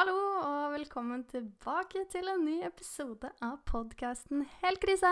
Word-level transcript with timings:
Hallo 0.00 0.16
og 0.16 0.70
velkommen 0.72 1.26
tilbake 1.28 2.06
til 2.08 2.24
en 2.32 2.40
ny 2.40 2.54
episode 2.64 3.28
av 3.44 3.58
podkasten 3.68 4.46
Helt 4.62 4.80
krise. 4.80 5.10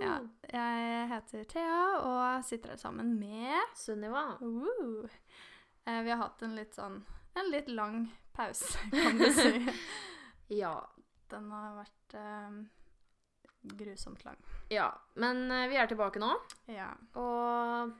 Ja, 0.00 0.14
jeg 0.48 1.02
heter 1.10 1.42
Thea 1.50 1.82
og 1.98 2.46
sitter 2.48 2.72
her 2.72 2.80
sammen 2.80 3.10
med 3.20 3.74
Sunniva. 3.76 4.22
Uh. 4.40 5.04
Eh, 5.84 6.00
Vi 6.06 6.14
har 6.14 6.22
hatt 6.22 6.46
en 6.48 6.56
litt 6.56 6.72
sånn 6.80 7.02
en 7.36 7.52
litt 7.52 7.68
lang 7.68 8.06
pause, 8.32 8.72
kan 8.94 9.20
du 9.20 9.28
si. 9.36 9.52
Ja. 10.62 10.72
Den 11.28 11.50
har 11.52 11.76
vært 11.82 12.16
eh, 12.16 12.56
grusomt 13.76 14.24
lang. 14.24 14.40
ja. 14.72 14.88
Men 15.20 15.44
eh, 15.52 15.68
vi 15.68 15.76
er 15.76 15.92
tilbake 15.92 16.24
nå, 16.24 16.32
Ja. 16.72 16.94
og 17.20 17.92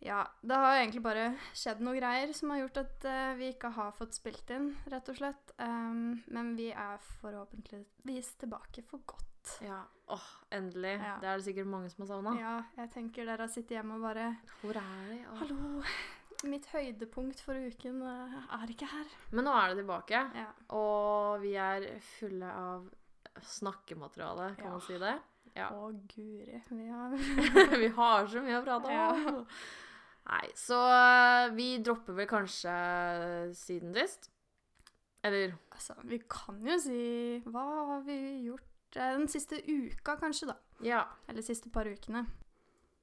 ja. 0.00 0.22
Det 0.40 0.54
har 0.54 0.76
egentlig 0.78 1.02
bare 1.02 1.24
skjedd 1.56 1.80
noen 1.82 1.98
greier 1.98 2.32
som 2.36 2.50
har 2.54 2.60
gjort 2.62 2.76
at 2.84 3.06
uh, 3.08 3.32
vi 3.38 3.48
ikke 3.52 3.70
har 3.76 3.92
fått 3.96 4.14
spilt 4.18 4.50
inn, 4.54 4.68
rett 4.92 5.08
og 5.10 5.16
slett. 5.18 5.54
Um, 5.58 6.20
men 6.32 6.52
vi 6.58 6.68
er 6.72 6.98
forhåpentligvis 7.20 8.34
tilbake 8.44 8.82
for 8.86 9.02
godt. 9.06 9.56
ja. 9.64 9.80
Åh, 10.08 10.28
endelig. 10.56 10.94
Ja. 11.04 11.16
Det 11.20 11.28
er 11.28 11.36
det 11.36 11.44
sikkert 11.44 11.66
mange 11.68 11.90
som 11.92 12.02
har 12.04 12.08
savna. 12.14 12.30
Ja, 12.40 12.52
jeg 12.78 12.90
tenker 12.94 13.26
dere 13.28 13.44
har 13.44 13.50
sittet 13.52 13.74
hjemme 13.76 13.98
og 13.98 14.06
bare 14.06 14.30
Hvor 14.62 14.78
er 14.80 15.10
de? 15.10 15.18
Hallo! 15.40 15.82
Mitt 16.48 16.68
høydepunkt 16.70 17.40
for 17.42 17.58
uken 17.58 17.98
uh, 18.06 18.38
er 18.62 18.70
ikke 18.72 18.86
her. 18.88 19.10
Men 19.34 19.44
nå 19.44 19.52
er 19.58 19.72
det 19.74 19.80
tilbake, 19.82 20.20
Ja. 20.38 20.46
og 20.78 21.42
vi 21.42 21.56
er 21.60 21.88
fulle 22.14 22.46
av 22.54 22.86
snakkemateriale, 23.58 24.54
kan 24.56 24.64
Ja. 24.64 24.70
man 24.70 24.80
si 24.86 24.98
det? 24.98 25.16
Ja. 25.56 25.68
Å, 25.74 25.90
guri. 26.14 26.62
Vi 26.70 26.86
har 26.88 27.10
vi 27.82 27.88
har 27.96 28.26
så 28.30 28.40
mye 28.44 28.60
å 28.60 28.64
prate 28.64 28.86
om. 28.86 28.94
Ja. 28.94 29.42
Nei, 30.28 30.48
så 30.58 30.76
eh, 30.92 31.50
vi 31.56 31.68
dropper 31.84 32.16
vel 32.18 32.28
kanskje 32.28 32.74
siden 33.56 33.94
sist. 33.96 34.30
Eller 35.24 35.54
Altså, 35.74 35.94
vi 36.06 36.18
kan 36.30 36.58
jo 36.66 36.76
si 36.78 36.98
Hva 37.50 37.62
har 37.92 38.02
vi 38.06 38.18
gjort 38.46 38.96
eh, 38.98 39.14
den 39.16 39.28
siste 39.30 39.58
uka, 39.66 40.16
kanskje, 40.20 40.50
da? 40.52 40.58
Ja. 40.84 41.00
Eller 41.26 41.40
de 41.40 41.46
siste 41.46 41.72
par 41.74 41.88
ukene. 41.88 42.26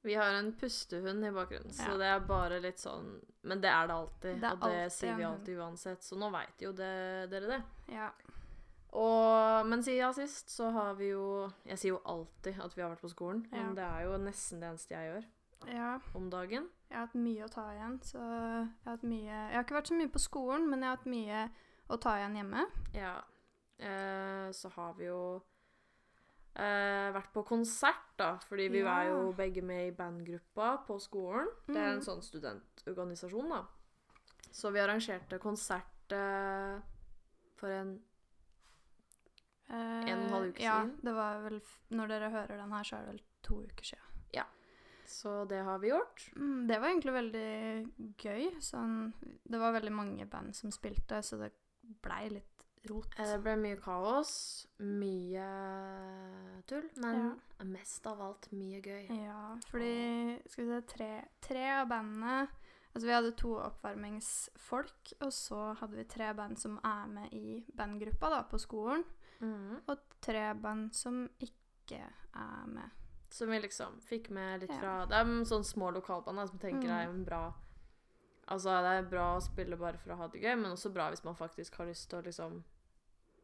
Vi 0.06 0.14
har 0.14 0.36
en 0.38 0.52
pustehund 0.54 1.24
i 1.26 1.32
bakgrunnen, 1.34 1.72
så 1.74 1.96
det 1.98 2.06
er 2.06 2.20
bare 2.28 2.60
litt 2.62 2.78
sånn 2.78 3.16
Men 3.42 3.58
det 3.64 3.72
er 3.72 3.88
det 3.90 3.94
alltid, 3.96 4.36
Det 4.38 4.46
er 4.46 4.54
og 4.54 4.62
det 4.62 4.68
alltid 4.84 4.94
sier 4.94 5.18
vi 5.18 5.26
alltid 5.26 5.58
uansett. 5.64 6.06
Så 6.06 6.18
nå 6.20 6.30
veit 6.30 6.62
jo 6.62 6.70
det, 6.78 6.92
dere 7.32 7.56
det. 7.56 7.60
Ja. 7.96 8.10
Og, 8.96 9.66
men 9.66 9.82
siden 9.82 10.14
sist 10.14 10.52
så 10.54 10.70
har 10.72 10.94
vi 11.00 11.10
jo 11.10 11.50
Jeg 11.66 11.80
sier 11.82 11.96
jo 11.96 12.02
alltid 12.06 12.60
at 12.62 12.76
vi 12.76 12.84
har 12.84 12.94
vært 12.94 13.02
på 13.02 13.10
skolen, 13.12 13.42
Ja. 13.50 13.64
men 13.64 13.74
det 13.74 13.88
er 13.88 14.06
jo 14.06 14.20
nesten 14.22 14.62
det 14.62 14.70
eneste 14.70 14.94
jeg 14.94 15.10
gjør 15.10 15.74
ja. 15.74 15.90
om 16.14 16.30
dagen. 16.30 16.68
Jeg 16.90 16.98
har 16.98 17.06
hatt 17.06 17.14
mye 17.18 17.44
å 17.44 17.50
ta 17.50 17.64
igjen, 17.74 17.96
så 18.06 18.18
jeg 18.22 18.68
har 18.84 18.92
hatt 18.96 19.02
mye 19.02 19.24
Jeg 19.26 19.54
har 19.56 19.64
ikke 19.64 19.74
vært 19.80 19.88
så 19.90 19.94
mye 19.98 20.12
på 20.14 20.22
skolen, 20.22 20.68
men 20.70 20.80
jeg 20.82 20.88
har 20.88 20.96
hatt 20.96 21.06
mye 21.06 21.50
å 21.90 21.98
ta 22.00 22.14
igjen 22.20 22.36
hjemme. 22.38 22.62
Ja. 22.94 23.14
Eh, 23.78 24.50
så 24.52 24.70
har 24.76 24.94
vi 24.94 25.04
jo 25.08 25.42
eh, 26.56 27.10
vært 27.12 27.32
på 27.34 27.42
konsert, 27.44 28.06
da, 28.16 28.38
fordi 28.48 28.68
vi 28.72 28.78
Ja. 28.80 28.94
er 29.02 29.10
jo 29.10 29.32
begge 29.36 29.62
med 29.62 29.88
i 29.88 29.96
bandgruppa 29.96 30.86
på 30.86 30.96
skolen. 31.00 31.48
Det 31.66 31.76
er 31.76 31.92
en 31.92 31.98
Mhm. 31.98 32.06
sånn 32.06 32.22
studentorganisasjon, 32.22 33.48
da. 33.50 33.64
Så 34.52 34.70
vi 34.72 34.78
arrangerte 34.80 35.38
konsert 35.38 36.12
eh, 36.12 36.80
for 37.56 37.68
en 37.68 38.00
Eh, 39.68 39.74
En 39.74 40.18
og 40.18 40.24
en 40.24 40.30
halv 40.30 40.48
uke 40.52 40.60
ja, 40.62 40.84
siden. 40.84 41.00
det 41.02 41.12
var 41.14 41.40
vel 41.42 41.60
Når 41.90 42.06
dere 42.08 42.30
hører 42.30 42.56
den 42.56 42.70
her, 42.72 42.82
så 42.84 42.96
er 42.96 43.00
det 43.00 43.08
vel 43.08 43.22
to 43.42 43.54
uker 43.64 43.84
siden. 43.84 44.15
Så 45.06 45.44
det 45.48 45.62
har 45.64 45.78
vi 45.78 45.88
gjort. 45.92 46.26
Mm, 46.36 46.66
det 46.68 46.78
var 46.80 46.88
egentlig 46.90 47.12
veldig 47.14 48.16
gøy. 48.18 48.44
Sånn, 48.60 49.12
det 49.44 49.58
var 49.62 49.72
veldig 49.76 49.92
mange 49.94 50.26
band 50.30 50.54
som 50.56 50.70
spilte, 50.74 51.22
så 51.22 51.38
det 51.40 51.52
blei 52.02 52.28
litt 52.30 52.52
rot. 52.90 53.14
Eh, 53.18 53.26
Det 53.32 53.40
ble 53.42 53.56
mye 53.56 53.76
kaos, 53.82 54.66
mye 54.78 55.46
tull, 56.66 56.86
men 57.02 57.72
mest 57.72 58.06
av 58.06 58.20
alt 58.22 58.48
mye 58.52 58.80
gøy. 58.82 59.08
Ja, 59.24 59.56
fordi 59.70 60.40
skal 60.50 60.64
vi 60.64 60.70
se, 60.70 60.86
tre, 60.96 61.10
tre 61.40 61.66
av 61.80 61.88
bandene 61.88 62.46
Altså 62.96 63.10
vi 63.10 63.12
hadde 63.12 63.32
to 63.36 63.50
oppvarmingsfolk, 63.60 65.10
og 65.20 65.32
så 65.36 65.74
hadde 65.76 65.98
vi 65.98 66.04
tre 66.08 66.30
band 66.32 66.56
som 66.56 66.78
er 66.82 67.06
med 67.12 67.34
i 67.36 67.58
bandgruppa 67.76 68.30
da, 68.32 68.42
på 68.48 68.56
skolen, 68.62 69.04
Mm. 69.38 69.82
og 69.92 69.98
tre 70.24 70.54
band 70.54 70.94
som 70.96 71.28
ikke 71.38 71.98
er 72.00 72.66
med. 72.66 72.88
Som 73.36 73.50
vi 73.52 73.58
liksom 73.60 73.98
fikk 74.08 74.30
med 74.32 74.60
litt 74.64 74.72
fra 74.80 74.94
Det 75.10 75.16
er 75.18 75.24
sånne 75.48 75.68
små 75.68 75.90
lokalbaner 75.92 76.48
som 76.48 76.58
tenker 76.62 76.88
det 76.88 76.96
er 76.96 77.08
Mm. 77.10 77.14
en 77.18 77.24
bra 77.24 77.42
Altså, 78.48 78.70
det 78.82 78.92
er 78.98 79.08
bra 79.10 79.24
å 79.36 79.40
spille 79.42 79.76
bare 79.76 79.98
for 79.98 80.12
å 80.14 80.16
ha 80.20 80.26
det 80.28 80.40
gøy, 80.40 80.54
men 80.56 80.70
også 80.70 80.92
bra 80.94 81.08
hvis 81.10 81.24
man 81.26 81.34
faktisk 81.34 81.74
har 81.80 81.86
lyst 81.88 82.08
til 82.10 82.20
å 82.20 82.24
liksom 82.28 82.60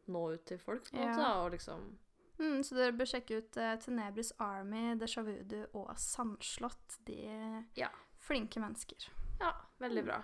nå 0.07 0.21
ut 0.33 0.45
til 0.45 0.57
folk, 0.57 0.89
på 0.91 0.95
en 0.97 1.09
måte, 1.09 1.27
og 1.43 1.51
liksom 1.51 1.97
Mm, 2.39 2.63
så 2.63 2.75
dere 2.75 2.91
bør 2.97 3.05
sjekke 3.11 3.37
ut 3.37 3.57
uh, 3.57 3.75
Tenebris 3.77 4.31
Army, 4.39 4.95
Deja 4.97 5.21
Voodoo 5.21 5.67
og 5.75 5.91
Sandslott. 5.97 6.97
De 7.05 7.17
er 7.27 7.65
Ja. 7.75 7.89
flinke 8.17 8.59
mennesker. 8.59 9.09
Ja, 9.39 9.51
veldig 9.79 10.01
Mm. 10.03 10.05
bra. 10.05 10.23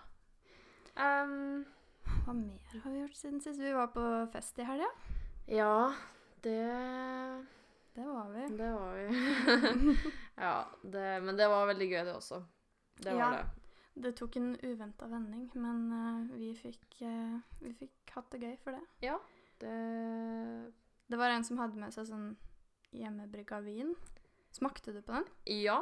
Um, 0.97 1.65
Hva 2.25 2.33
mer 2.33 2.81
har 2.83 2.91
vi 2.91 2.99
gjort 3.03 3.15
siden 3.15 3.41
sist? 3.41 3.59
Vi 3.59 3.71
var 3.73 3.87
på 3.87 4.31
fest 4.31 4.57
i 4.59 4.63
helga. 4.63 4.87
ja, 5.47 5.93
det 6.41 7.45
Det 7.99 8.05
var 8.07 8.29
vi. 8.31 8.43
Det 8.57 8.67
var 8.71 8.93
vi. 8.95 9.95
ja, 10.45 10.53
det, 10.81 11.07
men 11.23 11.35
det 11.37 11.47
var 11.51 11.65
veldig 11.67 11.87
gøy, 11.91 12.03
det 12.07 12.13
også. 12.15 12.37
Det 12.95 13.11
var 13.11 13.19
Ja. 13.19 13.31
det. 13.41 13.47
Det 13.99 14.13
tok 14.15 14.37
en 14.39 14.53
uventa 14.63 15.07
vending, 15.11 15.49
men 15.59 15.81
uh, 15.91 16.37
vi, 16.39 16.53
fikk, 16.55 17.01
uh, 17.03 17.41
vi 17.59 17.73
fikk 17.75 18.13
hatt 18.15 18.29
det 18.31 18.39
gøy 18.45 18.53
for 18.63 18.77
det. 18.77 18.85
Ja, 19.03 19.17
det 19.59 19.73
Det 21.09 21.17
var 21.19 21.33
en 21.33 21.43
som 21.43 21.59
hadde 21.59 21.75
med 21.81 21.91
seg 21.91 22.07
sånn 22.07 22.29
hjemmebrygga 22.95 23.59
vin. 23.65 23.91
Smakte 24.55 24.93
du 24.95 25.01
på 25.01 25.17
den? 25.17 25.27
Ja. 25.59 25.81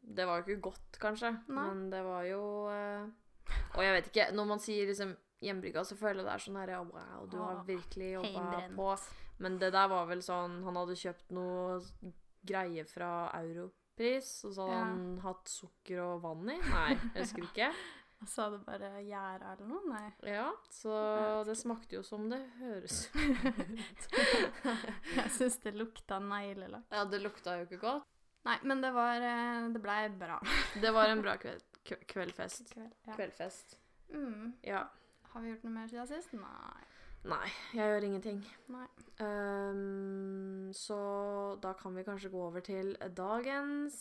Det 0.00 0.24
var 0.24 0.40
jo 0.40 0.46
ikke 0.46 0.70
godt, 0.70 0.96
kanskje, 1.02 1.34
Nei. 1.50 1.68
men 1.68 1.88
det 1.92 2.00
var 2.06 2.24
jo 2.24 2.42
uh, 2.70 3.08
Og 3.76 3.82
jeg 3.84 3.92
vet 3.98 4.08
ikke, 4.12 4.30
når 4.32 4.46
man 4.54 4.60
sier 4.62 4.88
liksom 4.88 5.16
hjemmebrygga, 5.44 5.84
så 5.84 5.98
føler 5.98 6.22
jeg 6.22 6.30
det 6.30 6.34
er 6.38 6.44
sånn 6.46 6.60
her 6.62 6.72
ja, 6.78 6.80
Wow, 6.86 7.26
du 7.28 7.36
har 7.42 7.60
virkelig 7.66 8.14
jobba 8.14 8.62
på 8.78 8.92
Men 9.38 9.58
det 9.58 9.70
der 9.72 9.88
var 9.88 10.06
vel 10.10 10.22
sånn 10.24 10.62
Han 10.66 10.76
hadde 10.80 10.96
kjøpt 10.98 11.30
noe 11.36 11.78
greie 12.48 12.84
fra 12.88 13.30
Europris, 13.38 14.32
og 14.48 14.52
så 14.56 14.66
hadde 14.66 14.78
Ja. 14.78 14.84
han 14.88 15.18
hatt 15.22 15.48
sukker 15.52 16.00
og 16.02 16.22
vann 16.22 16.48
i. 16.50 16.58
Nei, 16.58 16.88
jeg 17.14 17.22
husker 17.22 17.42
ikke. 17.48 17.72
Og 18.18 18.26
så 18.26 18.42
hadde 18.48 18.56
bare 18.66 18.88
gjæra 19.06 19.52
eller 19.52 19.66
noe? 19.70 19.82
Nei. 19.92 20.08
Ja, 20.26 20.48
så 20.74 20.90
det 21.46 21.54
smakte 21.54 21.94
jo 21.94 22.02
som 22.02 22.24
det 22.32 22.40
høres 22.58 23.04
Jeg 25.14 25.30
syns 25.36 25.58
det 25.62 25.74
lukta 25.78 26.18
neglelakk. 26.22 26.86
Ja, 26.90 27.04
det 27.06 27.20
lukta 27.22 27.54
jo 27.60 27.68
ikke 27.68 27.78
godt. 27.84 28.08
Nei, 28.48 28.56
men 28.66 28.82
det 28.82 28.90
var 28.96 29.22
eh, 29.22 29.68
Det 29.74 29.82
blei 29.82 30.00
bra. 30.18 30.38
Det 30.82 30.90
var 30.94 31.12
en 31.12 31.22
bra 31.22 31.36
kveld, 31.38 31.62
kveldfest. 32.10 32.72
Kveld, 32.74 32.94
ja. 33.06 33.14
Kveldfest. 33.14 33.78
Mm. 34.10 34.52
Ja. 34.66 34.82
Har 35.32 35.44
vi 35.44 35.52
gjort 35.52 35.64
noe 35.68 35.74
mer 35.78 35.90
siden 35.90 36.08
sist? 36.10 36.32
Nei. 36.34 36.84
Nei, 37.28 37.48
jeg 37.76 37.84
gjør 37.90 38.04
ingenting. 38.08 38.38
Nei. 38.72 38.86
Um, 39.20 40.70
så 40.72 40.96
da 41.60 41.72
kan 41.76 41.94
vi 41.98 42.04
kanskje 42.06 42.30
gå 42.32 42.40
over 42.46 42.62
til 42.64 42.92
dagens 43.16 43.96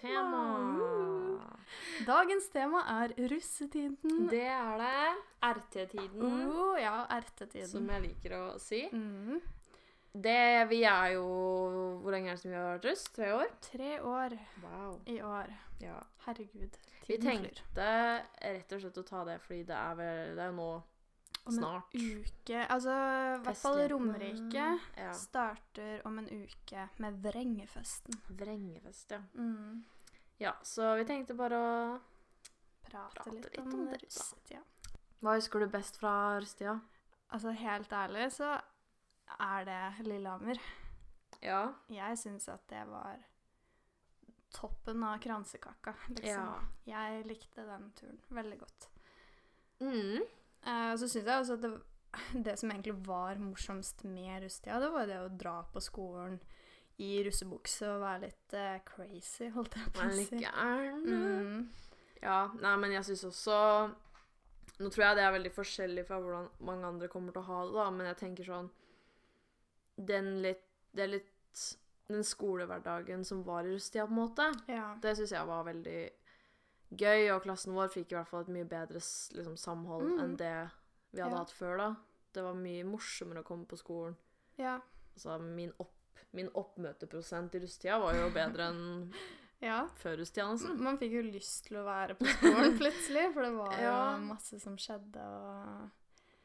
Tema. 0.00 0.42
tema. 0.44 1.48
Dagens 2.06 2.48
tema 2.54 2.82
er 3.00 3.14
russetiden. 3.32 4.28
Det 4.30 4.44
er 4.46 4.78
det. 4.78 5.14
RT-tiden, 5.48 6.22
Oh, 6.50 6.76
ja, 6.80 7.06
ertetiden. 7.16 7.66
som 7.68 7.88
jeg 7.88 8.02
liker 8.02 8.36
å 8.36 8.58
si. 8.60 8.84
Mm. 8.92 9.40
Det 10.18 10.68
Vi 10.70 10.82
er 10.84 11.12
jo 11.14 11.24
Hvor 12.02 12.10
lenge 12.10 12.30
er 12.30 12.34
det 12.34 12.40
som 12.42 12.50
vi 12.50 12.56
har 12.56 12.78
vært 12.78 12.84
russ? 12.90 13.04
Tre 13.14 13.32
år? 13.32 13.48
Tre 13.60 14.00
år 14.00 14.38
Wow. 14.62 15.00
i 15.06 15.20
år. 15.22 15.50
Ja. 15.80 15.98
Herregud. 16.26 16.76
Vi 17.06 17.16
Tiden 17.16 17.22
flyr. 17.22 17.52
tenkte 17.54 18.22
rett 18.42 18.72
og 18.72 18.80
slett 18.80 18.98
å 18.98 19.04
ta 19.06 19.24
det 19.24 19.40
fordi 19.40 19.64
det 19.66 19.76
er 19.76 19.94
vel 19.94 20.34
Det 20.36 20.42
er 20.44 20.50
jo 20.50 20.56
nå 20.56 20.82
Om 21.48 21.58
en 21.58 21.82
uke 21.94 22.62
Altså, 22.68 22.94
i 23.34 23.38
hvert 23.44 23.56
fall. 23.56 23.78
Romerike 23.92 24.66
Ja. 24.96 25.12
starter 25.16 26.02
om 26.06 26.18
en 26.18 26.28
uke 26.28 26.88
med 26.98 27.22
Vrengefesten. 27.22 28.14
Vrengefest, 28.28 29.10
ja. 29.10 29.20
Mm. 29.34 29.84
Ja, 30.38 30.52
så 30.62 30.94
vi 30.96 31.04
tenkte 31.08 31.34
bare 31.34 31.56
å 31.58 32.00
Prate, 32.88 33.14
Prate 33.14 33.30
litt, 33.34 33.44
litt 33.50 33.58
om, 33.58 33.72
om 33.74 33.86
det, 33.86 33.98
da. 33.98 34.04
russetida. 34.06 34.60
Hva 35.20 35.34
husker 35.34 35.60
du 35.60 35.66
best 35.72 35.96
fra 36.00 36.12
russetida? 36.40 36.80
Altså, 37.30 37.50
helt 37.52 37.92
ærlig 37.92 38.28
så 38.32 38.52
er 39.40 39.64
det 39.68 40.06
Lillehammer. 40.06 40.60
Ja. 41.42 41.74
Jeg 41.92 42.16
syns 42.18 42.48
at 42.48 42.64
det 42.70 42.84
var 42.88 43.18
toppen 44.54 45.02
av 45.04 45.18
kransekaka, 45.20 45.94
liksom. 46.08 46.24
Ja. 46.24 46.60
Jeg 46.86 47.26
likte 47.28 47.66
den 47.68 47.90
turen 47.98 48.20
veldig 48.32 48.58
godt. 48.62 48.88
Mm. 49.80 50.22
Eh, 50.66 50.90
og 50.92 50.98
så 51.00 51.08
syns 51.08 51.24
jeg 51.24 51.42
også 51.42 51.58
at 51.58 51.66
det, 51.66 51.72
det 52.46 52.56
som 52.60 52.72
egentlig 52.72 52.96
var 53.06 53.40
morsomst 53.42 54.04
med 54.08 54.44
russetida, 54.44 54.80
det 54.82 54.92
var 54.94 55.10
det 55.10 55.20
å 55.22 55.32
dra 55.32 55.58
på 55.72 55.82
skolen 55.84 56.38
i 56.98 57.12
russebukse 57.22 57.86
og 57.92 58.02
være 58.02 58.24
litt 58.26 58.54
uh, 58.58 58.78
crazy, 58.86 59.46
holdt 59.54 59.76
jeg 59.78 59.92
på 59.94 60.02
å 60.02 60.14
si. 60.16 60.40
Mm. 60.42 61.68
Ja, 62.18 62.40
nei, 62.58 62.74
men 62.82 62.96
jeg 62.96 63.06
syns 63.06 63.22
også 63.28 63.58
Nå 64.78 64.90
tror 64.94 65.04
jeg 65.04 65.18
det 65.18 65.22
er 65.22 65.34
veldig 65.34 65.52
forskjellig 65.54 66.04
fra 66.06 66.18
hvordan 66.22 66.48
mange 66.66 66.86
andre 66.86 67.08
kommer 67.10 67.34
til 67.34 67.44
å 67.44 67.48
ha 67.48 67.60
det, 67.66 67.74
da, 67.76 67.84
men 67.94 68.08
jeg 68.10 68.18
tenker 68.18 68.48
sånn 68.48 68.70
Den 70.10 70.32
litt 70.42 70.64
Det 70.90 71.04
er 71.04 71.12
litt 71.12 71.62
den 72.08 72.24
skolehverdagen 72.24 73.22
som 73.26 73.44
var 73.46 73.66
i 73.66 73.74
russetida, 73.74 74.06
på 74.08 74.14
en 74.14 74.20
måte. 74.22 74.44
Ja. 74.70 74.94
Det 75.02 75.12
syns 75.18 75.34
jeg 75.34 75.44
var 75.44 75.66
veldig 75.66 75.98
gøy, 76.96 77.28
og 77.34 77.42
klassen 77.44 77.74
vår 77.74 77.88
fikk 77.92 78.12
i 78.12 78.16
hvert 78.16 78.28
fall 78.28 78.40
et 78.46 78.48
mye 78.54 78.64
bedre 78.68 79.00
liksom, 79.34 79.56
samhold 79.56 80.06
Mm. 80.08 80.20
enn 80.24 80.36
det 80.36 80.70
vi 81.12 81.20
hadde 81.20 81.32
Ja. 81.34 81.38
hatt 81.44 81.50
før, 81.52 81.76
da. 81.78 81.96
Det 82.32 82.42
var 82.42 82.54
mye 82.54 82.84
morsommere 82.84 83.40
å 83.42 83.44
komme 83.44 83.66
på 83.66 83.76
skolen. 83.78 84.16
Ja. 84.58 84.80
Altså, 85.14 85.38
min, 85.40 85.72
opp, 85.80 85.94
min 86.32 86.48
oppmøteprosent 86.54 87.54
i 87.54 87.60
russetida 87.60 87.98
var 87.98 88.14
jo 88.14 88.30
bedre 88.30 88.68
enn 88.68 89.12
ja. 89.60 89.88
før 89.96 90.18
russetida, 90.18 90.46
nesten. 90.52 90.80
Man 90.80 90.98
fikk 90.98 91.12
jo 91.12 91.22
lyst 91.22 91.64
til 91.66 91.78
å 91.78 91.84
være 91.84 92.14
på 92.14 92.24
skolen 92.26 92.78
plutselig, 92.82 93.32
for 93.34 93.42
det 93.42 93.52
var 93.56 93.78
jo 93.82 94.26
masse 94.28 94.60
som 94.60 94.76
skjedde, 94.76 95.20
og 95.22 95.90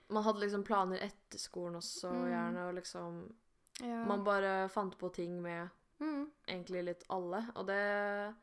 Man 0.09 0.23
hadde 0.23 0.39
liksom 0.43 0.63
planer 0.63 0.97
etter 1.01 1.39
skolen 1.39 1.75
også, 1.79 2.09
Mm. 2.11 2.27
gjerne, 2.29 2.67
og 2.69 2.75
liksom. 2.75 3.33
Man 3.81 4.23
bare 4.23 4.69
fant 4.69 4.95
på 4.99 5.09
ting 5.13 5.41
med 5.41 5.69
mm. 5.99 6.27
egentlig 6.47 6.83
litt 6.85 7.03
alle, 7.09 7.39
og 7.55 7.65
det 7.65 8.35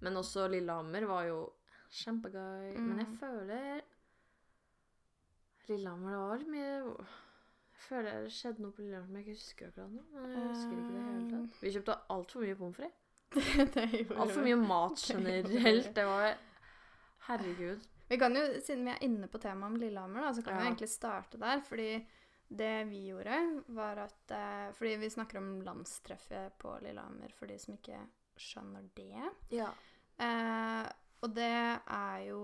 Men 0.00 0.16
også 0.20 0.48
Lillehammer 0.52 1.06
var 1.08 1.24
jo 1.30 1.38
kjempegøy. 1.90 2.74
Men 2.78 2.98
jeg 2.98 3.06
Mm. 3.08 3.16
føler 3.20 3.80
Lillehammer 5.68 6.10
det 6.12 6.18
var 6.22 6.36
litt 6.40 6.50
mye 6.52 7.06
Jeg 7.76 7.84
føler 7.88 8.22
det 8.24 8.32
skjedde 8.34 8.62
noe 8.64 8.72
på 8.74 8.82
Lillehammer 8.82 9.06
som 9.06 9.16
jeg 9.18 9.24
ikke 9.26 9.36
husker 9.36 9.68
akkurat 9.70 9.92
nå. 9.92 10.04
Men 10.14 10.30
jeg 10.32 10.48
husker 10.50 10.76
ikke 10.76 10.94
det 10.94 11.02
hele 11.06 11.24
Eh. 11.26 11.30
tatt. 11.32 11.60
Vi 11.62 11.72
kjøpte 11.74 11.96
altfor 12.14 12.40
mye 12.44 12.56
pommes 12.56 12.76
frites. 12.76 13.02
Altfor 14.22 14.42
mye 14.46 14.56
mat 14.56 15.02
generelt. 15.10 15.94
Det 15.94 16.04
var 16.06 16.36
Herregud. 17.26 17.86
Vi 18.08 18.16
kan 18.18 18.34
jo, 18.38 18.42
Siden 18.62 18.84
vi 18.86 18.90
er 18.94 19.02
inne 19.02 19.26
på 19.28 19.38
temaet 19.42 19.72
om 19.72 19.76
Lillehammer, 19.82 20.20
da, 20.22 20.32
så 20.32 20.44
kan 20.46 20.56
vi 20.60 20.68
egentlig 20.68 20.88
starte 20.92 21.38
der. 21.42 21.60
Fordi 21.66 22.06
det 22.48 22.88
vi 22.88 23.00
gjorde, 23.10 23.62
var 23.74 23.98
at 24.04 24.30
eh, 24.30 24.72
Fordi 24.72 24.92
vi 25.02 25.10
snakker 25.10 25.38
om 25.38 25.60
landstreffet 25.66 26.54
på 26.58 26.76
Lillehammer, 26.82 27.32
for 27.34 27.46
de 27.50 27.58
som 27.58 27.74
ikke 27.74 27.98
skjønner 28.40 28.86
det. 28.96 29.30
Ja. 29.54 29.70
Eh, 30.22 30.86
og 31.24 31.34
det 31.36 31.52
er 31.52 32.24
jo 32.28 32.40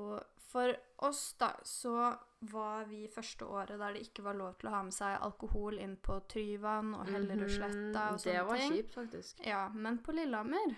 For 0.52 0.68
oss, 1.06 1.32
da, 1.40 1.54
så 1.64 2.12
var 2.52 2.84
vi 2.84 3.06
første 3.08 3.46
året 3.48 3.78
der 3.80 3.94
det 3.96 4.02
ikke 4.04 4.24
var 4.26 4.36
lov 4.36 4.58
til 4.60 4.68
å 4.68 4.74
ha 4.74 4.82
med 4.84 4.92
seg 4.92 5.14
alkohol 5.24 5.78
inn 5.80 5.94
på 5.96 6.18
Tryvann 6.28 6.90
og 6.98 7.08
Hellerudsletta 7.08 8.10
og 8.12 8.20
sånne 8.20 8.24
ting. 8.26 8.36
Det 8.36 8.42
var 8.50 8.60
ting. 8.60 8.74
kjipt, 8.74 8.94
faktisk. 8.98 9.40
Ja, 9.48 9.62
men 9.72 10.02
på 10.04 10.12
Lillehammer, 10.12 10.74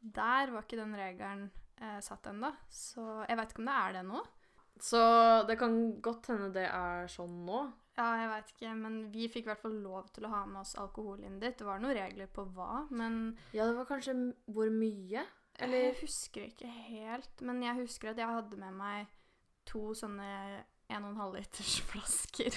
der 0.00 0.50
var 0.50 0.66
ikke 0.66 0.80
den 0.80 0.96
regelen 0.98 1.44
eh, 1.78 2.00
satt 2.02 2.26
ennå. 2.32 2.50
Så 2.66 3.04
jeg 3.28 3.38
vet 3.38 3.54
ikke 3.54 3.62
om 3.62 3.70
det 3.70 3.78
er 3.78 3.96
det 3.98 4.04
nå. 4.10 4.24
Så 4.82 5.02
det 5.46 5.58
kan 5.60 5.78
godt 6.02 6.32
hende 6.32 6.50
det 6.56 6.66
er 6.66 7.06
sånn 7.12 7.44
nå. 7.46 7.62
Ja, 7.98 8.06
jeg 8.16 8.28
vet 8.30 8.50
ikke, 8.54 8.74
men 8.80 8.94
vi 9.12 9.26
fikk 9.28 9.44
i 9.44 9.50
hvert 9.50 9.60
fall 9.60 9.74
lov 9.84 10.06
til 10.16 10.24
å 10.24 10.30
ha 10.32 10.42
med 10.48 10.62
oss 10.62 10.74
alkohol 10.80 11.20
inn 11.28 11.38
dit. 11.42 11.56
Det 11.58 11.66
var 11.66 11.80
noen 11.82 11.92
regler 11.98 12.30
på 12.32 12.46
hva, 12.56 12.86
men 12.90 13.36
Ja, 13.52 13.66
det 13.68 13.76
var 13.76 13.88
kanskje 13.90 14.14
hvor 14.48 14.70
mye? 14.72 15.26
Eller 15.60 15.66
Eller 15.66 15.82
jeg 15.90 15.98
husker 16.00 16.46
ikke 16.48 16.70
helt, 16.88 17.42
men 17.44 17.60
jeg 17.62 17.76
husker 17.82 18.10
at 18.14 18.22
jeg 18.22 18.26
hadde 18.30 18.56
med 18.56 18.72
meg 18.78 19.10
to 19.68 19.90
sånne 19.94 20.64
1,5 20.88 21.20
liters 21.36 21.74
flasker 21.90 22.56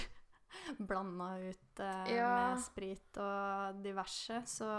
blanda 0.80 1.34
ut 1.44 1.80
eh, 1.84 2.16
Ja. 2.16 2.30
med 2.56 2.64
sprit 2.64 3.20
og 3.20 3.84
diverse, 3.84 4.40
så 4.48 4.70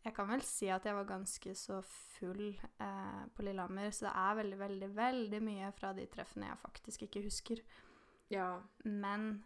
jeg 0.00 0.14
kan 0.16 0.30
vel 0.30 0.40
si 0.46 0.70
at 0.72 0.86
jeg 0.88 0.96
var 0.96 1.04
ganske 1.04 1.52
så 1.58 1.82
full 1.84 2.54
eh, 2.56 3.20
på 3.36 3.44
Lillehammer, 3.44 3.90
så 3.92 4.06
det 4.08 4.12
er 4.16 4.38
veldig, 4.40 4.58
veldig, 4.62 4.88
veldig 4.96 5.40
mye 5.44 5.68
fra 5.76 5.92
de 5.96 6.06
treffene 6.08 6.48
jeg 6.48 6.62
faktisk 6.64 7.04
ikke 7.06 7.22
husker. 7.28 7.60
Ja. 8.30 8.60
Men 8.84 9.44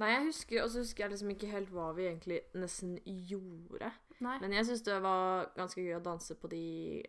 Nei, 0.00 0.08
jeg 0.14 0.24
husker, 0.30 0.62
og 0.64 0.70
så 0.72 0.78
husker 0.80 1.04
jeg 1.04 1.10
liksom 1.12 1.30
ikke 1.34 1.48
helt 1.52 1.68
hva 1.74 1.90
vi 1.92 2.06
egentlig 2.08 2.38
nesten 2.56 2.94
gjorde. 3.04 3.90
nei. 4.24 4.38
Men 4.40 4.52
jeg 4.56 4.64
syns 4.70 4.82
det 4.86 4.94
var 5.04 5.50
ganske 5.56 5.82
gøy 5.84 5.96
å 5.98 6.02
danse 6.04 6.34
på 6.40 6.48
de 6.48 7.02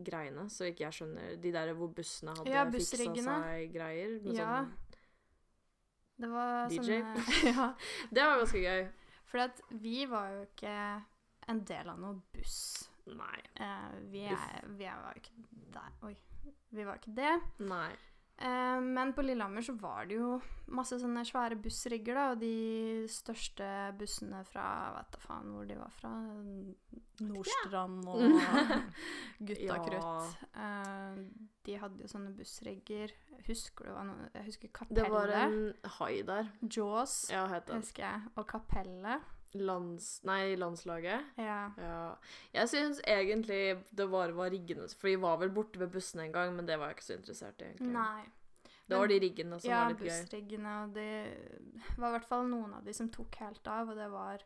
greiene, 0.00 0.46
så 0.48 0.64
ikke 0.70 0.86
jeg 0.86 0.96
skjønner 0.96 1.34
De 1.42 1.52
der 1.52 1.74
hvor 1.76 1.90
bussene 1.92 2.32
hadde 2.38 2.48
Ja, 2.54 2.62
fiksa 2.72 2.96
seg 3.04 3.74
greier. 3.74 4.14
Med 4.24 4.32
Ja. 4.38 4.46
sånn, 4.64 4.72
Det 6.20 6.30
var 6.30 6.68
DJ. 6.70 6.78
sånne 6.78 7.24
Ja. 7.56 7.74
det 8.10 8.22
var 8.24 8.38
ganske 8.38 8.62
gøy. 8.64 8.88
For 9.30 9.38
at 9.44 9.60
vi 9.70 10.06
var 10.06 10.30
jo 10.30 10.40
ikke 10.48 11.04
en 11.48 11.64
del 11.64 11.88
av 11.88 11.98
noe 12.00 12.22
buss. 12.32 12.88
Nei. 13.06 13.40
Eh, 13.60 13.90
vi, 14.10 14.24
er, 14.24 14.64
vi 14.76 14.84
er, 14.84 14.96
var 15.04 15.14
ikke 15.20 15.32
der 15.74 15.92
Oi. 16.08 16.16
Vi 16.70 16.84
var 16.84 16.96
ikke 17.00 17.14
det. 17.16 17.40
Nei. 17.58 17.90
Eh, 18.40 18.80
men 18.80 19.12
på 19.12 19.22
Lillehammer 19.22 19.60
så 19.64 19.74
var 19.76 20.06
det 20.08 20.16
jo 20.16 20.38
masse 20.72 20.96
sånne 21.02 21.26
svære 21.28 21.58
bussrigger, 21.60 22.16
da. 22.16 22.26
Og 22.32 22.40
de 22.40 23.06
største 23.12 23.66
bussene 24.00 24.40
fra 24.48 24.64
Vet 24.96 25.10
da 25.12 25.20
faen 25.26 25.50
hvor 25.52 25.66
de 25.68 25.76
var 25.76 25.92
fra. 25.92 26.12
Nordstrand 27.20 28.06
og 28.08 28.22
Gutta 29.44 29.76
Ja. 30.00 30.14
Eh, 30.64 31.18
de 31.68 31.76
hadde 31.82 32.00
jo 32.00 32.08
sånne 32.08 32.32
bussrigger. 32.36 33.12
Husker 33.44 33.88
du 33.90 33.92
hva 33.92 34.06
noe 34.08 34.30
Jeg 34.32 34.46
husker 34.48 34.72
Det 34.88 35.04
var 35.12 35.34
en 35.36 35.58
hai 35.98 36.22
der. 36.24 36.48
Jaws, 36.64 37.26
Ja, 37.32 37.44
husker 37.74 38.06
jeg. 38.06 38.32
Og 38.36 38.48
Kapellet. 38.48 39.28
Lands... 39.58 40.20
Nei, 40.28 40.54
landslaget. 40.58 41.32
Ja. 41.40 41.60
Ja. 41.80 42.02
Jeg 42.54 42.70
syns 42.70 43.00
egentlig 43.02 43.80
det 43.90 44.06
bare 44.10 44.36
var 44.36 44.52
riggene 44.54 44.86
For 44.94 45.10
de 45.10 45.16
var 45.22 45.40
vel 45.40 45.50
borte 45.54 45.80
ved 45.80 45.90
bussene 45.94 46.28
en 46.28 46.36
gang, 46.36 46.54
men 46.56 46.68
det 46.68 46.78
var 46.78 46.92
jeg 46.92 47.00
ikke 47.00 47.08
så 47.08 47.16
interessert 47.18 47.64
i. 47.64 47.72
egentlig. 47.72 47.94
Nei. 47.96 48.28
Det 48.90 48.98
var 48.98 49.10
de 49.10 49.18
riggene 49.22 49.58
som 49.60 49.70
ja, 49.70 49.82
var 49.82 49.92
litt 49.92 50.00
gøy. 50.02 50.08
Ja, 50.10 50.22
bussriggene, 50.22 50.76
og 50.82 50.94
det 50.96 51.10
var 51.96 52.08
i 52.08 52.14
hvert 52.16 52.26
fall 52.26 52.48
noen 52.50 52.72
av 52.74 52.86
de 52.86 52.94
som 52.96 53.10
tok 53.14 53.36
helt 53.38 53.70
av, 53.70 53.92
og 53.92 53.98
det 53.98 54.08
var 54.10 54.42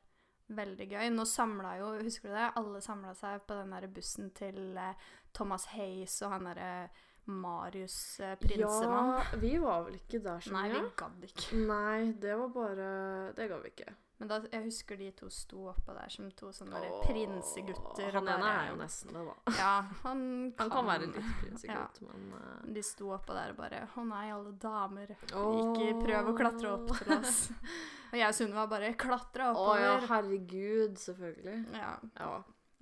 veldig 0.52 0.86
gøy. 0.90 1.08
Nå 1.14 1.24
samla 1.28 1.78
jo, 1.80 1.90
husker 2.04 2.28
du 2.28 2.36
det? 2.36 2.50
Alle 2.60 2.82
samla 2.84 3.14
seg 3.16 3.46
på 3.48 3.56
den 3.56 3.72
der 3.72 3.88
bussen 3.88 4.28
til 4.36 4.76
eh, 4.76 5.08
Thomas 5.36 5.70
Hayes 5.72 6.18
og 6.24 6.34
han 6.34 6.50
derre 6.50 6.90
Marius 7.26 8.20
eh, 8.20 8.34
Prinsemann. 8.40 9.14
Ja, 9.18 9.38
vi 9.40 9.52
var 9.58 9.84
vel 9.86 9.98
ikke 9.98 10.20
der 10.24 10.40
så 10.44 10.52
Nei, 10.54 10.68
vi 10.72 10.80
mye. 10.80 10.94
gadd 11.00 11.28
ikke. 11.28 11.60
Nei, 11.68 11.98
det 12.20 12.34
var 12.40 12.50
bare 12.54 12.88
Det 13.36 13.46
ga 13.50 13.60
vi 13.62 13.70
ikke. 13.72 13.94
Men 14.20 14.28
da, 14.30 14.36
jeg 14.46 14.62
husker 14.68 14.96
de 15.00 15.08
to 15.18 15.26
sto 15.32 15.64
oppå 15.72 15.94
der 15.96 16.12
som 16.12 16.28
to 16.38 16.52
sånne 16.54 16.78
Åh, 16.86 17.00
prinsegutter. 17.02 18.12
Han 18.14 18.28
ene 18.30 18.50
er 18.52 18.68
jo 18.70 18.76
nesten 18.78 19.10
det, 19.16 19.24
da. 19.26 19.54
Ja, 19.58 19.72
han 20.04 20.20
Han 20.60 20.70
kan 20.70 20.86
være 20.86 21.08
litt 21.08 21.32
prinsegutt, 21.40 21.98
Ja. 21.98 22.12
men 22.12 22.28
uh... 22.38 22.68
De 22.76 22.84
sto 22.86 23.10
oppå 23.16 23.34
der 23.34 23.50
og 23.56 23.58
bare 23.58 23.82
Å 23.90 24.04
nei, 24.06 24.26
alle 24.36 24.52
damer. 24.62 25.16
Åh. 25.34 25.58
Ikke 25.64 25.98
prøv 26.04 26.30
å 26.30 26.36
klatre 26.38 26.74
opp 26.76 26.92
til 27.00 27.16
oss. 27.18 27.40
og 28.12 28.18
jeg 28.20 28.28
og 28.28 28.38
Sunniva 28.38 28.66
bare 28.70 28.92
klatra 28.94 29.50
Å 29.58 29.66
ja, 29.82 29.96
herregud. 30.12 30.94
Selvfølgelig. 31.08 31.58
ja. 31.74 31.96
Ja. 32.20 32.34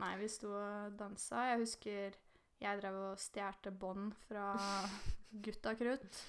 Nei, 0.02 0.12
vi 0.18 0.28
sto 0.28 0.50
og 0.50 0.94
dansa. 0.98 1.46
Jeg 1.52 1.62
husker 1.62 2.14
jeg 2.62 2.78
drev 2.78 2.98
og 3.00 3.18
stjal 3.20 3.72
bånd 3.78 4.12
fra 4.28 4.52
Gutta 5.44 5.74
Krutt. 5.78 6.22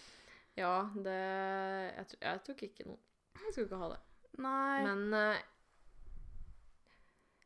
ja, 0.57 0.89
det 0.95 1.17
jeg, 1.17 2.05
jeg 2.21 2.43
tok 2.47 2.63
ikke 2.69 2.87
noe. 2.89 2.99
Jeg 3.43 3.53
skulle 3.53 3.67
ikke 3.67 3.81
ha 3.81 3.89
det. 3.93 4.01
Nei. 4.41 4.83
Men 4.87 5.01
uh, 5.13 5.39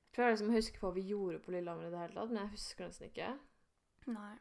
Jeg 0.08 0.14
prøver 0.16 0.34
liksom 0.34 0.52
å 0.52 0.58
huske 0.58 0.80
på 0.80 0.88
hva 0.88 0.96
vi 0.96 1.08
gjorde 1.12 1.40
på 1.44 1.54
Lillehammer 1.54 1.90
i 1.90 1.94
det 1.94 2.04
hele 2.04 2.16
tatt, 2.16 2.32
men 2.32 2.42
jeg 2.44 2.54
husker 2.56 2.88
nesten 2.88 3.10
ikke. 3.12 3.32
Nei. 4.16 4.36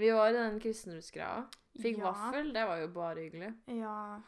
Vi 0.00 0.10
var 0.16 0.30
i 0.30 0.36
den 0.38 0.60
kristenrussgreia. 0.62 1.42
Fikk 1.80 1.98
ja, 2.00 2.04
vaffel, 2.08 2.52
det 2.54 2.62
var 2.66 2.80
jo 2.80 2.88
bare 2.94 3.24
hyggelig. 3.26 3.50
Ja. 3.76 4.20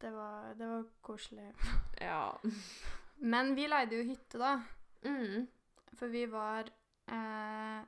Det 0.00 0.10
var, 0.12 0.50
det 0.58 0.66
var 0.68 0.82
koselig. 1.06 1.46
Ja. 2.02 2.34
Men 3.24 3.54
vi 3.56 3.64
leide 3.70 3.96
jo 3.96 4.04
hytte, 4.10 4.40
da. 4.42 4.58
Mm. 5.06 5.46
For 5.96 6.12
vi 6.12 6.26
var 6.28 6.68
eh, 7.08 7.80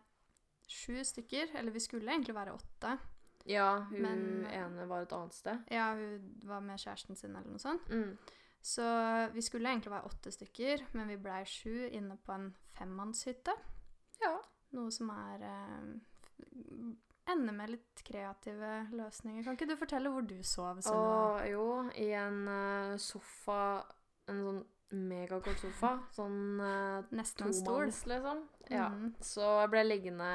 sju 0.68 1.02
stykker. 1.04 1.54
Eller 1.56 1.73
vi 1.73 1.80
skulle 1.80 2.11
egentlig 2.12 2.35
være 2.35 2.54
åtte. 2.56 2.99
Ja, 3.46 3.78
hun 3.90 4.02
Men- 4.02 4.46
ene 4.50 4.87
var 4.88 5.02
et 5.02 5.12
annet 5.12 5.35
sted. 5.35 5.62
Ja, 5.70 5.92
hun 5.94 6.40
var 6.44 6.61
med 6.61 6.78
kjæresten 6.78 7.16
sin 7.16 7.37
eller 7.37 7.49
noe 7.50 7.58
sånt. 7.62 7.88
Mm. 7.88 8.16
Så 8.62 8.82
vi 9.32 9.40
skulle 9.42 9.68
egentlig 9.70 9.92
være 9.92 10.04
åtte 10.08 10.32
stykker, 10.32 10.82
men 10.92 11.08
vi 11.08 11.16
blei 11.16 11.44
sju 11.44 11.87
inne 11.92 12.16
på 12.16 12.32
en 12.35 12.49
femmannshytte. 12.75 13.54
Ja. 14.23 14.40
Noe 14.73 14.90
som 14.90 15.11
er 15.11 15.42
eh, 15.42 16.92
Ender 17.28 17.52
med 17.52 17.70
litt 17.70 18.02
kreative 18.06 18.88
løsninger. 18.94 19.42
Kan 19.44 19.56
ikke 19.56 19.66
du 19.66 19.76
fortelle 19.76 20.11
hvor 20.14 20.23
du 20.26 20.37
sov? 20.46 20.78
Sunniva? 20.82 21.46
Jo, 21.50 21.64
i 21.99 22.11
en 22.14 22.46
eh, 22.49 22.96
sofa 23.02 23.85
En 24.28 24.42
sånn 24.42 24.61
megakort 24.94 25.60
sofa. 25.60 25.92
Sånn 26.14 26.60
uh, 26.62 27.04
Nesten 27.16 27.48
en 27.48 27.54
stol. 27.56 27.86
tomanns, 27.86 28.02
liksom. 28.10 28.42
Ja. 28.70 28.90
Mm. 28.92 29.14
Så 29.24 29.46
jeg 29.62 29.72
ble 29.72 29.86
liggende 29.86 30.32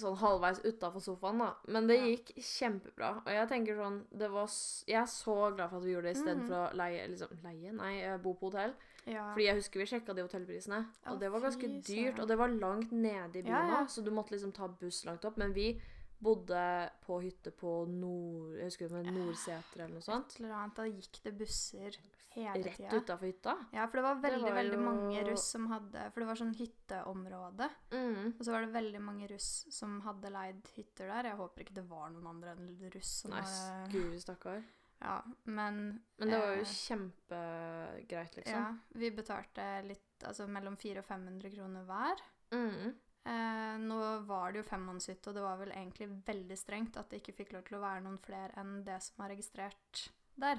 sånn 0.00 0.16
halvveis 0.18 0.58
utafor 0.64 1.02
sofaen, 1.02 1.38
da. 1.38 1.52
Men 1.70 1.86
det 1.86 2.00
gikk 2.00 2.32
kjempebra. 2.34 3.12
Og 3.22 3.30
jeg 3.30 3.50
tenker 3.50 3.78
sånn 3.78 4.00
det 4.10 4.30
var, 4.32 4.50
Jeg 4.90 4.98
er 5.04 5.10
så 5.10 5.36
glad 5.54 5.70
for 5.70 5.78
at 5.78 5.86
vi 5.86 5.94
gjorde 5.94 6.10
det 6.10 6.16
istedenfor 6.18 6.56
mm. 6.56 6.64
å 6.64 6.80
leie 6.80 7.06
liksom, 7.12 7.38
Leie? 7.44 7.74
Nei, 7.78 7.94
eh, 8.02 8.18
bo 8.22 8.34
på 8.38 8.50
hotell. 8.50 8.74
Ja. 9.04 9.28
Fordi 9.30 9.46
jeg 9.46 9.60
husker 9.60 9.82
vi 9.82 9.86
sjekka 9.86 10.16
de 10.16 10.24
hotellprisene, 10.24 10.80
og 11.12 11.18
det 11.20 11.30
var 11.30 11.44
ganske 11.44 11.68
dyrt. 11.86 12.18
Og 12.18 12.28
det 12.30 12.38
var 12.40 12.52
langt 12.52 12.92
nede 12.92 13.38
i 13.38 13.44
byen 13.44 13.52
Ja, 13.52 13.64
ja. 13.70 13.82
så 13.86 14.02
du 14.02 14.10
måtte 14.14 14.34
liksom 14.34 14.54
ta 14.56 14.68
buss 14.80 15.04
langt 15.06 15.26
opp. 15.28 15.36
Men 15.40 15.54
vi 15.54 15.74
bodde 16.18 16.90
på 17.04 17.20
hytte 17.22 17.50
på 17.52 17.86
Nord... 17.90 18.54
Jeg 18.58 18.70
husker 18.70 18.88
det 18.92 19.06
Nordseter 19.12 19.80
eller 19.84 19.94
noe 19.98 20.04
sånt. 20.04 20.36
Eller 20.38 20.54
annet. 20.56 20.76
Da 20.78 20.86
gikk 20.88 21.18
det 21.24 21.32
busser 21.38 21.96
hele 22.34 22.62
Rett 22.64 22.76
tida. 22.80 22.90
utafor 22.98 23.26
hytta. 23.28 23.52
Ja, 23.72 23.86
for 23.86 24.00
det 24.00 24.04
var 24.06 24.22
veldig, 24.22 24.42
var 24.42 24.56
veldig 24.58 24.78
jo- 24.78 24.84
mange 24.86 25.24
russ 25.28 25.44
som 25.54 25.66
hadde 25.70 26.06
For 26.12 26.20
det 26.24 26.26
var 26.30 26.40
sånn 26.40 26.54
hytteområde. 26.58 27.68
Mm. 27.92 28.32
Og 28.38 28.40
så 28.44 28.54
var 28.54 28.64
det 28.66 28.72
veldig 28.74 29.02
mange 29.04 29.28
russ 29.30 29.50
som 29.70 30.00
hadde 30.06 30.32
leid 30.34 30.70
hytter 30.76 31.12
der. 31.12 31.30
Jeg 31.30 31.36
håper 31.42 31.62
ikke 31.66 31.76
det 31.78 31.86
var 31.90 32.08
noen 32.10 32.26
andre 32.32 32.56
enn 32.56 32.90
russ 32.94 33.12
som 33.22 33.30
Nei, 33.36 33.42
var 33.44 33.92
guri 33.92 34.18
stakkar. 34.22 34.64
Ja, 35.04 35.18
men 35.44 36.00
Men 36.18 36.30
det 36.30 36.38
var 36.40 36.54
jo 36.56 36.62
eh, 36.62 36.74
kjempegreit, 36.74 38.36
liksom. 38.38 38.54
Ja, 38.54 38.76
vi 38.94 39.10
betalte 39.10 39.66
litt 39.84 40.00
Altså 40.24 40.46
mellom 40.48 40.76
400 40.80 41.02
og 41.02 41.04
500 41.04 41.50
kroner 41.52 41.82
hver. 41.84 42.20
Mm. 42.54 42.94
Eh, 43.24 43.76
nå 43.80 43.98
var 44.26 44.52
det 44.52 44.60
jo 44.60 44.68
femmannshytte, 44.68 45.30
og 45.30 45.34
det 45.38 45.42
var 45.42 45.56
vel 45.56 45.70
egentlig 45.72 46.10
veldig 46.26 46.58
strengt 46.60 46.96
at 47.00 47.08
det 47.10 47.22
ikke 47.22 47.36
fikk 47.38 47.52
lov 47.56 47.62
til 47.64 47.78
å 47.78 47.80
være 47.80 48.02
noen 48.04 48.18
flere 48.20 48.52
enn 48.60 48.82
det 48.84 48.98
som 49.02 49.22
var 49.22 49.30
registrert 49.32 50.02
der. 50.36 50.56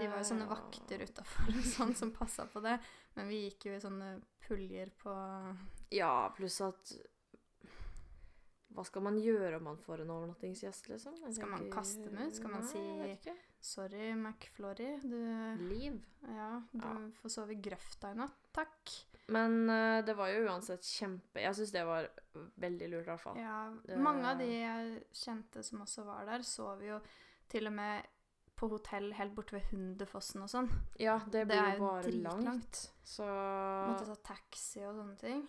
De 0.00 0.08
var 0.10 0.18
jo 0.20 0.26
sånne 0.28 0.48
vakter 0.50 1.04
utafor 1.06 1.52
sånn, 1.76 1.94
som 1.96 2.10
passa 2.12 2.44
på 2.50 2.60
det, 2.60 2.78
men 3.16 3.28
vi 3.30 3.44
gikk 3.48 3.66
jo 3.70 3.76
i 3.76 3.80
sånne 3.80 4.10
puljer 4.48 4.90
på 5.00 5.14
Ja, 5.96 6.28
pluss 6.36 6.60
at 6.60 6.92
Hva 8.74 8.84
skal 8.84 9.02
man 9.02 9.16
gjøre 9.18 9.56
om 9.56 9.64
man 9.70 9.78
får 9.80 10.02
en 10.04 10.10
overnattingsgjest, 10.12 10.90
liksom? 10.92 11.14
Jeg 11.24 11.34
Skal 11.38 11.48
man 11.50 11.70
kaste 11.72 12.04
dem 12.04 12.18
ut? 12.20 12.34
Skal 12.36 12.50
man 12.52 12.66
si- 12.68 12.78
nei. 12.78 13.16
Sorry, 13.60 14.12
McFlorry, 14.14 15.00
du 15.02 15.16
Liv. 15.70 15.96
Ja, 16.28 16.60
du 16.70 16.78
Ja. 16.84 16.92
får 17.22 17.28
sove 17.32 17.56
i 17.56 17.60
grøfta 17.64 18.12
i 18.12 18.14
natt, 18.14 18.36
takk. 18.52 18.92
Men 19.28 19.68
uh, 19.70 20.00
det 20.06 20.14
var 20.16 20.28
jo 20.32 20.46
uansett 20.48 20.82
kjempe 20.88 21.42
Jeg 21.42 21.54
syns 21.54 21.72
det 21.74 21.82
var 21.84 22.06
veldig 22.56 22.86
lurt, 22.88 23.06
i 23.06 23.10
hvert 23.10 23.20
fall. 23.20 23.36
Ja, 23.36 23.70
Det- 23.84 23.98
mange 24.00 24.24
av 24.24 24.38
de 24.38 24.46
jeg 24.46 25.02
kjente 25.12 25.62
som 25.64 25.80
også 25.84 26.04
var 26.06 26.24
der, 26.24 26.42
sov 26.42 26.80
jo 26.82 27.00
til 27.48 27.66
og 27.66 27.72
med 27.72 28.06
på 28.58 28.68
hotell 28.72 29.12
helt 29.14 29.34
borte 29.36 29.52
ved 29.52 29.62
Hundefossen 29.70 30.42
og 30.42 30.48
sånn. 30.50 30.68
Ja, 30.98 31.18
det 31.30 31.44
Det 31.46 31.48
blir 31.48 31.60
er 31.62 31.76
jo 31.76 31.84
bare 31.84 32.10
langt. 32.10 32.44
langt. 32.44 32.80
Så 33.04 33.22
Måtte 33.24 34.06
ta 34.06 34.16
taxi 34.34 34.80
og 34.84 34.96
sånne 34.96 35.18
ting. 35.18 35.48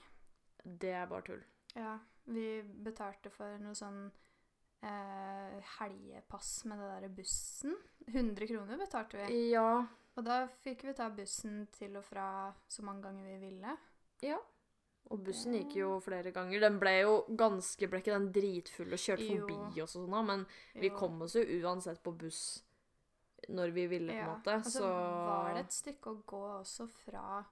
det 0.64 0.92
er 0.94 1.08
bare 1.08 1.22
tull. 1.24 1.44
Ja, 1.76 1.98
vi 2.28 2.62
betalte 2.62 3.32
for 3.32 3.58
noe 3.58 3.74
sånn 3.74 4.12
eh, 4.84 5.60
helgepass 5.80 6.66
med 6.66 6.78
det 6.80 6.88
derre 6.92 7.10
bussen. 7.10 7.76
100 8.08 8.48
kroner 8.48 8.78
betalte 8.78 9.26
vi. 9.28 9.50
Ja. 9.52 9.86
Og 10.20 10.26
da 10.28 10.42
fikk 10.66 10.82
vi 10.90 10.94
ta 10.98 11.08
bussen 11.16 11.62
til 11.72 11.96
og 11.96 12.04
fra 12.04 12.28
så 12.68 12.84
mange 12.84 13.06
ganger 13.08 13.24
vi 13.30 13.38
ville. 13.50 13.76
Ja. 14.26 14.38
Og 15.10 15.22
bussen 15.26 15.56
gikk 15.56 15.78
jo 15.80 15.94
flere 16.04 16.34
ganger. 16.36 16.60
Den 16.66 16.76
ble 16.82 16.92
jo 17.00 17.14
ganske 17.40 17.88
Ble 17.90 18.02
ikke 18.04 18.14
den 18.18 18.28
dritfull 18.36 18.92
og 18.94 19.00
kjørte 19.00 19.26
Jo. 19.30 19.46
forbi 19.48 19.82
oss 19.82 19.96
og 19.96 20.04
sånn, 20.04 20.12
da, 20.18 20.22
men 20.28 20.44
vi 20.76 20.90
kom 20.94 21.22
oss 21.26 21.38
jo 21.40 21.46
uansett 21.64 22.04
på 22.04 22.12
buss 22.20 22.42
når 23.50 23.72
vi 23.74 23.86
ville, 23.88 24.12
på 24.12 24.18
en 24.20 24.20
Ja, 24.20 24.36
måte. 24.36 24.56
Og 24.60 24.66
så 24.68 24.82
så 24.84 24.90
var 24.92 25.54
det 25.56 25.62
et 25.66 25.72
stykke 25.74 26.12
å 26.12 26.24
gå 26.28 26.42
også 26.60 26.90
fra 26.92 27.46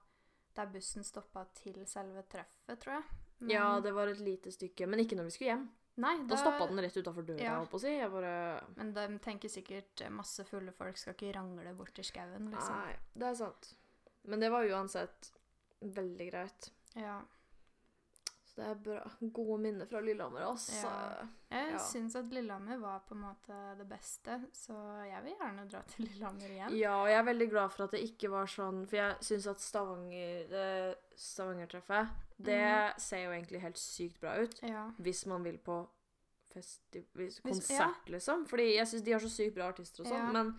der 0.54 0.66
bussen 0.66 1.02
stoppa 1.04 1.46
til 1.54 1.80
selve 1.86 2.22
treffet, 2.28 2.78
tror 2.84 2.98
jeg. 2.98 3.04
Men- 3.40 3.50
Ja, 3.50 3.80
det 3.80 3.94
var 3.94 4.08
et 4.08 4.20
lite 4.20 4.50
stykke. 4.52 4.86
Men 4.86 5.00
ikke 5.00 5.16
når 5.16 5.24
vi 5.24 5.30
skulle 5.30 5.50
hjem. 5.54 5.68
Nei, 5.98 6.12
Da 6.30 6.36
stoppa 6.38 6.66
den 6.70 6.78
rett 6.84 6.94
utafor 6.96 7.24
døra, 7.26 7.40
Ja. 7.42 7.56
holdt 7.58 7.70
på 7.72 7.78
å 7.80 7.80
si. 7.82 7.88
Jeg 7.98 8.10
bare 8.12 8.62
Men 8.76 8.92
de 8.94 9.06
tenker 9.18 9.48
sikkert 9.50 10.00
eh, 10.04 10.08
masse 10.14 10.44
fulle 10.46 10.70
folk 10.72 10.96
skal 10.96 11.14
ikke 11.14 11.34
rangle 11.34 11.72
bort 11.74 11.98
i 11.98 12.02
skauen, 12.06 12.50
liksom. 12.52 12.76
Nei, 12.76 12.94
det 13.18 13.26
er 13.32 13.34
sant. 13.34 13.72
Men 14.24 14.40
det 14.40 14.50
var 14.52 14.62
uansett 14.68 15.32
veldig 15.82 16.30
greit. 16.30 16.70
Ja. 16.94 17.20
Det 18.58 18.66
er 18.66 18.78
bra. 18.82 19.02
Gode 19.32 19.56
minner 19.62 19.86
fra 19.86 20.00
Lillehammer, 20.02 20.42
altså. 20.48 20.72
Ja. 20.82 21.26
Jeg 21.52 21.72
Ja. 21.72 21.78
syns 21.78 22.16
at 22.18 22.32
Lillehammer 22.34 22.80
var 22.82 23.04
på 23.06 23.14
en 23.14 23.20
måte 23.22 23.58
det 23.78 23.86
beste, 23.88 24.40
så 24.52 24.74
jeg 25.06 25.22
vil 25.24 25.36
gjerne 25.38 25.66
dra 25.70 25.82
til 25.86 26.04
Lillehammer 26.08 26.48
igjen. 26.50 26.74
Ja, 26.76 26.96
og 27.02 27.06
jeg 27.08 27.18
er 27.20 27.28
veldig 27.28 27.48
glad 27.52 27.70
for 27.70 27.84
at 27.84 27.94
det 27.94 28.00
ikke 28.02 28.30
var 28.32 28.46
sånn 28.50 28.80
For 28.88 28.96
jeg 28.96 29.14
syns 29.28 29.46
at 29.46 29.60
Stavanger 29.62 30.48
det 30.50 30.96
Stavanger-treffet, 31.16 32.08
det 32.38 32.58
mm. 32.58 32.98
ser 32.98 33.22
jo 33.24 33.30
egentlig 33.36 33.60
helt 33.62 33.78
sykt 33.78 34.20
bra 34.20 34.34
ut. 34.42 34.58
Ja. 34.62 34.88
Hvis 34.98 35.24
man 35.30 35.44
vil 35.44 35.58
på 35.58 35.78
festi 36.52 37.04
konsert, 37.04 37.14
Hvis- 37.14 37.40
konsert, 37.42 38.08
liksom. 38.08 38.46
Fordi 38.48 38.74
jeg 38.74 38.86
syns 38.86 39.04
de 39.04 39.12
har 39.12 39.20
så 39.20 39.30
sykt 39.30 39.54
bra 39.54 39.68
artister 39.68 40.02
og 40.02 40.10
sånn, 40.10 40.26
Ja. 40.26 40.32
men 40.32 40.54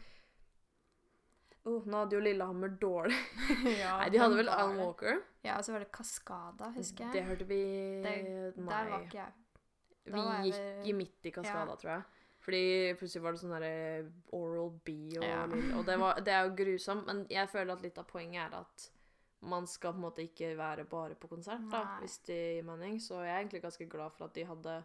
oh, 1.70 1.86
Nå 1.86 2.00
hadde 2.04 2.16
jo 2.18 2.22
Lillehammer 2.26 2.72
dårlig 2.82 3.18
ja 3.82 3.98
Nei, 4.02 4.10
de 4.14 4.20
hadde 4.22 4.38
vel 4.40 4.50
Alan? 4.54 4.78
Walker. 4.82 5.20
Ja, 5.46 5.58
og 5.58 5.64
så 5.68 5.72
var 5.76 5.84
det 5.86 5.92
Kaskada, 5.96 6.72
husker 6.76 7.06
jeg. 7.06 7.14
Det 7.14 7.24
hørte 7.30 7.48
vi 7.50 7.60
Det- 8.04 8.58
Nei. 8.58 8.70
Der 8.70 8.90
var 8.94 9.04
ikke 9.06 9.20
jeg. 9.22 9.34
da 10.10 10.12
vi 10.12 10.22
jeg 10.22 10.46
gikk 10.50 10.60
vel- 10.62 10.88
i 10.90 10.94
midt 11.04 11.26
i 11.30 11.32
Kaskada, 11.40 11.76
tror 11.80 11.92
jeg. 11.96 12.04
Fordi 12.40 12.62
plutselig 12.98 13.22
var 13.24 13.32
det 13.36 13.40
sånn 13.42 13.52
derre 13.54 14.12
Oral 14.34 14.70
B 14.86 14.94
og, 15.20 15.24
Ja. 15.28 15.44
og 15.78 15.86
det, 15.86 15.98
var, 16.00 16.22
det 16.24 16.34
er 16.34 16.48
jo 16.48 16.56
grusomt, 16.56 17.06
men 17.06 17.26
jeg 17.30 17.50
føler 17.52 17.74
at 17.76 17.82
litt 17.84 17.98
av 18.00 18.08
poenget 18.08 18.42
er 18.54 18.56
at 18.62 18.90
man 19.42 19.68
skal 19.68 19.94
på 19.94 20.00
en 20.00 20.06
måte 20.08 20.24
ikke 20.24 20.56
være 20.58 20.84
bare 20.90 21.16
på 21.16 21.28
konsert, 21.30 21.62
da, 21.72 21.84
Nei. 21.84 22.00
hvis 22.02 22.18
det 22.28 22.40
gir 22.56 22.64
mening. 22.68 22.98
Så 23.00 23.20
jeg 23.24 23.30
er 23.36 23.40
egentlig 23.44 23.62
ganske 23.64 23.90
glad 23.90 24.12
for 24.18 24.26
at 24.26 24.34
de 24.34 24.44
hadde 24.46 24.84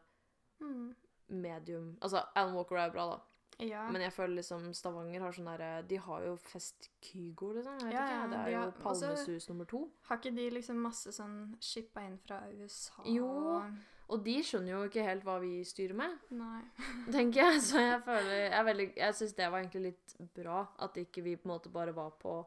Mm. 0.60 0.94
medium 1.28 1.96
Altså, 2.02 2.22
Alan 2.36 2.54
Walker 2.54 2.76
er 2.76 2.90
bra, 2.92 3.06
da. 3.10 3.18
Ja. 3.58 3.88
Men 3.90 4.02
jeg 4.02 4.12
føler 4.12 4.36
liksom 4.40 4.72
Stavanger 4.74 5.20
har 5.20 5.32
sånn 5.32 5.46
derre 5.46 5.86
De 5.88 5.96
har 5.96 6.22
jo 6.26 6.36
Fest 6.36 6.88
Kygo, 7.00 7.52
liksom. 7.54 7.78
Jeg 7.80 7.86
vet 7.86 7.92
Ja, 7.94 8.04
ikke, 8.24 8.30
det 8.30 8.38
er 8.38 8.50
jo 8.50 8.60
også- 8.70 8.82
Palmesus 8.82 9.48
nummer 9.48 9.64
to. 9.64 9.90
Har 10.08 10.16
ikke 10.18 10.34
de 10.36 10.50
liksom 10.50 10.76
masse 10.76 11.12
sånn 11.12 11.56
shippa 11.60 12.00
inn 12.06 12.18
fra 12.18 12.40
USA? 12.52 13.02
Jo. 13.04 13.62
Og 14.10 14.22
de 14.24 14.34
skjønner 14.42 14.68
jo 14.74 14.82
ikke 14.88 15.02
helt 15.02 15.22
hva 15.24 15.38
vi 15.40 15.62
styrer 15.64 15.94
med. 15.94 16.18
Nei. 16.30 16.62
tenker 17.10 17.40
jeg. 17.52 17.60
Så 17.62 17.78
jeg 17.80 18.02
føler 18.02 18.50
Jeg, 18.50 18.64
veldig- 18.66 18.96
jeg 18.96 19.14
syns 19.14 19.34
det 19.36 19.50
var 19.50 19.60
egentlig 19.62 19.82
litt 19.82 20.34
bra 20.34 20.68
at 20.78 20.94
ikke 20.94 21.22
vi 21.22 21.36
på 21.36 21.46
en 21.48 21.58
måte 21.58 21.72
bare 21.72 21.92
var 21.94 22.10
på 22.10 22.44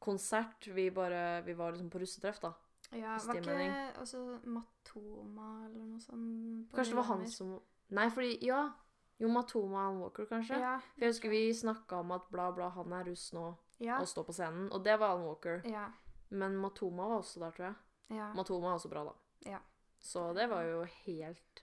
konsert. 0.00 0.66
Vi 0.74 0.90
bare 0.90 1.42
Vi 1.44 1.54
var 1.54 1.72
liksom 1.72 1.90
på 1.90 1.98
russetreff, 2.00 2.40
da. 2.40 2.52
Ja, 2.92 3.16
var 3.18 3.34
ikke 3.34 3.98
også 3.98 4.20
Matoma 4.46 5.64
eller 5.66 5.86
noe 5.86 5.98
sånt? 6.00 6.70
Kanskje 6.72 6.92
det 6.94 7.00
var 7.00 7.08
han 7.10 7.26
som 7.26 7.60
Nei, 7.90 8.08
fordi 8.10 8.38
Ja. 8.42 8.70
Jo, 9.18 9.28
Matoma 9.32 9.86
Alan 9.86 10.00
Walker, 10.02 10.26
kanskje. 10.28 10.58
Ja. 10.60 10.74
Jeg 11.00 11.08
husker 11.14 11.30
vi 11.32 11.44
snakka 11.56 12.00
om 12.02 12.10
at 12.12 12.26
bla, 12.30 12.50
bla, 12.52 12.68
han 12.74 12.92
er 12.92 13.04
russ 13.08 13.30
nå 13.32 13.54
Ja. 13.80 13.98
og 14.00 14.08
står 14.08 14.24
på 14.28 14.32
scenen. 14.36 14.70
Og 14.72 14.82
det 14.84 14.98
var 15.00 15.14
Alan 15.14 15.24
Walker. 15.26 15.62
ja. 15.64 15.88
Men 16.30 16.56
Matoma 16.58 17.06
var 17.08 17.20
også 17.22 17.38
der, 17.40 17.50
tror 17.52 17.64
jeg. 17.66 17.74
ja. 18.18 18.32
Matoma 18.34 18.72
er 18.72 18.74
også 18.80 18.88
bra, 18.90 19.04
da. 19.04 19.12
Ja. 19.50 19.58
Så 20.00 20.32
det 20.34 20.48
var 20.50 20.62
jo 20.64 20.82
helt 21.06 21.62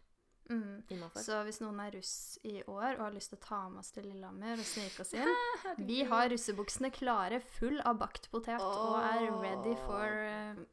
Mm. 0.49 0.83
innafor. 0.89 1.19
Så 1.23 1.43
hvis 1.43 1.61
noen 1.61 1.79
er 1.79 1.91
russ 1.95 2.37
i 2.43 2.61
år 2.67 2.97
og 2.97 3.03
har 3.05 3.11
lyst 3.11 3.29
til 3.29 3.37
å 3.37 3.41
ta 3.45 3.69
med 3.69 3.79
oss 3.79 3.91
til 3.91 4.03
Lillehammer 4.03 4.53
og 4.59 4.65
snike 4.65 4.99
oss 4.99 5.13
inn 5.15 5.87
Vi 5.87 6.03
har 6.03 6.27
russebuksene 6.29 6.91
klare, 6.91 7.39
full 7.41 7.79
av 7.85 7.97
bakt 7.97 8.29
potet, 8.31 8.59
og 8.59 8.97
er 8.99 9.31
ready 9.39 9.75
for 9.85 10.03
uh, 10.03 10.65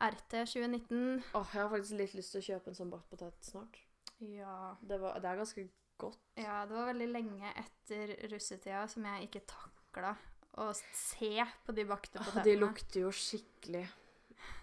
RT 0.00 0.44
2019. 0.46 1.22
Åh, 1.34 1.46
jeg 1.54 1.62
har 1.62 1.70
faktisk 1.70 1.96
litt 1.98 2.14
lyst 2.14 2.32
til 2.32 2.40
å 2.40 2.44
kjøpe 2.48 2.68
en 2.68 2.74
sånn 2.74 2.90
bakt 2.90 3.08
potet 3.08 3.34
snart. 3.44 3.78
Ja. 4.18 4.74
Det, 4.82 4.98
var, 5.00 5.20
det 5.20 5.30
er 5.30 5.36
ganske 5.36 5.68
godt. 5.98 6.18
ja, 6.36 6.64
det 6.66 6.74
var 6.76 6.86
veldig 6.92 7.08
lenge 7.12 7.52
etter 7.56 8.14
russetida 8.32 8.86
som 8.88 9.04
jeg 9.04 9.28
ikke 9.28 9.44
takla 9.46 10.16
å 10.58 10.68
se 10.94 11.44
på 11.66 11.74
de 11.74 11.84
bakte 11.84 12.18
Åh, 12.18 12.24
potetene. 12.24 12.44
de 12.44 12.56
lukter 12.60 13.00
jo 13.00 13.10
skikkelig. 13.10 13.86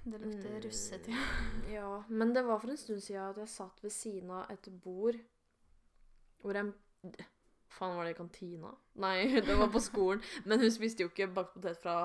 Det 0.05 0.19
lukter 0.21 0.51
Mm. 0.51 0.61
russetid. 0.63 1.15
Ja, 1.73 2.03
men 2.09 2.33
det 2.33 2.43
var 2.45 2.59
for 2.59 2.69
en 2.69 2.77
stund 2.77 3.01
siden 3.01 3.29
at 3.29 3.37
jeg 3.37 3.47
satt 3.49 3.81
ved 3.83 3.91
siden 3.91 4.31
av 4.31 4.49
et 4.51 4.67
bord 4.83 5.17
hvor 6.41 6.55
en 6.57 6.73
Faen, 7.71 7.95
var 7.95 8.03
det 8.05 8.11
i 8.11 8.17
kantina? 8.19 8.71
Nei, 8.99 9.25
det 9.47 9.55
var 9.57 9.69
på 9.71 9.79
skolen. 9.89 10.21
Men 10.45 10.59
hun 10.59 10.71
spiste 10.73 11.03
jo 11.05 11.09
ikke 11.09 11.29
bakt 11.33 11.53
potet 11.55 11.79
fra 11.81 11.95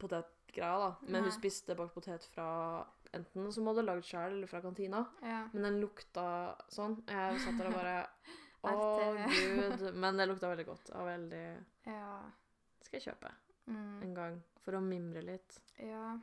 potetgreia, 0.00 0.78
da. 0.80 0.90
Men 1.04 1.18
Nei. 1.20 1.26
hun 1.28 1.34
spiste 1.36 1.76
bakt 1.78 1.92
potet 1.94 2.24
fra 2.32 2.46
enten 3.12 3.50
som 3.52 3.66
hun 3.66 3.74
hadde 3.74 3.84
lagd 3.90 4.06
sjøl, 4.08 4.38
eller 4.38 4.48
fra 4.48 4.62
kantina. 4.64 5.02
Ja. 5.22 5.42
Men 5.52 5.62
den 5.68 5.80
lukta 5.82 6.24
sånn. 6.72 6.96
Jeg 7.06 7.42
satt 7.44 7.58
der 7.60 7.68
og 7.68 7.76
bare 7.76 7.98
Å, 8.62 8.72
gud. 9.32 9.86
Men 9.94 10.16
det 10.20 10.26
lukta 10.30 10.50
veldig 10.52 10.66
godt. 10.68 10.90
Og 10.94 11.06
veldig 11.08 11.44
ja. 11.88 12.18
Skal 12.84 13.00
jeg 13.00 13.08
kjøpe 13.12 13.32
Mm. 13.70 14.02
en 14.02 14.14
gang. 14.14 14.36
For 14.64 14.74
å 14.74 14.80
mimre 14.82 15.20
litt. 15.22 15.60
Ja. 15.78 16.16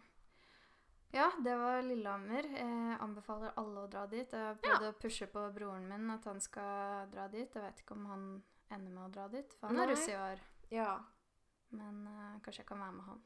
Ja, 1.16 1.30
det 1.44 1.54
var 1.58 1.82
Lillehammer. 1.82 2.44
Jeg 2.52 2.98
anbefaler 3.02 3.54
alle 3.58 3.86
å 3.86 3.90
dra 3.90 4.04
dit. 4.12 4.30
Jeg 4.32 4.44
har 4.46 4.58
prøvd 4.62 4.88
å 4.90 4.98
pushe 5.00 5.28
på 5.32 5.46
broren 5.56 5.88
min 5.90 6.12
at 6.14 6.28
han 6.30 6.40
skal 6.44 7.08
dra 7.14 7.28
dit. 7.32 7.48
Jeg 7.56 7.64
vet 7.64 7.80
ikke 7.82 7.96
om 7.96 8.06
han 8.12 8.26
ender 8.70 8.92
med 8.92 9.04
å 9.08 9.12
dra 9.16 9.28
dit, 9.32 9.56
for 9.58 9.72
han 9.72 9.80
er 9.80 9.90
russ 9.94 10.06
i 10.12 10.18
år. 10.20 10.44
Ja. 10.76 10.92
Men 11.72 12.04
uh, 12.08 12.36
kanskje 12.44 12.62
jeg 12.62 12.70
kan 12.70 12.84
være 12.84 12.98
med 13.00 13.08
han. 13.08 13.24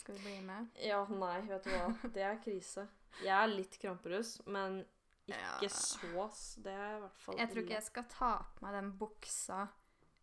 Skal 0.00 0.14
vi 0.16 0.24
bli 0.24 0.40
med? 0.48 0.72
Ja, 0.82 1.04
nei, 1.12 1.36
vet 1.52 1.68
du 1.68 1.70
hva. 1.76 1.86
Det 2.16 2.24
er 2.26 2.40
krise. 2.42 2.88
Jeg 3.22 3.36
er 3.36 3.52
litt 3.52 3.76
kramperuss, 3.78 4.38
men 4.48 4.80
ikke 5.28 5.38
Ja. 5.38 5.68
sås. 5.68 6.42
Det 6.62 6.72
er 6.72 6.96
i 6.96 7.00
hvert 7.00 7.20
fall 7.22 7.38
Jeg 7.38 7.48
tror 7.50 7.62
ikke 7.62 7.74
jeg 7.78 7.82
skal 7.86 8.04
ta 8.10 8.32
på 8.56 8.64
meg 8.66 8.74
den 8.74 8.90
buksa 8.98 9.60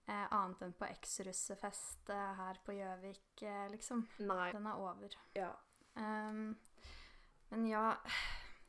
eh, 0.08 0.28
annet 0.32 0.62
enn 0.66 0.74
på 0.74 0.86
eks-russefest 0.90 2.10
eh, 2.10 2.36
her 2.36 2.60
på 2.66 2.74
Gjøvik, 2.74 3.44
eh, 3.44 3.68
liksom. 3.70 4.08
Nei. 4.20 4.52
Den 4.52 4.66
er 4.68 4.74
over. 4.74 5.16
Ja. 5.36 5.52
Um, 5.96 6.58
men 7.50 7.66
ja 7.68 7.96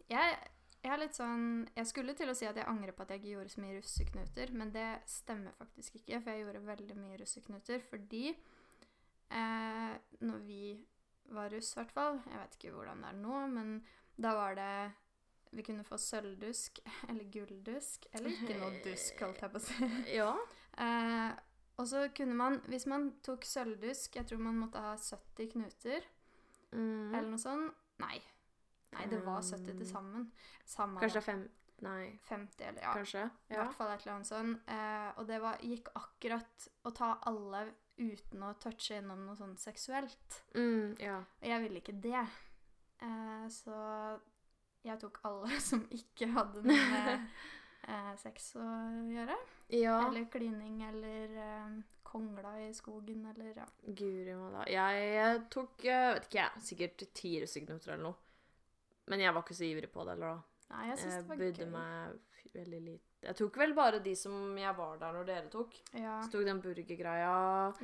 Jeg 0.09 0.39
jeg 0.83 0.93
er 0.95 0.99
litt 1.03 1.15
sånn 1.15 1.69
Jeg 1.77 1.87
skulle 1.87 2.15
til 2.17 2.31
å 2.31 2.35
si 2.35 2.47
at 2.49 2.57
jeg 2.57 2.67
angrer 2.67 2.93
på 2.97 3.03
at 3.03 3.11
jeg 3.13 3.21
ikke 3.21 3.35
gjorde 3.35 3.53
så 3.53 3.61
mye 3.61 3.77
russeknuter, 3.77 4.53
men 4.57 4.71
det 4.73 5.03
stemmer 5.07 5.53
faktisk 5.59 5.97
ikke, 6.01 6.23
for 6.23 6.31
jeg 6.31 6.45
gjorde 6.47 6.63
veldig 6.67 6.97
mye 6.97 7.19
russeknuter 7.21 7.81
fordi 7.91 8.31
eh, 9.31 9.99
når 10.25 10.39
vi 10.47 10.87
var 11.31 11.51
russ, 11.53 11.73
i 11.75 11.81
hvert 11.81 11.93
fall 11.93 12.21
Jeg 12.27 12.39
vet 12.41 12.57
ikke 12.59 12.73
hvordan 12.79 13.03
det 13.05 13.09
er 13.13 13.21
nå, 13.21 13.47
men 13.53 13.75
da 14.17 14.33
var 14.35 14.55
det 14.59 14.93
Vi 15.53 15.63
kunne 15.67 15.85
få 15.85 15.97
sølvdusk 15.99 16.79
eller 17.09 17.25
gulldusk, 17.35 18.07
eller 18.15 18.31
ikke 18.31 18.59
noe 18.61 18.81
dusk, 18.85 19.21
holdt 19.25 19.41
jeg 19.43 19.51
på 19.55 19.59
å 19.59 19.65
si. 19.67 19.89
Ja. 20.21 20.33
Eh, 20.79 21.31
og 21.81 21.89
så 21.89 22.05
kunne 22.15 22.35
man, 22.37 22.59
hvis 22.71 22.85
man 22.87 23.09
tok 23.25 23.43
sølvdusk 23.49 24.15
Jeg 24.21 24.27
tror 24.29 24.39
man 24.45 24.59
måtte 24.61 24.83
ha 24.85 24.97
70 24.97 25.53
knuter, 25.57 26.07
Mm. 26.71 27.15
eller 27.17 27.31
noe 27.33 27.39
sånt. 27.43 27.73
Nei. 27.99 28.21
Nei, 28.93 29.07
det 29.11 29.19
var 29.27 29.41
70 29.43 29.73
til 29.81 29.87
sammen. 29.91 30.29
Samme 30.65 31.01
Kanskje 31.03 31.19
det. 31.19 31.25
det 31.27 31.33
er 31.33 31.33
fem 31.33 31.49
Nei, 31.83 32.05
50, 32.29 32.63
eller 32.69 32.83
ja. 32.85 32.93
kanskje. 32.95 33.25
I 33.51 33.57
hvert 33.57 33.75
fall 33.75 33.91
et 33.91 34.03
eller 34.05 34.13
annet 34.15 34.29
sånt. 34.29 34.69
Eh, 34.71 35.09
og 35.19 35.27
det 35.27 35.39
var, 35.43 35.57
gikk 35.67 35.89
akkurat 35.99 36.67
å 36.87 36.93
ta 36.95 37.09
alle 37.27 37.65
uten 37.99 38.43
å 38.47 38.53
touche 38.63 39.01
innom 39.01 39.25
noe 39.27 39.35
sånn 39.39 39.57
seksuelt. 39.59 40.39
Mm, 40.55 40.95
ja. 41.03 41.17
Og 41.41 41.49
jeg 41.51 41.65
ville 41.65 41.83
ikke 41.83 41.97
det. 42.07 42.23
Eh, 43.03 43.47
så 43.51 43.81
jeg 44.85 44.99
tok 45.03 45.19
alle 45.29 45.61
som 45.71 45.83
ikke 45.91 46.31
hadde 46.35 46.63
noe 46.65 46.77
med 46.93 47.29
eh, 47.89 48.13
sex 48.23 48.53
å 48.57 48.67
gjøre. 49.11 49.37
ja. 49.77 49.99
Eller 50.09 50.25
klining, 50.33 50.81
eller 50.89 51.37
eh, 51.47 51.75
kongla 52.11 52.57
i 52.65 52.73
skogen, 52.75 53.27
eller 53.35 53.61
ja. 53.63 53.67
Guri 53.87 54.35
malla. 54.35 54.65
Jeg, 54.71 55.05
jeg 55.15 55.45
tok 55.55 55.85
eh, 55.87 56.07
vet 56.15 56.27
ikke 56.31 56.41
jeg, 56.43 56.65
sikkert 56.71 57.05
ti 57.15 57.35
russeknuter 57.43 57.93
eller 57.95 58.09
noe. 58.09 58.19
Men 59.11 59.23
jeg 59.25 59.35
var 59.35 59.43
ikke 59.45 59.59
så 59.59 59.67
ivrig 59.67 59.91
på 59.93 60.05
det. 60.07 60.17
eller 60.17 60.35
da. 60.37 60.67
Nei, 60.71 60.89
jeg 60.93 60.99
synes 61.01 61.15
Jeg 61.15 61.23
det 61.23 61.29
var 61.31 61.39
brydde 61.41 61.65
gøy. 61.65 61.71
meg 61.75 62.51
veldig 62.55 62.81
lite. 62.89 63.07
Jeg 63.27 63.37
tok 63.37 63.57
vel 63.61 63.73
bare 63.77 63.99
de 64.03 64.13
som 64.17 64.57
jeg 64.59 64.75
var 64.79 64.99
der 65.01 65.13
når 65.17 65.27
dere 65.29 65.49
tok. 65.53 65.75
Ja. 65.99 66.17
Så 66.25 66.31
tok 66.33 66.45
den 66.47 66.61
burgergreia. 66.63 67.33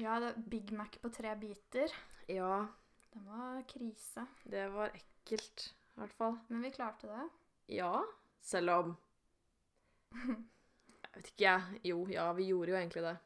ja, 0.01 0.15
det 0.23 0.31
Big 0.51 0.71
Mac 0.73 0.95
på 1.03 1.11
tre 1.13 1.35
biter. 1.39 1.93
Ja, 2.31 2.67
Den 3.13 3.27
var 3.27 3.59
krise. 3.69 4.25
det 4.45 4.69
var 4.75 4.95
ekkelt. 4.97 5.67
I 5.97 6.01
hvert 6.03 6.13
fall. 6.17 6.37
Men 6.49 6.63
vi 6.67 6.71
klarte 6.75 7.09
det. 7.09 7.29
Ja, 7.79 8.03
selv 8.45 8.71
om 8.71 8.97
Jeg 10.17 11.23
vet 11.23 11.31
ikke, 11.33 11.45
jeg. 11.49 11.81
Jo, 11.91 12.03
ja, 12.13 12.27
vi 12.37 12.51
gjorde 12.51 12.73
jo 12.75 12.77
egentlig 12.79 13.03
det. 13.07 13.17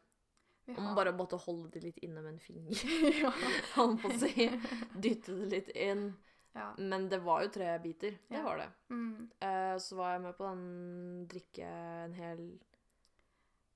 Vi 0.69 0.75
Og 0.77 0.83
man 0.85 0.95
bare 0.95 1.13
måtte 1.17 1.39
holde 1.43 1.71
det 1.75 1.83
litt 1.83 1.99
inne 2.07 2.23
med 2.23 2.37
en 2.37 2.43
finger. 2.43 2.83
ja. 3.25 3.33
Holdt 3.75 4.03
på 4.05 4.13
å 4.13 4.19
si. 4.23 4.47
Dytte 4.95 5.35
det 5.41 5.49
litt 5.57 5.71
inn. 5.75 6.05
ja. 6.55 6.69
Men 6.79 7.09
det 7.11 7.19
var 7.27 7.43
jo 7.47 7.51
tre 7.57 7.73
biter. 7.83 8.15
Det 8.29 8.39
Ja. 8.39 8.45
var 8.47 8.63
det. 8.63 8.69
Mm. 8.95 9.31
Uh, 9.43 9.77
så 9.83 9.99
var 9.99 10.13
jeg 10.15 10.23
med 10.29 10.37
på 10.39 10.47
den 10.53 11.27
drikke 11.31 11.67
en 12.07 12.15
hel 12.15 12.45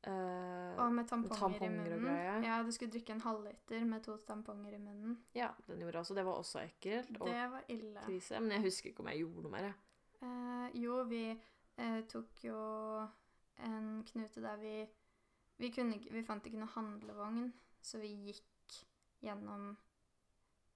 eh, 0.06 0.80
Og 0.84 0.92
med 0.92 1.08
tamponger, 1.08 1.38
tamponger 1.38 1.94
i 1.96 2.00
munnen. 2.00 2.44
Ja, 2.44 2.62
du 2.62 2.70
skulle 2.73 2.92
drikke 2.92 3.14
en 3.16 3.20
halvliter 3.25 3.84
med 3.88 4.04
to 4.04 4.16
tamponger 4.26 4.75
i 4.76 4.80
munnen. 4.82 5.18
Ja, 5.34 5.50
den 5.66 5.80
gjorde 5.80 5.99
jeg 5.99 6.00
også. 6.06 6.14
Det 6.18 6.26
var 6.26 6.40
også 6.42 6.62
ekkelt 6.64 7.20
og 7.20 7.28
Det 7.28 7.44
var 7.52 7.64
ille. 7.68 8.00
krise. 8.06 8.40
Men 8.40 8.56
jeg 8.58 8.66
husker 8.68 8.90
ikke 8.90 9.04
om 9.06 9.12
jeg 9.12 9.25
gjorde 9.25 9.46
noe 9.46 9.54
mer. 9.54 9.70
Eh, 10.25 10.68
jo, 10.82 11.02
vi 11.08 11.25
uh, 11.78 12.00
tok 12.08 12.44
jo 12.44 12.58
en 13.64 14.04
knute 14.08 14.42
der 14.42 14.56
vi 14.61 14.76
vi, 15.56 15.70
kunne, 15.70 15.99
vi 16.11 16.23
fant 16.26 16.46
ikke 16.46 16.58
noe 16.58 16.73
handlevogn, 16.75 17.52
så 17.84 18.00
vi 18.02 18.11
gikk 18.26 18.78
gjennom 19.25 19.68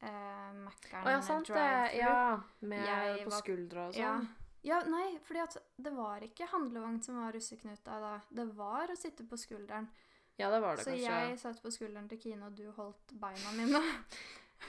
eh, 0.01 0.53
Mækkern 0.55 1.09
Å 1.09 1.15
ja, 1.17 1.23
sant 1.25 1.51
det. 1.51 1.71
Ja, 1.99 2.19
med 2.61 2.85
Jeg 2.87 3.25
på 3.27 3.41
skuldra 3.41 3.89
og 3.89 3.97
sånn. 3.97 4.03
ja, 4.05 4.13
nei, 4.91 5.19
fordi 5.25 5.41
at 5.45 5.57
det 5.77 5.93
var 5.95 6.25
ikke 6.27 6.49
handlevogn 6.51 7.01
som 7.05 7.21
var 7.23 7.33
russeknuta 7.37 8.01
da. 8.03 8.15
Det 8.31 8.47
var 8.59 8.91
å 8.93 8.97
sitte 8.99 9.27
på 9.29 9.39
skulderen. 9.41 9.89
Ja, 10.39 10.51
det 10.51 10.61
var 10.63 10.77
det 10.77 10.85
så 10.85 10.91
kanskje. 10.95 11.15
jeg 11.15 11.39
satt 11.39 11.63
på 11.63 11.71
skulderen 11.75 12.09
til 12.11 12.21
Kine, 12.23 12.47
og 12.47 12.59
du 12.59 12.69
holdt 12.77 13.15
beina 13.21 13.55
mine. 13.59 13.83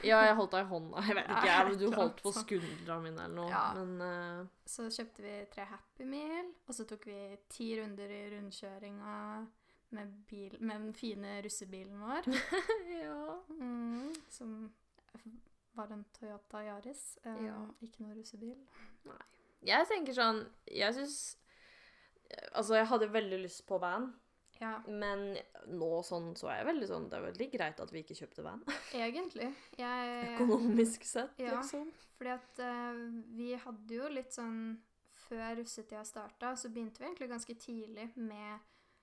Ja, 0.05 0.19
jeg 0.21 0.35
holdt 0.37 0.51
deg 0.53 0.67
i 0.67 0.69
hånda. 0.69 1.01
Jeg 1.01 1.15
vet 1.17 1.29
ikke, 1.33 1.45
jeg, 1.49 1.77
du 1.81 1.95
holdt 1.97 2.19
på 2.21 2.31
skuldra 2.35 2.99
mine 3.01 3.23
eller 3.25 3.35
noe. 3.39 3.47
Ja. 3.49 3.63
Men 3.73 4.03
uh... 4.05 4.51
Så 4.69 4.85
kjøpte 4.93 5.23
vi 5.25 5.31
tre 5.49 5.65
Happy 5.65 6.05
Meal, 6.05 6.51
og 6.69 6.77
så 6.77 6.85
tok 6.87 7.07
vi 7.09 7.17
ti 7.49 7.71
runder 7.79 8.13
i 8.13 8.19
rundkjøringa 8.35 9.15
med, 9.97 10.13
bil, 10.29 10.59
med 10.61 10.85
den 10.85 10.93
fine 10.93 11.39
russebilen 11.41 12.05
vår, 12.05 12.29
ja. 13.01 13.39
mm, 13.57 14.13
som 14.29 14.53
var 15.73 15.89
en 15.97 16.05
Toyota 16.19 16.61
Yaris. 16.69 17.17
eh, 17.23 17.43
Ja. 17.47 17.57
Ikke 17.81 18.05
noe 18.05 18.13
russebil. 18.19 18.57
Jeg 19.65 19.87
tenker 19.89 20.15
sånn 20.15 20.43
Jeg 20.71 20.93
syns 20.95 21.15
Altså, 22.53 22.75
jeg 22.77 22.87
hadde 22.91 23.07
veldig 23.11 23.39
lyst 23.41 23.63
på 23.67 23.79
van, 23.81 24.11
Ja, 24.61 24.75
men 24.87 25.37
nå 25.71 25.89
sånn 26.05 26.35
så 26.37 26.49
er 26.51 26.59
jeg 26.61 26.67
veldig 26.69 26.87
sånn 26.91 27.07
Det 27.09 27.17
er 27.17 27.25
veldig 27.25 27.47
greit 27.55 27.79
at 27.81 27.91
vi 27.93 28.03
ikke 28.03 28.17
kjøpte 28.19 28.43
van. 28.45 28.61
egentlig. 28.93 29.49
Jeg 29.79 30.35
Økonomisk 30.35 31.03
sett, 31.09 31.39
Ja. 31.41 31.57
liksom. 31.57 31.89
Fordi 32.19 32.35
at 32.35 32.61
uh, 32.61 33.01
vi 33.35 33.53
hadde 33.55 33.95
jo 34.01 34.09
litt 34.13 34.35
sånn 34.35 34.77
Før 35.29 35.55
russetida 35.59 36.03
starta, 36.07 36.53
så 36.55 36.69
begynte 36.73 37.01
vi 37.01 37.09
egentlig 37.09 37.29
ganske 37.29 37.55
tidlig 37.61 38.09
med 38.15 38.59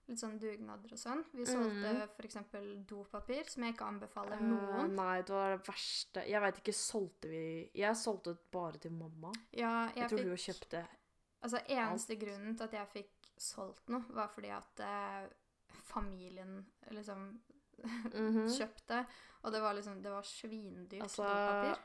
litt 0.06 0.20
sånn 0.20 0.36
dugnader 0.38 0.92
og 0.94 1.00
sånn. 1.00 1.24
Vi 1.34 1.46
solgte 1.48 1.92
mm. 1.96 2.02
eksempel 2.28 2.68
dopapir, 2.88 3.48
som 3.50 3.64
jeg 3.66 3.74
ikke 3.74 3.88
anbefaler 3.90 4.44
noen. 4.44 4.94
nei, 4.94 5.16
det 5.26 5.34
var 5.34 5.56
det 5.56 5.64
verste 5.66 6.22
Jeg 6.30 6.42
veit 6.44 6.60
ikke, 6.62 6.76
solgte 6.78 7.32
vi 7.32 7.42
Jeg 7.74 7.98
solgte 7.98 8.36
bare 8.54 8.78
til 8.82 8.94
mamma. 8.94 9.32
Ja, 9.50 9.88
Jeg, 9.90 10.04
jeg 10.04 10.12
tror 10.12 10.22
fikk 10.22 10.30
hun 10.30 10.44
kjøpte 10.46 10.84
Altså, 11.46 11.58
eneste 11.70 12.16
grunnen 12.18 12.54
til 12.56 12.64
at 12.66 12.72
jeg 12.78 12.92
fikk 12.94 13.32
solgt 13.38 13.90
noe, 13.92 14.06
var 14.16 14.30
fordi 14.32 14.48
at 14.56 14.80
eh, 14.82 15.26
familien 15.86 16.56
liksom 16.90 17.28
Mhm. 17.84 18.48
kjøpte. 18.58 19.04
Og 19.42 19.52
det 19.52 19.60
var 19.62 19.74
liksom 19.74 20.02
Det 20.02 20.10
var 20.10 20.22
svindyrt 20.22 21.02
Altså, 21.02 21.22
dopapir. 21.22 21.82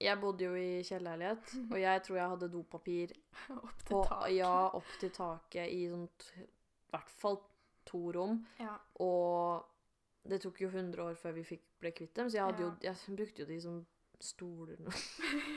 Jeg 0.00 0.20
bodde 0.20 0.44
jo 0.44 0.54
i 0.54 0.82
kjellerleilighet, 0.86 1.54
og 1.72 1.80
jeg 1.80 2.02
tror 2.02 2.16
jeg 2.16 2.28
hadde 2.28 2.48
dopapir 2.52 3.12
Opp 3.50 3.78
til 3.84 3.96
på, 3.96 4.02
ja, 4.30 4.52
opp 4.78 4.92
til 5.00 5.10
taket 5.10 5.72
i 5.74 5.88
sånt 5.90 6.28
i 6.38 6.90
hvert 6.94 7.10
fall 7.10 7.40
to 7.88 8.02
rom. 8.14 8.40
Ja. 8.60 8.74
Og 9.04 10.28
det 10.28 10.42
tok 10.44 10.60
jo 10.62 10.70
100 10.72 11.04
år 11.04 11.16
før 11.18 11.36
vi 11.38 11.46
fikk, 11.46 11.64
ble 11.80 11.94
kvitt 11.96 12.14
dem, 12.18 12.28
så 12.28 12.40
jeg, 12.40 12.44
hadde 12.50 12.66
jo, 12.66 12.72
jeg 12.84 13.16
brukte 13.16 13.44
jo 13.44 13.48
de 13.48 13.58
som 13.64 13.78
stoler 14.20 14.80
nå. 14.82 14.92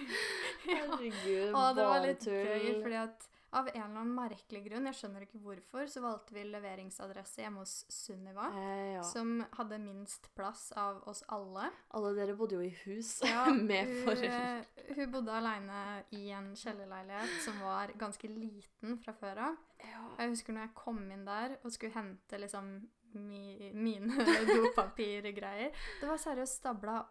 ja. 0.72 0.86
Å, 0.88 1.66
det 1.76 1.88
var 1.88 2.06
litt 2.06 2.28
gøy, 2.30 2.68
fordi 2.84 3.00
at 3.02 3.31
av 3.54 3.68
en 3.68 3.74
eller 3.76 4.00
annen 4.00 4.14
merkelig 4.16 4.62
grunn, 4.70 4.86
jeg 4.88 4.96
skjønner 4.96 5.26
ikke 5.26 5.40
hvorfor, 5.44 5.88
så 5.92 6.00
valgte 6.04 6.34
vi 6.38 6.44
leveringsadresse 6.48 7.42
hjemme 7.44 7.60
hos 7.66 7.74
Sunniva. 7.92 8.46
Eh, 8.56 8.94
ja. 8.96 9.02
Som 9.04 9.42
hadde 9.58 9.80
minst 9.84 10.30
plass 10.38 10.70
av 10.80 11.02
oss 11.12 11.24
alle. 11.28 11.66
Alle 11.98 12.14
dere 12.16 12.36
bodde 12.40 12.56
jo 12.56 12.64
i 12.64 12.72
hus 12.86 13.18
Ja, 13.28 13.46
med 13.52 13.90
hun, 13.92 14.00
foreldre. 14.06 14.40
eh, 14.78 14.96
Hun 14.96 15.12
bodde 15.18 15.36
aleine 15.36 15.82
i 16.16 16.30
en 16.36 16.54
kjellerleilighet 16.56 17.36
som 17.44 17.60
var 17.66 17.92
ganske 18.00 18.32
liten 18.32 18.98
fra 19.04 19.14
før 19.20 19.44
av. 19.50 19.60
Ja. 19.84 20.04
Jeg 20.22 20.36
husker 20.36 20.54
når 20.56 20.68
jeg 20.70 20.76
kom 20.78 21.04
inn 21.12 21.26
der 21.28 21.58
og 21.64 21.72
skulle 21.76 21.96
hente 21.96 22.40
liksom 22.40 22.72
mi, 23.20 23.72
mine 23.76 24.24
dopapirgreier. 24.48 25.74
Det 26.00 26.08
var 26.08 26.20
seriøst 26.22 26.62
stabla 26.62 27.02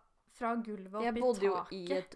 fra 0.40 0.54
gulvet 0.56 0.94
opp 0.94 1.02
i 1.02 1.04
taket. 1.04 1.16
Jeg 1.16 1.20
bodde 1.20 1.44
jo 1.44 1.56
i 1.76 1.82
et 1.98 2.14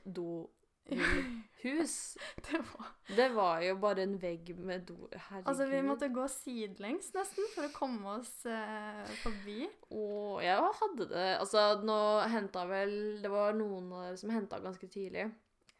dohus. 0.91 2.17
Det 2.51 2.59
var, 2.59 2.87
Det 3.17 3.29
var 3.33 3.61
jo 3.65 3.77
bare 3.81 4.03
en 4.05 4.19
vegg 4.21 4.51
med 4.59 4.83
do. 4.89 5.09
Herregud. 5.13 5.49
altså, 5.49 5.67
vi 5.71 5.83
måtte 5.83 6.09
gå 6.13 6.27
sidelengs 6.29 7.09
nesten 7.15 7.47
for 7.55 7.69
å 7.69 7.73
komme 7.73 8.19
oss 8.19 8.33
eh, 8.51 9.05
forbi. 9.23 9.65
Og 9.97 10.43
jeg 10.45 10.61
hadde 10.81 11.07
det 11.09 11.27
Altså, 11.41 11.63
nå 11.87 11.97
henta 12.29 12.67
vel 12.69 12.95
Det 13.25 13.31
var 13.33 13.57
noen 13.57 13.89
av 13.97 14.05
dere 14.11 14.21
som 14.21 14.31
henta 14.35 14.61
ganske 14.61 14.89
tidlig. 14.93 15.31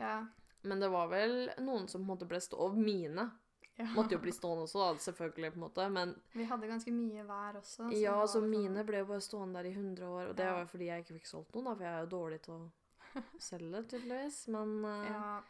Ja. 0.01 0.23
Men 0.65 0.81
det 0.81 0.89
var 0.89 1.11
vel 1.13 1.51
noen 1.61 1.85
som 1.89 2.01
på 2.01 2.07
en 2.07 2.13
måte 2.15 2.29
ble 2.31 2.41
stående. 2.41 2.81
Mine 2.81 3.27
ja. 3.77 3.91
måtte 3.93 4.17
jo 4.17 4.23
bli 4.25 4.33
stående 4.33 4.65
også, 4.65 4.79
da, 4.81 5.03
selvfølgelig, 5.05 5.51
på 5.53 5.59
en 5.61 5.65
måte. 5.67 5.89
Men 5.93 6.15
Vi 6.33 6.47
hadde 6.49 6.71
ganske 6.71 6.95
mye 6.95 7.27
hver 7.29 7.59
også. 7.61 7.91
så 7.91 7.99
ja, 8.01 8.15
så 8.31 8.41
mine 8.41 8.79
sånn- 8.81 8.89
ble 8.89 9.03
jo 9.03 9.11
bare 9.13 9.21
stående 9.27 9.61
der 9.61 9.69
i 9.69 9.75
100 9.77 10.09
år. 10.09 10.31
Og 10.31 10.37
det 10.39 10.47
Ja. 10.49 10.55
var 10.57 10.67
fordi 10.73 10.89
jeg 10.89 11.05
ikke 11.05 11.19
fikk 11.21 11.29
solgt 11.29 11.53
noen, 11.55 11.65
da, 11.69 11.75
for 11.75 11.85
jeg 11.85 11.93
er 11.93 12.07
jo 12.07 12.13
dårlig 12.17 12.41
til 12.47 12.55
å 12.55 12.63
selge, 13.39 13.83
tydeligvis. 13.89 14.49
Men 14.49 14.85
uh, 14.85 15.05
Ja, 15.11 15.43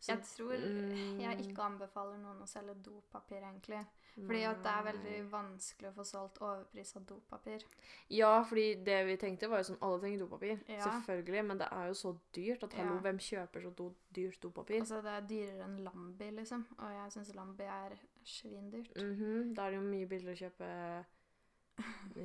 så- 0.00 0.12
jeg 0.12 0.22
tror 0.24 0.52
jeg 0.52 1.38
mm, 1.38 1.40
ikke 1.48 1.62
anbefaler 1.62 2.18
noen 2.18 2.42
å 2.42 2.46
selge 2.46 2.74
dopapir, 2.82 3.42
egentlig. 3.42 3.84
Fordi 4.18 4.40
at 4.42 4.56
det 4.64 4.70
er 4.72 4.82
veldig 4.82 5.30
vanskelig 5.30 5.88
å 5.90 5.94
få 5.94 6.04
solgt 6.04 6.38
overprisa 6.42 6.98
dopapir. 7.06 7.62
Ja, 8.10 8.42
fordi 8.42 8.64
det 8.82 8.96
vi 9.06 9.16
tenkte, 9.16 9.46
var 9.48 9.58
jo 9.62 9.68
sånn 9.68 9.78
Alle 9.86 10.00
trenger 10.02 10.18
dopapir. 10.24 10.58
Ja. 10.66 10.80
Selvfølgelig. 10.88 11.44
Men 11.46 11.58
det 11.58 11.68
er 11.70 11.86
jo 11.86 11.94
så 11.94 12.12
dyrt 12.34 12.64
at 12.66 12.72
hallo, 12.74 12.94
Ja. 12.96 13.00
hvem 13.04 13.18
kjøper 13.22 13.62
så 13.62 13.70
do 13.76 13.94
dyrt 14.12 14.40
dopapir? 14.42 14.80
Altså, 14.80 14.98
det 15.02 15.12
er 15.12 15.28
dyrere 15.28 15.64
enn 15.68 15.84
Lambi, 15.84 16.30
liksom. 16.34 16.66
Og 16.80 16.90
jeg 16.90 17.12
syns 17.14 17.34
Lambi 17.36 17.62
er 17.64 17.94
svindyrt. 18.24 18.90
Mhm, 18.96 19.54
Da 19.54 19.66
er 19.66 19.70
det 19.70 19.78
jo 19.78 19.86
mye 19.86 20.06
billigere 20.08 20.34
å 20.34 20.42
kjøpe 20.42 21.04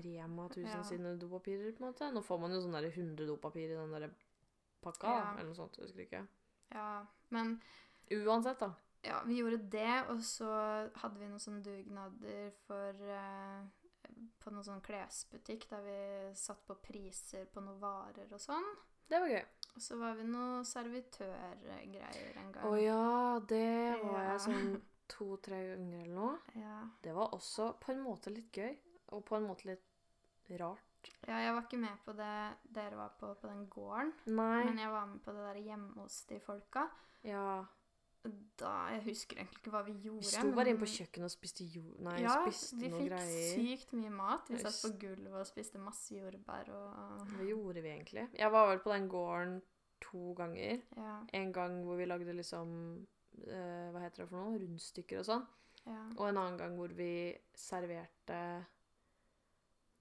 Rema 0.04 0.48
1000 0.50 0.66
Ja. 0.74 0.82
sine 0.84 1.16
dopapirer, 1.20 1.72
på 1.78 1.84
en 1.86 1.92
måte. 1.92 2.10
Nå 2.14 2.24
får 2.26 2.40
man 2.42 2.52
jo 2.52 2.62
sånn 2.64 2.74
der 2.74 2.90
100 2.90 3.28
dopapir 3.28 3.70
i 3.70 3.76
den 3.78 3.92
der 3.92 4.10
pakka, 4.84 5.08
Ja. 5.18 5.32
eller 5.34 5.50
noe 5.52 5.56
sånt. 5.58 5.78
Jeg 5.78 5.88
husker 5.88 6.06
ikke. 6.06 6.28
Ja, 6.74 7.06
men 7.30 7.56
Uansett, 8.12 8.60
da. 8.60 8.72
ja, 9.04 9.22
vi 9.26 9.38
gjorde 9.42 9.62
det, 9.72 10.06
og 10.10 10.20
så 10.26 10.50
hadde 11.02 11.20
vi 11.20 11.28
noen 11.32 11.40
sånne 11.42 11.64
dugnader 11.64 12.52
for 12.68 13.04
eh, 13.10 13.64
På 14.44 14.52
noen 14.52 14.64
sånn 14.68 14.82
klesbutikk 14.84 15.68
der 15.70 15.82
vi 15.86 16.34
satt 16.36 16.60
på 16.68 16.76
priser 16.84 17.46
på 17.46 17.62
noen 17.64 17.80
varer 17.80 18.28
og 18.36 18.40
sånn. 18.44 18.66
Det 19.10 19.20
var 19.20 19.28
gøy. 19.32 19.46
Og 19.76 19.82
så 19.82 19.98
var 20.00 20.16
vi 20.20 20.24
noen 20.28 20.66
servitørgreier 20.68 22.38
en 22.42 22.52
gang. 22.54 22.66
Å 22.68 22.74
ja, 22.82 23.40
det 23.48 24.04
var 24.04 24.20
Ja. 24.22 24.32
jeg 24.34 24.40
sånn 24.46 24.82
to-tre 25.14 25.60
ganger 25.76 26.04
eller 26.04 26.16
noe. 26.16 26.38
Ja. 26.56 26.78
Det 27.02 27.14
var 27.16 27.32
også 27.36 27.72
på 27.80 27.92
en 27.94 28.04
måte 28.04 28.32
litt 28.34 28.52
gøy, 28.52 28.76
og 29.14 29.26
på 29.26 29.36
en 29.38 29.48
måte 29.48 29.66
litt 29.72 30.60
rart. 30.60 30.80
Ja, 31.28 31.38
jeg 31.46 31.54
var 31.56 31.62
ikke 31.66 31.78
med 31.82 31.98
på 32.06 32.14
det 32.18 32.34
dere 32.76 32.96
var 33.00 33.14
på 33.20 33.34
på 33.42 33.48
den 33.48 33.68
gården, 33.70 34.14
Nei. 34.28 34.64
men 34.66 34.78
jeg 34.80 34.90
var 34.92 35.06
med 35.06 35.22
på 35.26 35.32
det 35.36 35.46
der 35.50 35.62
hjemme 35.62 35.94
hos 36.02 36.22
de 36.30 36.40
folka. 36.40 36.88
Ja. 37.24 37.64
Da, 38.56 38.70
Jeg 38.94 39.02
husker 39.04 39.36
egentlig 39.42 39.58
ikke 39.60 39.72
hva 39.74 39.82
vi 39.84 39.94
gjorde. 40.00 40.22
Vi 40.24 40.30
sto 40.32 40.44
bare 40.56 40.56
men- 40.56 40.68
inne 40.72 40.80
på 40.80 40.88
kjøkkenet 40.88 41.26
og 41.28 41.32
spiste 41.34 41.66
jord... 41.68 41.98
Nei, 42.06 42.14
ja, 42.24 42.36
spiste 42.46 42.78
noe 42.94 43.02
greier. 43.10 43.18
Ja, 43.20 43.26
vi 43.28 43.66
fikk 43.68 43.82
sykt 43.82 43.94
mye 44.00 44.12
mat. 44.16 44.48
Vi 44.48 44.60
satt 44.62 44.78
på 44.86 44.92
gulvet 45.02 45.34
og 45.42 45.48
spiste 45.50 45.82
masse 45.84 46.16
jordbær 46.16 46.70
og 46.72 47.26
Hva 47.34 47.44
gjorde 47.50 47.82
vi 47.84 47.90
egentlig? 47.92 48.24
Jeg 48.40 48.52
var 48.56 48.70
vel 48.70 48.80
på 48.86 48.94
den 48.94 49.10
gården 49.12 49.58
to 50.00 50.32
ganger. 50.40 50.80
Ja. 50.96 51.18
En 51.34 51.52
gang 51.52 51.82
hvor 51.84 52.00
vi 52.00 52.06
lagde 52.08 52.34
liksom 52.38 52.72
eh, 53.44 53.92
Hva 53.92 54.00
heter 54.06 54.24
det 54.24 54.30
for 54.30 54.38
noe? 54.40 54.56
Rundstykker 54.62 55.20
og 55.20 55.26
sånn. 55.28 55.44
ja. 55.86 56.00
Og 56.16 56.30
en 56.30 56.38
annen 56.46 56.58
gang 56.64 56.78
hvor 56.80 56.96
vi 56.96 57.12
serverte 57.60 58.40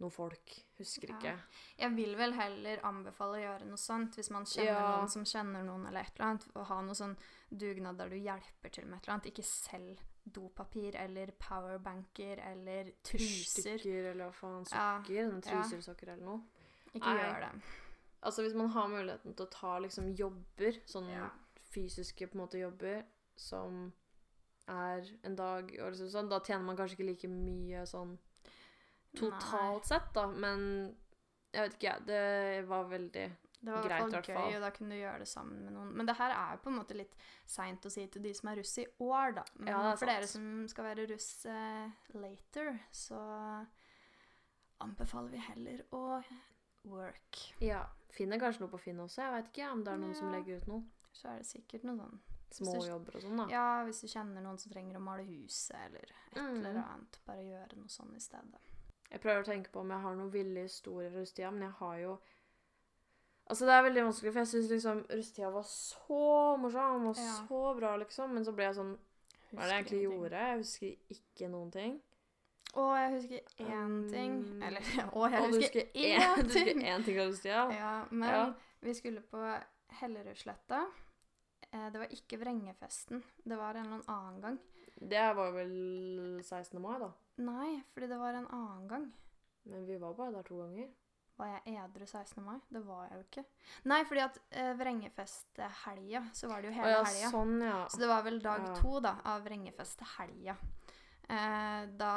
noen 0.02 0.12
folk. 0.14 0.52
Husker 0.78 1.08
Ja. 1.08 1.16
ikke. 1.16 1.34
Jeg 1.78 1.94
vil 1.96 2.16
vel 2.18 2.32
heller 2.36 2.80
anbefale 2.84 3.38
å 3.38 3.42
gjøre 3.42 3.66
noe 3.68 3.78
sånt 3.80 4.16
hvis 4.18 4.30
man 4.34 4.44
kjenner 4.44 4.72
Ja. 4.74 4.96
noen 4.98 5.08
som 5.10 5.24
kjenner 5.24 5.64
noen, 5.64 5.86
eller 5.88 6.00
et 6.00 6.12
eller 6.18 6.28
annet. 6.30 6.48
Å 6.54 6.64
ha 6.64 6.80
noe 6.82 6.94
sånn 6.94 7.16
dugnad 7.50 7.96
der 7.98 8.08
du 8.08 8.16
hjelper 8.16 8.70
til 8.72 8.84
med 8.86 8.98
et 8.98 9.08
eller 9.08 9.14
annet. 9.14 9.30
Ikke 9.32 9.44
selv 9.44 9.98
dopapir 10.30 10.94
eller 10.94 11.32
powerbanker 11.38 12.38
eller 12.52 12.92
truser. 13.02 13.78
Stykker 13.78 14.10
eller 14.12 14.30
hva 14.30 14.34
faen. 14.34 14.64
Sokker. 14.66 15.14
Ja. 15.14 15.40
truser 15.40 15.76
og 15.78 15.82
sokker 15.84 16.08
eller 16.12 16.24
noe. 16.24 16.42
Ikke 16.94 17.06
Nei. 17.06 17.18
gjør 17.24 17.40
det. 17.40 17.62
Altså 18.22 18.42
Hvis 18.44 18.54
man 18.54 18.68
har 18.68 18.88
muligheten 18.88 19.34
til 19.36 19.46
å 19.46 19.50
ta 19.50 19.78
liksom 19.80 20.14
jobber, 20.16 20.72
sånne 20.86 21.30
fysiske 21.72 22.28
på 22.28 22.34
en 22.34 22.40
måte 22.46 22.60
jobber, 22.60 23.04
som 23.36 23.92
er 24.68 25.02
en 25.24 25.34
dag 25.34 25.64
og 25.80 25.92
liksom 25.92 26.08
sånn, 26.12 26.28
da 26.28 26.38
tjener 26.40 26.62
man 26.64 26.76
kanskje 26.76 26.98
ikke 26.98 27.06
like 27.08 27.28
mye 27.28 27.82
sånn 27.88 28.16
totalt 29.16 29.84
sett, 29.86 30.12
da, 30.14 30.26
men 30.26 30.66
jeg 31.52 31.62
vet 31.68 31.74
ikke, 31.78 31.88
jeg. 31.90 32.06
Det 32.06 32.66
var 32.68 32.84
veldig 32.88 33.24
Det 33.62 33.70
var 33.72 33.82
greit, 33.86 34.06
i 34.08 34.10
hvert 34.16 34.26
fall 34.26 34.50
gøy, 34.50 34.56
og 34.56 34.62
da 34.64 34.70
kunne 34.74 34.90
du 34.90 34.98
gjøre 35.00 35.18
det 35.22 35.28
sammen 35.28 35.64
med 35.64 35.72
noen. 35.76 35.92
Men 35.94 36.06
det 36.08 36.16
her 36.18 36.30
er 36.34 36.56
jo 36.56 36.62
på 36.64 36.70
en 36.72 36.78
måte 36.80 36.96
litt 36.98 37.12
seint 37.46 37.84
å 37.86 37.90
si 37.92 38.06
til 38.10 38.22
de 38.22 38.32
som 38.34 38.48
er 38.50 38.56
russ 38.58 38.72
i 38.78 38.86
år, 38.98 39.34
da. 39.36 39.44
Men 39.58 39.68
Ja, 39.68 39.94
for 39.96 40.06
dere 40.10 40.26
som 40.26 40.66
skal 40.68 40.84
være 40.88 41.06
russ 41.12 41.46
eh, 41.46 41.90
later, 42.14 42.72
så 42.90 43.20
anbefaler 44.82 45.30
vi 45.30 45.38
heller 45.46 45.84
å 45.94 46.02
work. 46.90 47.38
Ja. 47.62 47.84
Finner 48.12 48.40
kanskje 48.42 48.64
noe 48.64 48.72
på 48.72 48.80
Finn 48.82 48.98
også. 49.00 49.22
Jeg 49.22 49.32
vet 49.36 49.52
ikke 49.52 49.70
om 49.72 49.84
det 49.86 49.92
er 49.94 50.00
noen 50.02 50.16
som 50.18 50.32
legger 50.34 50.58
ut 50.58 50.66
noe. 50.72 50.82
Så 51.14 51.28
er 51.30 51.38
det 51.42 51.46
sikkert 51.48 51.84
noe 51.86 51.96
sånn 52.00 52.18
Småjobber 52.52 53.14
og 53.16 53.22
sånn, 53.24 53.38
da. 53.40 53.44
Ja, 53.48 53.66
hvis 53.86 54.02
du 54.02 54.08
kjenner 54.12 54.42
noen 54.44 54.58
som 54.60 54.72
trenger 54.74 54.98
å 54.98 55.00
male 55.00 55.22
huset, 55.24 55.76
eller 55.86 56.02
et 56.04 56.36
Mm. 56.36 56.56
eller 56.58 56.82
annet. 56.82 57.18
Bare 57.24 57.44
gjøre 57.46 57.76
noe 57.78 57.88
sånn 57.88 58.14
i 58.16 58.20
stedet. 58.20 58.60
Jeg 59.12 59.20
prøver 59.20 59.42
å 59.42 59.44
tenke 59.44 59.70
på 59.74 59.80
om 59.82 59.90
jeg 59.92 60.00
har 60.00 60.14
noen 60.16 60.30
ville 60.32 60.62
historier 60.64 61.10
fra 61.12 61.20
russetida, 61.20 61.50
men 61.52 61.66
jeg 61.68 61.76
har 61.82 61.96
jo 62.06 62.18
Altså, 63.50 63.66
det 63.66 63.72
er 63.74 63.82
veldig 63.84 64.02
vanskelig, 64.06 64.30
for 64.32 64.40
jeg 64.40 64.48
syns 64.52 64.68
liksom 64.70 65.00
russetida 65.10 65.48
var 65.52 65.64
så 65.68 66.56
morsom 66.62 67.06
og 67.10 67.16
Ja. 67.18 67.32
så 67.48 67.74
bra, 67.76 67.96
liksom. 68.00 68.30
Men 68.32 68.44
så 68.46 68.52
ble 68.56 68.64
jeg 68.64 68.76
sånn 68.78 68.92
Hva 69.52 69.64
er 69.64 69.66
det 69.66 69.74
jeg 69.74 69.82
egentlig 69.82 70.02
gjorde? 70.06 70.42
Jeg 70.46 70.58
husker 70.62 71.16
ikke 71.16 71.48
noen 71.52 71.70
ting. 71.74 71.98
Å, 72.72 72.84
jeg 72.96 73.10
husker 73.12 73.66
én 73.66 73.96
ting. 74.08 74.38
Um, 74.46 74.62
Eller 74.62 74.80
å, 75.12 75.26
jeg 75.28 75.42
husker 75.42 75.58
husker 75.58 75.84
én 75.92 76.34
ting! 76.38 76.46
du 76.48 76.54
husker 76.54 76.80
én 76.94 77.04
ting 77.04 77.18
fra 77.18 77.26
russetida? 77.28 77.64
Ja, 77.76 77.92
men 78.10 78.28
Ja. 78.30 78.44
vi 78.80 78.94
skulle 78.94 79.20
på 79.20 79.42
Hellerudsletta. 80.00 80.86
Eh, 81.72 81.90
det 81.92 81.98
var 82.00 82.08
ikke 82.16 82.38
Vrengefesten. 82.40 83.22
Det 83.44 83.58
var 83.58 83.74
en 83.74 83.86
eller 83.92 84.08
annen 84.08 84.40
gang. 84.40 84.58
Det 85.08 85.22
var 85.34 85.50
vel 85.56 85.72
16. 86.44 86.78
mai, 86.82 86.98
da. 87.02 87.10
Nei, 87.42 87.82
fordi 87.92 88.08
det 88.12 88.18
var 88.20 88.34
en 88.38 88.46
annen 88.54 88.88
gang. 88.90 89.06
Men 89.64 89.86
vi 89.86 89.96
var 89.98 90.14
bare 90.18 90.34
der 90.36 90.46
to 90.46 90.58
ganger. 90.60 90.90
Var 91.40 91.48
jeg 91.64 91.76
edru 91.80 92.04
16. 92.06 92.42
mai? 92.44 92.58
Det 92.70 92.82
var 92.86 93.06
jeg 93.08 93.16
jo 93.18 93.24
ikke. 93.26 93.44
Nei, 93.90 94.00
fordi 94.06 94.20
at 94.22 94.38
eh, 94.50 94.72
Vrengefest-helga, 94.78 96.22
så 96.36 96.48
var 96.50 96.62
det 96.62 96.70
jo 96.70 96.76
hele 96.76 96.92
ja, 96.92 97.02
helga. 97.08 97.30
sånn, 97.32 97.54
ja. 97.64 97.78
Så 97.90 97.98
det 98.02 98.08
var 98.10 98.22
vel 98.26 98.38
dag 98.44 98.66
Ja. 98.68 98.74
to 98.78 99.00
da, 99.00 99.14
av 99.32 99.42
Vrengefest-helga. 99.46 100.56
Eh, 101.28 101.86
da 101.98 102.14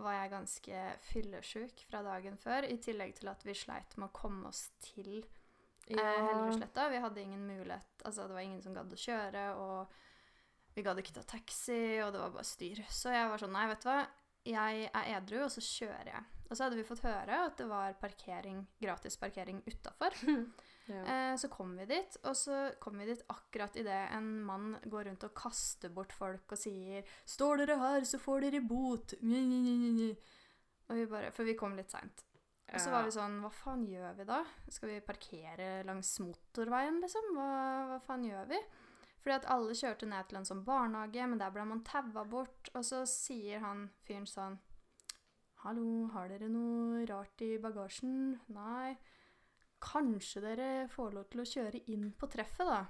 var 0.00 0.12
jeg 0.16 0.30
ganske 0.32 0.82
fyllesjuk 1.12 1.84
fra 1.90 2.02
dagen 2.02 2.36
før, 2.40 2.64
i 2.64 2.76
tillegg 2.82 3.14
til 3.20 3.28
at 3.32 3.42
vi 3.44 3.54
sleit 3.54 3.96
med 4.00 4.08
å 4.08 4.12
komme 4.16 4.48
oss 4.48 4.70
til 4.80 5.20
eh, 5.88 5.96
Hellerudsletta. 5.96 6.88
Vi 6.90 7.00
hadde 7.04 7.22
ingen 7.22 7.46
mulighet, 7.46 8.02
altså 8.04 8.26
det 8.26 8.34
var 8.38 8.40
ingen 8.46 8.62
som 8.64 8.74
gadd 8.74 8.92
å 8.92 9.00
kjøre, 9.00 9.44
og 9.60 9.92
vi 10.74 10.84
gadd 10.86 11.00
ikke 11.02 11.14
ta 11.16 11.24
taxi, 11.26 12.00
og 12.04 12.12
det 12.14 12.22
var 12.22 12.34
bare 12.34 12.46
styr. 12.46 12.82
Så 12.90 13.14
jeg 13.14 13.30
var 13.30 13.42
sånn, 13.42 13.54
nei, 13.56 13.66
vet 13.70 13.84
du 13.84 13.90
hva, 13.90 14.00
jeg 14.48 14.86
er 14.88 15.08
edru, 15.18 15.42
og 15.44 15.52
så 15.52 15.62
kjører 15.64 16.12
jeg. 16.14 16.28
Og 16.50 16.56
så 16.56 16.64
hadde 16.64 16.80
vi 16.80 16.86
fått 16.86 17.04
høre 17.04 17.36
at 17.44 17.60
det 17.60 17.66
var 17.70 17.94
parkering, 18.00 18.64
gratis 18.82 19.18
parkering 19.20 19.60
utafor. 19.68 20.16
ja. 20.90 21.02
Eh, 21.02 21.34
så 21.38 21.50
kom 21.52 21.76
vi 21.78 21.86
dit, 21.92 22.16
og 22.26 22.34
så 22.38 22.62
kom 22.82 22.98
vi 22.98 23.06
dit 23.12 23.22
akkurat 23.30 23.76
idet 23.78 24.00
en 24.16 24.32
mann 24.46 24.72
går 24.82 25.06
rundt 25.06 25.26
og 25.28 25.36
kaster 25.38 25.92
bort 25.94 26.14
folk 26.16 26.50
og 26.50 26.58
sier 26.58 27.06
'Står 27.22 27.62
dere 27.62 27.78
her, 27.78 28.08
så 28.08 28.18
får 28.18 28.48
dere 28.48 28.64
bot'. 28.66 29.14
Nye, 29.22 29.44
nye, 29.46 29.94
nye. 29.94 30.16
Og 30.90 30.98
vi 30.98 31.06
bare, 31.06 31.30
For 31.30 31.46
vi 31.46 31.54
kom 31.54 31.78
litt 31.78 31.94
seint. 31.94 32.26
Og 32.70 32.78
så 32.82 32.90
var 32.92 33.06
vi 33.06 33.14
sånn 33.14 33.40
Hva 33.42 33.50
faen 33.50 33.86
gjør 33.86 34.12
vi 34.18 34.26
da? 34.28 34.44
Skal 34.70 34.92
vi 34.92 35.00
parkere 35.06 35.70
langs 35.86 36.12
motorveien, 36.22 37.00
liksom? 37.02 37.32
Hva, 37.34 37.50
hva 37.90 37.98
faen 38.06 38.26
gjør 38.26 38.50
vi? 38.50 38.60
Fordi 39.20 39.36
at 39.36 39.48
alle 39.52 39.76
kjørte 39.76 40.08
ned 40.08 40.28
til 40.30 40.40
en 40.40 40.48
sånn 40.48 40.64
barnehage, 40.64 41.26
men 41.28 41.40
der 41.40 41.52
ble 41.52 41.66
man 41.68 41.82
taua 41.84 42.24
bort. 42.24 42.70
Og 42.74 42.84
så 42.88 43.02
sier 43.08 43.60
han 43.64 43.88
fyren 44.08 44.28
sånn 44.28 44.58
Hallo, 45.60 46.06
har 46.14 46.30
dere 46.32 46.46
noe 46.48 47.02
rart 47.04 47.42
i 47.44 47.58
bagasjen? 47.60 48.38
Nei. 48.56 48.94
Kanskje 49.84 50.40
dere 50.44 50.70
får 50.92 51.12
lov 51.18 51.28
til 51.32 51.42
å 51.42 51.48
kjøre 51.50 51.82
inn 51.92 52.06
på 52.16 52.28
treffet, 52.32 52.64
da? 52.68 52.80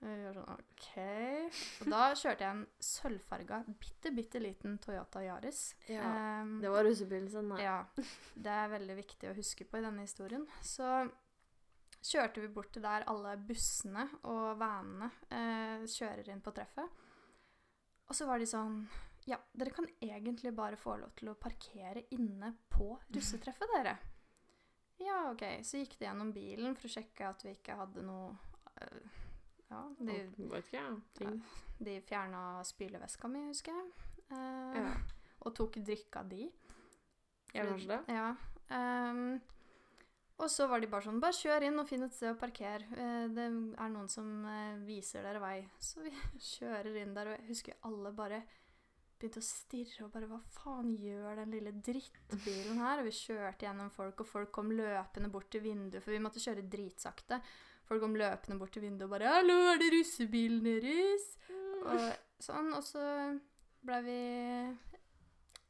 Vi 0.00 0.30
sånn, 0.32 0.46
OK. 0.48 0.86
Og 1.82 1.90
da 1.92 2.06
kjørte 2.16 2.46
jeg 2.46 2.54
en 2.54 2.62
sølvfarga, 2.80 3.58
bitte, 3.82 4.12
bitte 4.16 4.40
liten 4.40 4.78
Toyota 4.80 5.20
Yaris. 5.26 5.74
ja. 5.92 6.40
um, 6.40 6.54
Det 6.62 6.72
var 6.72 6.86
russebilen 6.88 7.28
sin, 7.28 7.50
nei. 7.52 7.60
ja, 7.66 7.82
det 8.32 8.54
er 8.62 8.72
veldig 8.72 8.96
viktig 8.96 9.28
å 9.28 9.36
huske 9.36 9.66
på 9.68 9.76
i 9.76 9.84
denne 9.84 10.06
historien. 10.08 10.46
Så 10.64 10.88
kjørte 12.02 12.40
vi 12.40 12.48
bort 12.48 12.70
til 12.72 12.82
der 12.84 13.04
alle 13.10 13.36
bussene 13.46 14.06
og 14.24 14.58
vanene 14.60 15.10
eh, 15.30 15.84
kjører 15.90 16.28
inn 16.32 16.40
på 16.44 16.52
treffet. 16.56 16.88
Og 18.10 18.16
så 18.16 18.26
var 18.26 18.38
de 18.42 18.46
sånn 18.50 18.80
Ja, 19.28 19.36
dere 19.52 19.70
kan 19.76 19.86
egentlig 20.02 20.50
bare 20.56 20.78
få 20.80 20.96
lov 20.98 21.12
til 21.18 21.28
å 21.30 21.36
parkere 21.38 22.06
inne 22.16 22.54
på 22.72 22.94
russetreffet, 23.14 23.68
dere. 23.76 23.92
Ja, 25.00 25.30
OK. 25.30 25.44
Så 25.64 25.78
gikk 25.80 25.94
de 26.00 26.06
gjennom 26.08 26.32
bilen 26.34 26.74
for 26.76 26.88
å 26.88 26.92
sjekke 26.92 27.28
at 27.28 27.44
vi 27.44 27.52
ikke 27.54 27.76
hadde 27.78 28.02
noe 28.04 28.32
eh, 28.80 29.20
Ja, 29.70 29.84
de, 30.00 30.16
Vet 30.50 30.64
ikke. 30.66 30.82
Ting. 31.20 31.36
de 31.78 31.98
fjerna 32.08 32.40
spyleveska 32.66 33.28
mi, 33.30 33.44
husker 33.52 33.76
jeg. 33.76 33.92
Eh, 34.32 34.80
Ja. 34.80 34.90
Og 35.46 35.54
tok 35.56 35.78
drikka 35.80 36.20
di. 36.28 36.50
Ja, 37.54 37.62
kanskje 37.64 37.88
det. 37.94 38.00
Ja. 38.12 38.26
ehm, 38.76 39.38
og 40.40 40.48
så 40.48 40.66
var 40.70 40.80
de 40.80 40.88
bare 40.90 41.04
sånn 41.04 41.20
Bare 41.20 41.36
kjør 41.36 41.66
inn 41.66 41.80
og 41.82 41.88
finn 41.88 42.06
et 42.06 42.16
sted 42.16 42.32
å 42.32 42.38
parkere. 42.40 42.86
Eh, 42.96 43.26
det 43.34 43.44
er 43.44 43.92
noen 43.92 44.08
som 44.10 44.26
eh, 44.48 44.80
viser 44.86 45.24
dere 45.26 45.42
vei. 45.42 45.58
Så 45.82 46.04
vi 46.04 46.12
kjører 46.54 46.96
inn 47.02 47.14
der, 47.16 47.30
og 47.30 47.36
jeg 47.36 47.48
husker 47.50 47.78
alle 47.88 48.12
bare 48.16 48.40
begynte 49.20 49.42
å 49.42 49.44
stirre 49.44 50.06
og 50.06 50.14
bare 50.14 50.28
Hva 50.30 50.38
faen 50.54 50.94
gjør 50.96 51.42
den 51.42 51.52
lille 51.52 51.74
drittbilen 51.84 52.80
her? 52.80 53.02
Og 53.02 53.10
vi 53.10 53.16
kjørte 53.18 53.66
gjennom 53.66 53.90
folk, 53.92 54.22
og 54.24 54.30
folk 54.30 54.52
kom 54.56 54.72
løpende 54.72 55.28
bort 55.32 55.50
til 55.52 55.64
vinduet, 55.66 56.00
for 56.00 56.16
vi 56.16 56.22
måtte 56.24 56.40
kjøre 56.40 56.64
dritsakte. 56.72 57.40
Folk 57.90 58.04
kom 58.04 58.16
løpende 58.16 58.56
bort 58.60 58.72
til 58.76 58.86
vinduet 58.86 59.08
og 59.08 59.16
bare 59.16 59.34
'Hallo, 59.34 59.58
er 59.74 59.80
det 59.82 59.92
russebilen 59.92 60.64
deres?' 60.64 61.34
Og 61.80 62.00
sånn. 62.40 62.72
Og 62.76 62.84
så 62.84 63.04
ble 63.84 63.98
vi 64.06 64.20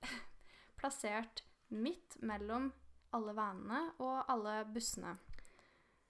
plassert 0.79 1.43
midt 1.71 2.19
mellom 2.23 2.71
alle 3.17 3.35
vanene 3.37 3.81
og 3.99 4.25
alle 4.31 4.65
bussene. 4.75 5.17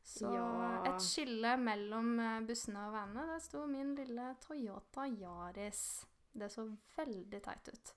Så 0.05 0.31
Ja. 0.35 0.83
et 0.89 1.03
skille 1.05 1.57
mellom 1.61 2.19
eh, 2.19 2.41
bussene 2.49 2.87
og 2.89 2.93
vanene, 2.97 3.27
der 3.35 3.39
sto 3.45 3.67
min 3.67 3.95
lille 3.95 4.35
Toyota 4.41 5.07
Yaris. 5.07 6.07
Det 6.33 6.49
så 6.53 6.65
veldig 6.97 7.43
teit 7.43 7.73
ut. 7.73 7.95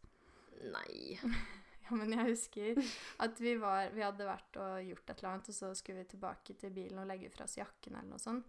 Nei. 0.74 1.20
Ja, 1.84 1.98
men 2.00 2.14
jeg 2.16 2.30
husker 2.30 2.78
at 3.20 3.40
vi, 3.44 3.58
var, 3.60 3.90
vi 3.92 4.00
hadde 4.02 4.24
vært 4.24 4.56
og 4.56 4.78
gjort 4.88 5.10
et 5.12 5.18
eller 5.20 5.30
annet, 5.34 5.50
og 5.52 5.56
så 5.58 5.72
skulle 5.76 6.00
vi 6.06 6.06
tilbake 6.14 6.54
til 6.56 6.72
bilen 6.72 7.02
og 7.02 7.10
legge 7.10 7.28
fra 7.34 7.44
oss 7.44 7.58
jakken 7.58 7.98
eller 7.98 8.08
noe 8.08 8.22
sånt. 8.24 8.46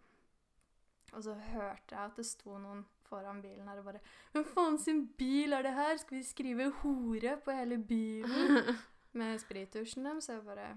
Og 1.13 1.25
så 1.27 1.35
hørte 1.35 1.97
jeg 1.97 1.99
at 1.99 2.15
det 2.21 2.27
sto 2.29 2.55
noen 2.63 2.85
foran 3.09 3.43
bilen 3.43 3.67
her 3.67 3.81
og 3.83 3.89
bare 3.89 4.01
Hvem 4.33 4.47
faen 4.53 4.79
sin 4.79 5.03
bil 5.19 5.53
er 5.53 5.67
det 5.67 5.75
her? 5.75 5.97
Skal 5.99 6.19
vi 6.21 6.23
skrive 6.23 6.71
'hore' 6.79 7.35
på 7.43 7.51
hele 7.59 7.79
bilen? 7.83 8.71
Med 9.15 9.39
sprittusjen 9.43 10.07
dem, 10.07 10.21
Så 10.25 10.37
jeg 10.37 10.45
bare 10.47 10.69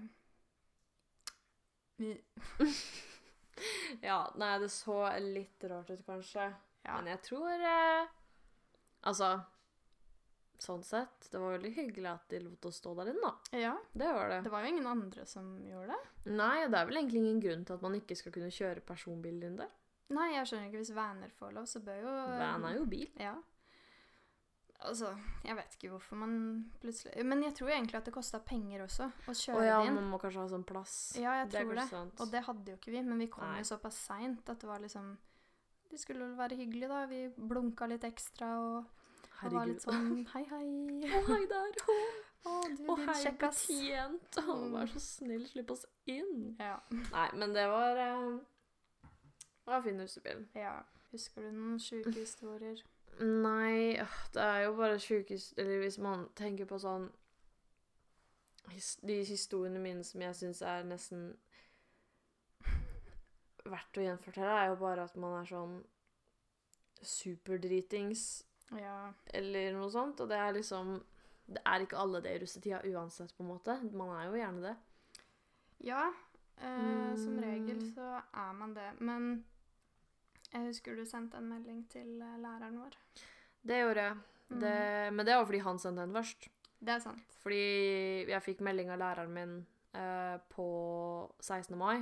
vi, 1.98 2.12
Ja, 4.06 4.20
nei, 4.38 4.52
det 4.62 4.68
så 4.70 5.00
litt 5.22 5.64
rart 5.66 5.90
ut, 5.90 6.04
kanskje. 6.06 6.44
Ja. 6.86 6.98
Men 7.00 7.10
jeg 7.10 7.22
tror 7.26 7.50
eh, 7.50 8.12
Altså, 9.08 9.32
sånn 10.62 10.84
sett 10.86 11.26
Det 11.32 11.40
var 11.42 11.56
veldig 11.56 11.72
hyggelig 11.74 12.10
at 12.12 12.30
de 12.30 12.40
lot 12.44 12.68
oss 12.70 12.78
stå 12.82 12.94
der 13.00 13.10
inne, 13.12 13.32
da. 13.32 13.58
ja. 13.58 13.74
Det 13.92 14.12
var 14.14 14.30
det. 14.32 14.40
Det 14.46 14.52
var 14.54 14.62
jo 14.64 14.72
ingen 14.74 14.86
andre 14.90 15.26
som 15.26 15.50
gjorde 15.66 15.96
det. 15.96 16.32
Nei, 16.38 16.54
og 16.64 16.70
det 16.72 16.78
er 16.80 16.88
vel 16.88 17.02
egentlig 17.02 17.22
ingen 17.24 17.42
grunn 17.42 17.66
til 17.66 17.78
at 17.78 17.84
man 17.86 17.98
ikke 17.98 18.16
skal 18.18 18.34
kunne 18.34 18.54
kjøre 18.54 18.86
personbil 18.86 19.42
inn 19.50 19.58
der. 19.58 19.74
Nei, 20.14 20.30
jeg 20.38 20.48
skjønner 20.48 20.70
ikke. 20.70 20.80
Hvis 20.80 20.94
Vaner 20.96 21.32
får 21.36 21.50
lov, 21.58 21.66
så 21.68 21.82
bør 21.84 21.98
jo 22.00 22.12
Van 22.40 22.64
er 22.64 22.78
jo 22.78 22.86
bil. 22.88 23.08
Ja. 23.20 23.34
Altså, 24.86 25.08
jeg 25.42 25.56
vet 25.58 25.72
ikke 25.74 25.88
hvorfor 25.90 26.14
man 26.20 26.34
plutselig 26.78 27.24
Men 27.26 27.40
jeg 27.42 27.54
tror 27.58 27.68
egentlig 27.74 27.96
at 27.98 28.04
det 28.06 28.12
kosta 28.14 28.38
penger 28.46 28.84
også 28.84 29.08
å 29.08 29.32
kjøre 29.34 29.40
kjøre 29.40 29.64
ja, 29.66 29.78
det 29.82 29.88
inn. 29.88 29.94
man 29.96 30.04
må 30.12 30.18
kanskje 30.22 30.38
ha 30.44 30.50
sånn 30.52 30.66
plass. 30.68 30.92
Ja, 31.18 31.32
jeg 31.40 31.48
Det 31.50 31.62
tror 31.64 31.74
det. 31.80 31.86
sant. 31.90 32.20
Og 32.22 32.30
det 32.30 32.42
hadde 32.46 32.70
jo 32.70 32.76
ikke 32.78 32.92
vi, 32.94 33.02
men 33.02 33.18
vi 33.18 33.26
kom 33.32 33.42
Nei. 33.48 33.58
jo 33.58 33.64
såpass 33.72 33.98
seint 34.06 34.48
at 34.54 34.60
det 34.62 34.68
var 34.70 34.78
liksom 34.84 35.16
Det 35.90 35.98
skulle 35.98 36.20
vel 36.28 36.36
være 36.38 36.56
hyggelig, 36.60 36.88
da. 36.88 37.00
Vi 37.10 37.24
blunka 37.36 37.88
litt 37.90 38.04
ekstra 38.06 38.52
og, 38.60 38.84
og 39.42 39.52
var 39.56 39.66
litt 39.66 39.82
sånn 39.82 40.24
Hei, 40.34 40.44
hei. 40.52 40.68
Å, 41.10 41.22
hei 41.32 41.40
der. 41.50 41.80
Å, 41.88 42.50
oh. 42.52 42.68
du, 42.70 42.84
å, 42.86 42.94
din 42.96 43.08
hei, 43.08 43.32
betjent. 43.42 44.38
Å, 44.38 44.54
Mm. 44.58 44.76
vær 44.76 44.86
så 44.94 45.00
snill, 45.02 45.42
slipp 45.50 45.72
oss 45.74 45.82
inn. 46.06 46.54
Ja. 46.60 46.76
Nei, 46.94 47.26
men 47.34 47.52
det 47.56 47.64
var 47.68 47.98
eh, 47.98 48.38
Det 49.02 49.72
var 49.72 49.82
fin 49.82 49.98
russebil. 50.00 50.46
ja. 50.54 50.76
Husker 51.10 51.40
du 51.42 51.50
noen 51.56 51.78
sjuke 51.80 52.12
historier? 52.14 52.78
Nei, 53.20 53.96
det 54.32 54.42
er 54.42 54.60
jo 54.68 54.74
bare 54.78 54.98
sjukest 55.02 55.58
Eller 55.58 55.80
hvis 55.82 55.96
man 55.98 56.28
tenker 56.38 56.68
på 56.70 56.78
sånn 56.78 57.08
De 59.02 59.16
historiene 59.26 59.80
mine 59.82 60.04
som 60.06 60.22
jeg 60.22 60.36
syns 60.38 60.60
er 60.62 60.84
nesten 60.86 61.32
verdt 63.68 63.98
å 64.00 64.04
gjenfortelle, 64.04 64.52
er 64.62 64.70
jo 64.70 64.76
bare 64.80 65.02
at 65.04 65.16
man 65.20 65.34
er 65.42 65.48
sånn 65.50 65.74
superdritings 67.04 68.44
Ja. 68.72 69.12
eller 69.34 69.72
noe 69.76 69.90
sånt. 69.92 70.20
Og 70.20 70.28
det 70.28 70.36
er 70.38 70.52
liksom 70.56 71.02
Det 71.48 71.62
er 71.64 71.80
ikke 71.80 71.96
alle 71.96 72.20
det 72.20 72.34
i 72.36 72.38
russetida 72.42 72.82
uansett, 72.84 73.30
på 73.36 73.40
en 73.42 73.48
måte. 73.48 73.76
Man 73.92 74.10
er 74.16 74.26
jo 74.28 74.36
gjerne 74.36 74.60
det. 74.62 74.76
Ja, 75.80 76.12
eh, 76.58 77.14
som 77.16 77.36
Mm. 77.36 77.42
regel 77.42 77.80
så 77.94 78.22
er 78.34 78.52
man 78.52 78.74
det. 78.74 79.00
Men 79.00 79.44
jeg 80.52 80.66
husker 80.68 80.96
du 80.96 81.04
sendte 81.08 81.40
en 81.40 81.48
melding 81.50 81.82
til 81.92 82.20
eh, 82.24 82.36
læreren 82.42 82.78
vår. 82.80 82.96
Det 83.68 83.82
gjorde 83.82 84.06
jeg. 84.08 84.20
Mm. 84.48 84.62
Men 85.12 85.26
det 85.26 85.34
var 85.36 85.44
fordi 85.44 85.58
han 85.60 85.78
sendte 85.78 86.06
den 86.06 86.14
først. 86.16 86.46
Det 86.80 86.94
er 86.94 87.02
sant. 87.02 87.34
Fordi 87.42 87.58
jeg 88.30 88.44
fikk 88.44 88.62
melding 88.64 88.92
av 88.94 89.00
læreren 89.02 89.34
min 89.34 89.54
eh, 89.98 90.36
på 90.52 90.68
16. 91.42 91.74
mai, 91.78 91.98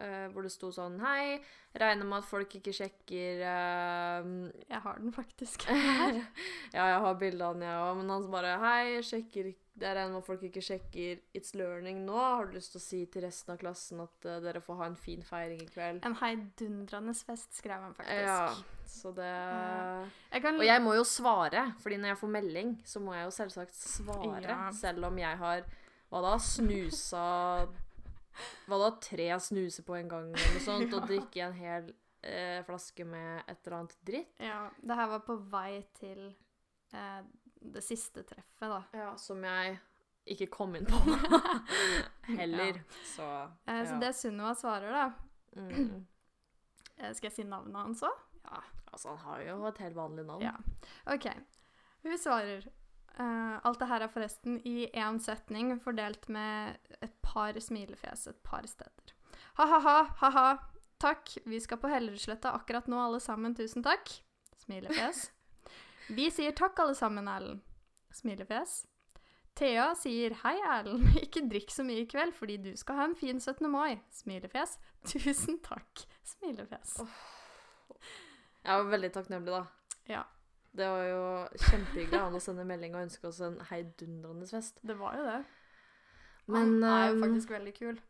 eh, 0.00 0.26
hvor 0.32 0.46
det 0.46 0.52
sto 0.54 0.70
sånn 0.74 0.98
Hei, 1.02 1.36
regner 1.76 2.08
med 2.08 2.22
at 2.22 2.28
folk 2.28 2.56
ikke 2.58 2.74
sjekker 2.76 3.44
eh, 3.44 4.30
Jeg 4.70 4.82
har 4.86 4.98
den 5.02 5.12
faktisk. 5.14 5.68
her. 5.68 6.22
Ja, 6.76 6.88
jeg 6.94 7.04
har 7.06 7.20
bilde 7.20 7.44
av 7.44 7.54
den, 7.56 7.68
jeg 7.68 7.84
òg, 7.84 8.00
men 8.00 8.12
han 8.14 8.28
bare 8.32 8.56
Hei, 8.62 8.98
sjekker 9.06 9.52
ikke 9.52 9.65
Jeg 9.76 9.90
er 9.90 9.98
en 10.06 10.14
hvor 10.16 10.22
folk 10.24 10.42
ikke 10.48 10.62
sjekker 10.64 11.18
It's 11.36 11.52
Learning 11.58 11.98
nå. 12.06 12.16
Har 12.16 12.46
du 12.48 12.54
lyst 12.56 12.72
til 12.72 12.80
å 12.80 12.84
si 12.84 13.00
til 13.12 13.26
resten 13.26 13.52
av 13.52 13.58
klassen 13.60 14.00
at 14.00 14.24
uh, 14.28 14.38
dere 14.40 14.62
får 14.64 14.78
ha 14.80 14.86
en 14.88 14.96
fin 14.96 15.20
feiring 15.26 15.60
i 15.60 15.68
kveld? 15.68 16.00
En 16.08 16.16
heidundrende 16.22 17.12
fest, 17.18 17.52
skrev 17.58 17.84
han 17.84 17.92
faktisk. 17.96 18.24
Ja, 18.24 18.54
så 18.88 19.12
det 19.16 19.28
Jeg 19.28 20.42
kan, 20.46 20.56
Og 20.56 20.64
jeg 20.64 20.82
må 20.84 20.94
jo 20.96 21.04
svare, 21.04 21.66
fordi 21.82 21.98
når 22.00 22.14
jeg 22.14 22.20
får 22.22 22.32
melding, 22.38 22.72
så 22.88 23.02
må 23.04 23.12
jeg 23.18 23.28
jo 23.28 23.34
selvsagt 23.36 23.76
svare. 23.76 24.40
Ja. 24.48 24.58
Selv 24.72 25.10
om 25.10 25.18
jeg 25.20 25.36
har 25.44 25.66
hva 26.08 26.20
da, 26.22 26.36
snusa 26.38 27.26
Hva 28.68 28.76
da, 28.80 28.90
tre 29.02 29.28
snuser 29.42 29.84
på 29.86 29.96
en 29.98 30.08
gang 30.10 30.28
eller 30.32 30.52
noe 30.56 30.64
sånt, 30.64 30.92
og 30.92 31.00
Ja. 31.04 31.06
drikke 31.08 31.44
en 31.46 31.56
hel 31.56 31.88
eh, 32.22 32.60
flaske 32.66 33.04
med 33.08 33.42
et 33.48 33.58
eller 33.64 33.78
annet 33.82 33.96
dritt. 34.06 34.32
ja, 34.40 34.62
det 34.82 34.98
her 34.98 35.08
var 35.14 35.22
på 35.26 35.36
vei 35.52 35.82
til 35.98 36.20
eh, 36.92 37.20
det 37.60 37.82
siste 37.84 38.22
treffet, 38.22 38.68
da. 38.70 38.82
Ja, 38.96 39.12
som 39.20 39.42
jeg 39.44 39.78
ikke 40.26 40.48
kom 40.50 40.74
inn 40.76 40.86
på 40.86 40.98
heller. 42.40 42.80
Ja. 42.80 43.02
Så 43.14 43.26
Eh, 43.66 43.82
Så 43.86 43.94
ja. 43.94 43.98
det 44.00 44.12
Sunniva 44.16 44.54
svarer, 44.54 44.90
da 44.92 45.60
mm. 45.62 46.06
eh, 46.98 47.12
Skal 47.14 47.28
jeg 47.30 47.32
si 47.36 47.44
navnet 47.44 47.76
hans 47.76 48.02
òg? 48.02 48.24
Ja. 48.44 48.62
Altså, 48.92 49.08
han 49.12 49.18
har 49.18 49.40
jo 49.42 49.66
et 49.68 49.78
helt 49.78 49.96
vanlig 49.96 50.24
navn. 50.26 50.42
Ja. 50.42 50.54
OK. 51.12 51.28
Hun 52.02 52.18
svarer 52.18 52.68
Uh, 53.16 53.56
Alt 53.64 53.78
det 53.80 53.86
her 53.88 54.02
er 54.04 54.10
forresten 54.12 54.58
i 54.68 54.90
én 54.92 55.16
setning 55.24 55.70
fordelt 55.80 56.26
med 56.28 56.76
et 57.00 57.14
par 57.24 57.56
smilefjes 57.56 58.26
et 58.28 58.36
par 58.44 58.66
steder. 58.68 59.14
Ha-ha-ha, 59.56 60.02
ha-ha. 60.20 60.58
Takk. 61.00 61.32
Vi 61.48 61.56
skal 61.64 61.80
på 61.80 61.88
Hellerudsletta 61.88 62.52
akkurat 62.52 62.84
nå, 62.92 62.98
alle 63.00 63.20
sammen. 63.24 63.54
Tusen 63.56 63.80
takk. 63.86 64.12
Smilefjes. 64.60 65.30
Vi 66.08 66.28
sier 66.30 66.52
takk, 66.56 66.78
alle 66.78 66.94
sammen, 66.94 67.26
Erlend. 67.28 67.62
Smilefjes. 68.14 68.84
Thea 69.56 69.88
sier 69.98 70.34
hei, 70.44 70.54
Erlend. 70.70 71.08
Ikke 71.24 71.42
drikk 71.50 71.72
så 71.74 71.84
mye 71.86 72.04
i 72.04 72.08
kveld, 72.10 72.34
fordi 72.36 72.56
du 72.62 72.70
skal 72.78 73.00
ha 73.00 73.06
en 73.08 73.16
fin 73.18 73.40
17. 73.40 73.66
mai. 73.72 73.98
Smilefjes. 74.14 74.76
Tusen 75.10 75.58
takk. 75.64 76.04
Smilefjes. 76.36 76.98
Jeg 78.66 78.72
var 78.80 78.88
veldig 78.90 79.12
takknemlig, 79.14 79.52
da. 79.54 79.62
Ja. 80.10 80.22
Det 80.76 80.86
var 80.92 81.04
jo 81.08 81.20
kjempehyggelig 81.70 82.18
av 82.18 82.26
han 82.28 82.36
å 82.36 82.42
sende 82.44 82.66
melding 82.68 82.96
og 82.98 83.06
ønske 83.06 83.30
oss 83.30 83.38
en 83.46 83.56
heidundrende 83.70 84.48
fest. 84.50 84.82
Det 84.84 84.96
var 84.98 85.16
jo 85.16 85.24
det. 85.24 85.38
Men 86.52 86.74
han 86.82 86.84
er 86.90 87.06
jo 87.08 87.14
ehm, 87.14 87.22
faktisk 87.24 87.54
veldig 87.54 87.72
kul. 87.78 88.00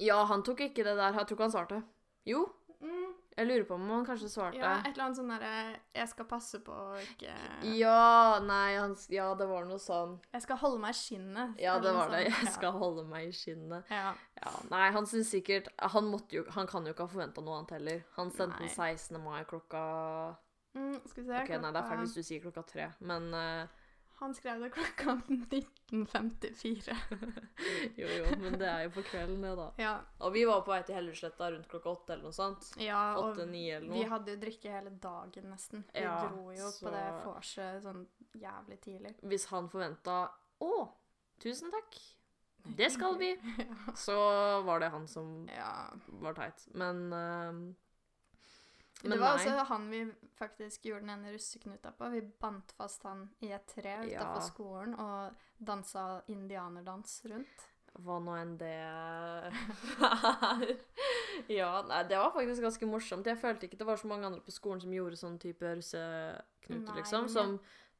Ja, 0.00 0.20
han 0.30 0.44
tok 0.46 0.62
ikke 0.68 0.84
det 0.86 0.94
der. 0.96 1.16
Jeg 1.18 1.26
tror 1.28 1.36
ikke 1.36 1.48
han 1.48 1.56
svarte. 1.58 1.82
Jo, 2.28 2.46
Mm. 2.82 3.11
Jeg 3.36 3.48
lurer 3.48 3.64
på 3.64 3.76
om 3.78 3.88
han 3.90 4.04
kanskje 4.06 4.28
svarte. 4.28 4.58
Ja, 4.60 4.74
et 4.82 4.92
eller 4.92 5.06
annet 5.06 5.18
sånn 5.18 5.30
derre 5.32 5.52
Jeg 5.96 6.08
skal 6.10 6.26
passe 6.28 6.60
på 6.64 6.74
å 6.74 6.98
ikke 7.00 7.32
Ja, 7.78 8.38
nei, 8.44 8.74
han, 8.76 8.92
ja, 9.12 9.30
det 9.38 9.46
var 9.48 9.64
noe 9.68 9.80
sånn. 9.80 10.18
Jeg 10.34 10.44
skal 10.44 10.60
holde 10.60 10.82
meg 10.82 10.92
i 10.92 10.98
skinnet. 11.00 11.56
Ja, 11.62 11.78
det 11.80 11.94
var 11.96 12.12
det. 12.12 12.22
Jeg 12.28 12.52
skal 12.58 12.76
holde 12.76 13.06
meg 13.08 13.30
i 13.30 13.34
skinnet. 13.36 13.88
Ja. 13.92 14.12
Ja, 14.42 14.52
nei, 14.72 14.86
han 14.92 15.06
syns 15.06 15.30
sikkert 15.32 15.68
Han 15.94 16.08
måtte 16.10 16.34
jo 16.34 16.42
Han 16.56 16.66
kan 16.66 16.86
jo 16.86 16.92
ikke 16.94 17.06
ha 17.06 17.12
forventa 17.12 17.44
noe 17.44 17.60
annet 17.60 17.76
heller. 17.78 18.02
Han 18.18 18.32
sendte 18.34 18.64
den 18.64 18.72
16. 18.72 19.20
mai 19.22 19.44
klokka. 19.48 19.82
Mm, 20.74 20.96
skal 21.06 21.22
vi 21.22 21.28
se 21.28 21.40
Ok, 21.42 21.54
nei, 21.60 21.70
det 21.72 21.80
er 21.82 21.88
feil 21.88 22.02
hvis 22.02 22.16
du 22.16 22.22
sier 22.24 22.40
klokka 22.44 22.62
tre, 22.64 22.86
men 23.04 23.26
eh, 23.36 23.81
Han 24.22 24.34
skrev 24.38 24.60
det 24.62 24.68
klokka 24.74 25.16
19.54. 25.26 26.94
Jo, 28.00 28.06
jo, 28.06 28.26
men 28.40 28.54
det 28.60 28.68
er 28.70 28.84
jo 28.86 28.92
på 28.94 29.02
kvelden, 29.08 29.42
det, 29.42 29.50
da. 29.58 29.66
Ja, 29.82 29.92
Og 30.22 30.32
vi 30.36 30.44
var 30.48 30.62
på 30.62 30.70
vei 30.72 30.80
til 30.86 30.94
Hellerudsletta 30.96 31.48
rundt 31.52 31.68
klokka 31.70 31.90
åtte 31.92 32.14
eller 32.14 32.28
noe 32.28 32.36
sånt. 32.36 32.68
ja 32.80 33.00
og 33.18 33.32
Åtte-ni 33.32 33.64
vi 33.90 34.04
hadde 34.08 34.34
jo 34.36 34.40
drikke 34.44 34.72
hele 34.72 34.92
dagen 35.02 35.50
nesten. 35.50 35.82
Vi 35.92 36.04
Ja, 36.06 36.16
dro 36.30 36.52
jo 36.54 36.70
så- 36.70 36.86
på 36.86 36.94
det 36.94 37.04
vorset 37.26 37.82
sånn 37.84 38.06
jævlig 38.38 38.80
tidlig. 38.86 39.14
Hvis 39.22 39.46
han 39.50 39.68
forventa 39.68 40.30
Å, 40.62 40.72
tusen 41.42 41.70
takk. 41.74 41.98
Det 42.78 42.92
skal 42.94 43.16
vi. 43.18 43.32
Så 43.98 44.14
var 44.62 44.78
det 44.78 44.92
han 44.94 45.08
som 45.10 45.48
ja. 45.50 45.90
var 46.22 46.34
teit. 46.38 46.68
Men 46.78 47.10
eh, 49.04 49.10
Det 49.10 49.18
var 49.20 49.36
nei. 49.36 49.46
også 49.46 49.64
han 49.68 49.90
vi 49.90 50.04
faktisk 50.38 50.84
gjorde 50.88 51.00
den 51.06 51.10
ene 51.10 51.32
russeknuta 51.34 51.90
på. 51.98 52.10
Vi 52.12 52.20
bandt 52.40 52.72
fast 52.78 53.02
han 53.02 53.28
i 53.40 53.52
et 53.52 53.66
tre 53.66 53.96
utafor 54.04 54.40
Ja. 54.40 54.40
skolen 54.40 54.94
og 54.98 55.34
dansa 55.58 56.22
indianerdans 56.28 57.22
rundt. 57.30 57.68
Hva 57.98 58.18
nå 58.24 58.32
enn 58.40 58.56
det 58.56 58.72
er. 58.72 59.52
ja, 61.48 61.82
nei, 61.88 62.02
det 62.08 62.18
var 62.18 62.32
faktisk 62.34 62.62
ganske 62.64 62.88
morsomt. 62.88 63.26
Jeg 63.28 63.38
følte 63.40 63.66
ikke 63.68 63.78
det 63.80 63.86
var 63.88 64.00
så 64.00 64.08
mange 64.10 64.26
andre 64.28 64.40
på 64.44 64.54
skolen 64.54 64.80
som 64.80 64.92
gjorde 64.94 65.18
sånn 65.20 65.38
type 65.42 65.74
russeknuter, 65.76 66.96
liksom. 66.98 67.26
men 67.26 67.32
Som 67.34 67.54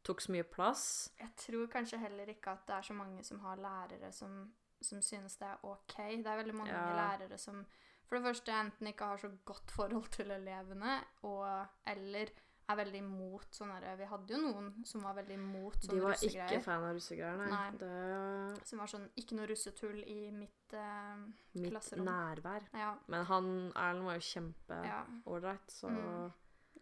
tok 0.06 0.20
så 0.24 0.32
mye 0.34 0.46
plass. 0.48 0.84
Jeg 1.20 1.30
tror 1.44 1.68
kanskje 1.70 2.00
heller 2.02 2.32
ikke 2.32 2.54
at 2.56 2.64
det 2.66 2.74
er 2.78 2.88
så 2.88 2.96
mange 2.98 3.22
som 3.26 3.38
har 3.44 3.60
lærere 3.62 4.10
som, 4.12 4.48
som 4.82 5.02
synes 5.04 5.36
det 5.38 5.46
er 5.46 5.60
OK. 5.68 5.94
Det 5.96 6.26
er 6.26 6.40
veldig 6.42 6.54
mange 6.58 6.72
Ja. 6.72 6.88
lærere 6.96 7.38
som 7.38 7.64
for 8.12 8.20
det 8.20 8.28
første 8.28 8.52
enten 8.60 8.92
ikke 8.92 9.08
har 9.08 9.20
så 9.22 9.30
godt 9.48 9.72
forhold 9.72 10.10
til 10.12 10.30
elevene, 10.34 10.98
og 11.24 11.46
eller 11.88 12.28
er 12.72 12.76
veldig 12.78 13.00
imot 13.02 13.56
sånne 13.56 13.80
der- 13.82 13.96
Vi 13.98 14.04
hadde 14.06 14.32
jo 14.32 14.38
noen 14.40 14.84
som 14.86 15.02
var 15.02 15.14
veldig 15.16 15.34
imot 15.34 15.74
sånne 15.82 15.98
russegreier. 16.04 16.30
De 16.30 16.36
var 16.36 16.44
var 16.46 16.52
ikke 16.52 16.64
fan 16.64 16.84
av 16.84 16.94
russegreier, 16.94 17.36
nei. 17.36 17.48
Nei. 17.50 17.70
Det 17.82 18.66
Som 18.68 18.78
var 18.78 18.86
sånn 18.92 19.08
Ikke 19.16 19.34
noe 19.36 19.46
russetull 19.50 19.98
i 20.06 20.30
mitt 20.30 20.72
eh, 20.72 21.16
mitt 21.56 21.70
Klasserom. 21.72 22.06
nærvær. 22.06 22.68
Ja. 22.72 22.94
Men 23.08 23.24
han 23.26 23.72
Erlend 23.74 24.04
var 24.06 24.14
jo 24.14 24.28
kjempeålreit, 24.28 25.66
ja. 25.66 25.74
så 25.74 25.90
Mm. 25.90 26.32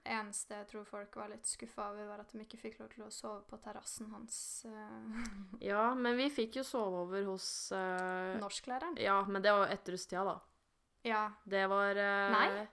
Det 0.03 0.13
eneste 0.17 0.55
jeg 0.57 0.67
tror 0.69 0.85
folk 0.87 1.17
var 1.17 1.29
litt 1.29 1.45
skuffa 1.45 1.91
over, 1.91 2.07
var 2.09 2.21
at 2.21 2.33
de 2.33 2.39
ikke 2.39 2.57
fikk 2.61 2.79
lov 2.81 2.89
til 2.89 3.05
å 3.05 3.11
sove 3.13 3.43
på 3.49 3.59
terrassen 3.61 4.09
hans. 4.11 4.65
eh, 4.65 5.61
Ja, 5.61 5.95
men 5.95 6.17
vi 6.17 6.29
fikk 6.31 6.57
jo 6.57 6.63
sove 6.63 7.03
over 7.05 7.25
hos 7.25 7.71
uh... 7.73 8.39
norsklæreren. 8.41 8.97
Ja, 8.99 9.23
men 9.25 9.43
det 9.43 9.51
var 9.53 9.67
jo 9.67 9.73
etter 9.75 9.93
russetida, 9.93 10.25
da. 10.25 10.41
Ja. 11.05 11.31
Det 11.45 11.67
var 11.71 11.97
eh, 11.97 12.31
Nei. 12.35 12.67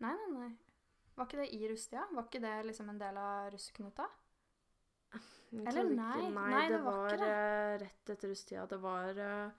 Nei, 0.00 0.14
nei, 0.16 0.30
nei. 0.38 0.50
Var 1.16 1.26
ikke 1.28 1.40
det 1.42 1.48
i 1.52 1.68
russetida? 1.68 2.06
Var 2.16 2.24
ikke 2.28 2.40
det 2.40 2.54
liksom 2.70 2.88
en 2.88 2.98
del 3.00 3.16
av 3.20 3.50
russeknuta? 3.52 4.06
Jeg 5.50 5.66
Eller 5.66 5.82
tror 5.82 5.90
nei, 5.98 6.30
nei, 6.30 6.50
nei, 6.54 6.62
det, 6.70 6.76
det 6.76 6.84
var 6.84 6.96
var 7.02 7.16
ikke 7.16 7.26
eh, 7.34 7.72
rett 7.82 8.12
etter 8.14 8.30
russetida. 8.30 8.66
Det 8.70 8.78
var 8.80 9.18
eh, 9.18 9.50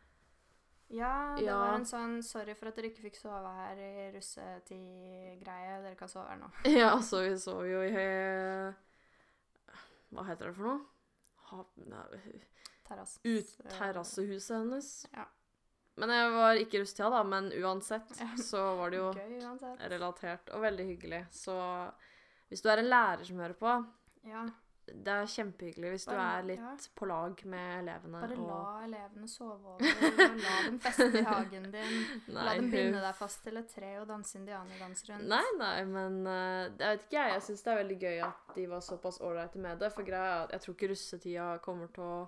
Ja, 0.92 1.36
det 1.38 1.46
Ja. 1.46 1.58
var 1.60 1.76
en 1.76 1.86
sånn 1.86 2.22
'sorry 2.24 2.56
for 2.56 2.68
at 2.72 2.76
dere 2.76 2.90
ikke 2.90 3.04
fikk 3.06 3.16
sove 3.20 3.52
her 3.56 3.78
i 3.78 4.12
russetid-greie'. 4.16 5.82
Dere 5.84 5.96
kan 6.00 6.10
sove 6.10 6.28
her 6.30 6.40
nå. 6.40 6.50
Ja, 6.82 6.96
så 7.02 7.22
vi 7.28 7.38
sov 7.38 7.62
jo 7.68 7.82
i 7.84 7.92
eh, 7.92 8.74
Hva 10.12 10.26
heter 10.28 10.48
det 10.50 10.56
for 10.56 10.64
noe? 10.72 10.80
Ha, 11.52 11.64
nei, 11.86 12.42
Terrasse. 12.88 13.20
ut 13.24 13.54
terrassehuset 13.70 14.58
hennes. 14.58 14.90
Ja. 15.14 15.26
Men 16.02 16.10
jeg 16.16 16.32
var 16.34 16.62
ikke 16.64 16.80
i 16.80 16.82
russetida, 16.82 17.10
da. 17.14 17.22
Men 17.36 17.52
uansett 17.62 18.16
så 18.42 18.64
var 18.80 18.90
det 18.94 18.98
jo 19.04 19.12
relatert 19.94 20.50
og 20.56 20.64
veldig 20.66 20.88
hyggelig. 20.96 21.24
Så 21.36 21.54
hvis 22.50 22.66
du 22.66 22.72
er 22.74 22.82
en 22.82 22.90
lærer 22.92 23.24
som 23.28 23.40
hører 23.44 23.58
på, 23.62 23.76
Ja, 24.28 24.42
det 24.92 25.08
er 25.14 25.28
kjempehyggelig 25.30 25.92
hvis 25.94 26.06
du 26.10 26.12
er 26.20 26.42
litt 26.44 26.60
ja. 26.60 26.72
på 26.98 27.06
lag 27.08 27.38
med 27.48 27.68
elevene. 27.84 28.20
bare 28.26 28.36
og- 28.36 28.50
la 28.50 28.82
elevene 28.88 29.30
sove 29.30 29.76
over, 29.76 29.78
og 29.78 30.42
la 30.42 30.56
dem 30.66 30.80
feste 30.84 31.06
i 31.22 31.24
hagen 31.24 31.70
din. 31.72 31.94
La 32.36 32.48
dem 32.58 32.68
binde 32.74 33.00
deg 33.06 33.16
fast 33.16 33.44
til 33.46 33.62
et 33.62 33.70
tre 33.72 33.94
og 34.02 34.10
danse 34.10 34.36
indianerdans 34.42 35.06
rundt. 35.08 35.28
Nei, 35.32 35.46
nei, 35.62 35.86
men 35.86 36.20
eh, 36.28 36.66
jeg 36.82 36.82
vet 36.98 37.06
ikke 37.08 37.20
jeg. 37.22 37.34
Jeg 37.38 37.46
syns 37.48 37.64
det 37.64 37.72
er 37.76 37.82
veldig 37.84 38.00
gøy 38.04 38.20
at 38.28 38.54
de 38.58 38.68
var 38.74 38.84
såpass 38.90 39.22
ålreite 39.22 39.62
med 39.64 39.80
det. 39.86 39.94
For 39.96 40.04
greia 40.10 40.34
er 40.34 40.44
at 40.50 40.58
jeg 40.58 40.66
tror 40.66 40.76
ikke 40.80 40.92
russetida 40.96 41.48
kommer 41.64 41.94
til 41.96 42.04
å 42.10 42.20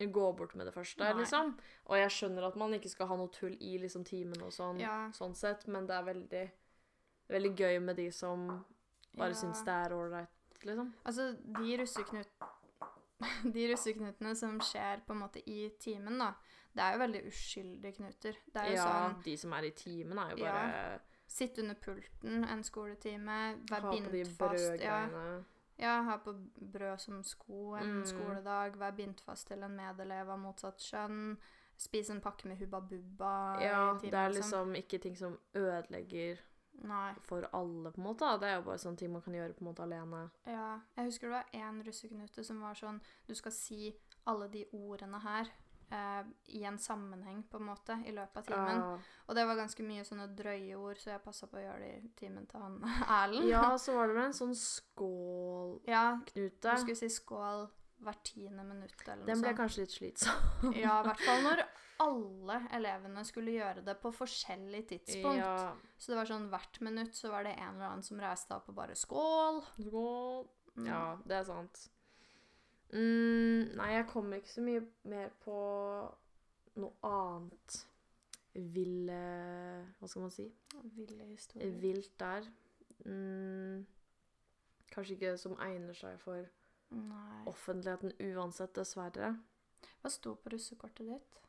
gå 0.00 0.36
bort 0.36 0.54
med 0.54 0.66
det 0.66 0.74
første, 0.74 0.98
Nei. 0.98 1.12
liksom. 1.20 1.54
Og 1.86 1.96
jeg 1.96 2.10
skjønner 2.10 2.46
at 2.48 2.56
man 2.56 2.72
ikke 2.74 2.90
skal 2.90 3.06
ha 3.06 3.16
noe 3.16 3.28
tull 3.28 3.56
i 3.60 3.78
liksom 3.78 4.04
timen 4.04 4.42
og 4.42 4.52
sånn, 4.52 4.80
Ja. 4.80 5.10
sånn 5.12 5.34
sett, 5.36 5.66
men 5.68 5.86
det 5.86 5.94
er 5.96 6.02
veldig, 6.02 6.50
veldig 7.30 7.56
gøy 7.56 7.78
med 7.82 7.96
de 7.96 8.10
som 8.10 8.64
bare 9.16 9.28
Ja. 9.30 9.34
syns 9.34 9.64
det 9.64 9.72
er 9.72 9.90
ålreit, 9.94 10.28
liksom. 10.64 10.92
Altså, 11.06 11.32
de 11.58 11.76
russeknut... 11.78 12.28
De 13.54 13.68
russeknutene 13.70 14.34
som 14.36 14.58
skjer 14.60 15.00
på 15.06 15.12
en 15.14 15.20
måte 15.20 15.40
i 15.48 15.70
timen, 15.80 16.18
da, 16.18 16.34
det 16.74 16.82
er 16.82 16.92
jo 16.92 16.98
veldig 16.98 17.20
uskyldige 17.30 17.92
knuter. 17.96 18.36
Det 18.52 18.56
er 18.60 18.66
jo 18.66 18.74
Ja, 18.74 18.84
sånn 19.14 19.22
de 19.22 19.36
som 19.36 19.52
er 19.52 19.62
i 19.64 19.70
timen, 19.70 20.18
er 20.18 20.30
jo 20.36 20.44
Ja. 20.44 20.52
bare 20.52 21.00
Sitte 21.26 21.62
under 21.62 21.74
pulten 21.74 22.44
en 22.44 22.62
skoletime, 22.62 23.56
være 23.70 23.90
bindt 23.90 24.36
fast. 24.36 24.78
Ja. 24.82 25.08
Ja, 25.78 26.02
ha 26.02 26.16
på 26.16 26.32
brød 26.72 26.98
som 26.98 27.22
sko 27.22 27.74
en 27.74 27.98
Mm. 27.98 28.04
skoledag, 28.06 28.78
være 28.78 28.92
bindt 28.96 29.20
fast 29.20 29.46
til 29.48 29.62
en 29.62 29.76
medelev 29.76 30.28
av 30.30 30.38
motsatt 30.38 30.78
kjønn, 30.78 31.36
spise 31.76 32.10
en 32.12 32.20
pakke 32.20 32.46
med 32.48 32.56
Hubba 32.58 32.80
Bubba 32.80 33.60
Ja, 33.60 33.98
timen, 33.98 34.10
det 34.10 34.14
er 34.20 34.28
liksom 34.32 34.74
ikke 34.74 34.98
ting 35.02 35.16
som 35.18 35.38
ødelegger 35.54 36.36
Nei. 36.82 37.14
for 37.22 37.48
alle, 37.52 37.90
på 37.92 37.98
en 38.00 38.04
måte. 38.06 38.24
Det 38.40 38.48
er 38.48 38.54
jo 38.56 38.62
bare 38.62 38.78
sånne 38.78 38.96
ting 38.96 39.12
man 39.12 39.22
kan 39.22 39.32
gjøre 39.34 39.52
på 39.54 39.60
en 39.60 39.66
måte 39.72 39.82
alene. 39.82 40.30
Ja, 40.46 40.78
jeg 40.96 41.04
husker 41.04 41.28
det 41.28 41.36
var 41.36 41.46
én 41.54 41.82
russeknute 41.86 42.44
som 42.44 42.60
var 42.60 42.74
sånn 42.74 43.00
Du 43.28 43.34
skal 43.34 43.52
si 43.52 43.94
alle 44.26 44.48
de 44.48 44.64
ordene 44.72 45.20
her 45.20 45.50
eh, 45.94 46.32
i 46.58 46.64
en 46.68 46.78
sammenheng, 46.78 47.42
på 47.50 47.60
en 47.60 47.68
måte, 47.68 47.96
i 48.06 48.12
løpet 48.14 48.42
av 48.42 48.48
timen. 48.48 48.82
Ja. 48.82 49.20
Og 49.28 49.38
det 49.38 49.46
var 49.48 49.60
ganske 49.60 49.86
mye 49.86 50.04
sånne 50.06 50.28
drøye 50.36 50.76
ord, 50.76 50.98
så 51.00 51.14
jeg 51.14 51.24
passa 51.24 51.48
på 51.50 51.60
å 51.60 51.64
gjøre 51.64 51.84
det 51.84 51.92
i 51.94 52.10
timen 52.18 52.48
til 52.50 52.64
han 52.64 52.80
Erlend. 53.20 53.48
Ja, 53.52 53.64
så 53.80 53.96
var 53.98 54.10
det 54.10 54.18
vel 54.18 54.28
en 54.28 54.36
sånn 54.36 54.58
skål-Knute. 54.58 55.88
ja, 55.90 56.04
du 56.26 56.84
skulle 56.84 56.98
si 56.98 57.10
skål 57.12 57.66
hvert 58.04 58.26
tiende 58.26 58.64
minutt 58.66 58.98
eller 59.06 59.22
noe 59.22 59.24
sånt. 59.24 59.30
Den 59.30 59.42
ble 59.44 59.54
kanskje 59.56 59.84
litt 59.86 59.94
slitsom. 59.94 60.74
Ja, 60.76 60.98
i 61.00 61.08
hvert 61.08 61.24
fall 61.24 61.42
når 61.46 61.64
alle 62.04 62.58
elevene 62.74 63.22
skulle 63.26 63.54
gjøre 63.54 63.84
det 63.86 63.94
på 64.02 64.12
forskjellig 64.14 64.82
tidspunkt. 64.90 65.40
Ja. 65.40 65.72
Så 65.96 66.12
det 66.12 66.18
var 66.20 66.28
sånn 66.28 66.50
hvert 66.52 66.80
minutt 66.84 67.16
så 67.16 67.30
var 67.32 67.46
det 67.46 67.54
en 67.54 67.76
eller 67.76 67.92
annen 67.92 68.06
som 68.06 68.20
reiste 68.20 68.56
opp 68.56 68.68
og 68.72 68.78
bare 68.82 68.98
skål. 68.98 69.62
Skål. 69.78 70.46
Mm. 70.74 70.88
Ja, 70.90 71.02
det 71.24 71.38
er 71.38 71.46
sant. 71.48 71.86
Mm, 72.94 73.72
nei, 73.74 73.88
jeg 73.96 74.06
kommer 74.06 74.38
ikke 74.38 74.52
så 74.52 74.62
mye 74.62 74.84
mer 75.10 75.32
på 75.42 75.54
noe 76.78 76.92
annet 77.08 77.80
ville 78.54 79.16
Hva 79.98 80.06
skal 80.10 80.22
man 80.22 80.30
si? 80.30 80.46
Ville 80.94 81.26
historier. 81.26 81.72
Vilt 81.82 82.12
der. 82.20 82.46
Mm, 83.04 83.82
kanskje 84.94 85.16
ikke 85.16 85.32
som 85.42 85.56
egner 85.66 85.96
seg 85.98 86.20
for 86.22 86.46
Nei. 86.94 87.40
offentligheten 87.50 88.14
uansett, 88.30 88.74
dessverre. 88.78 89.32
Hva 90.02 90.12
sto 90.12 90.36
på 90.38 90.54
russekortet 90.54 91.08
ditt? 91.08 91.40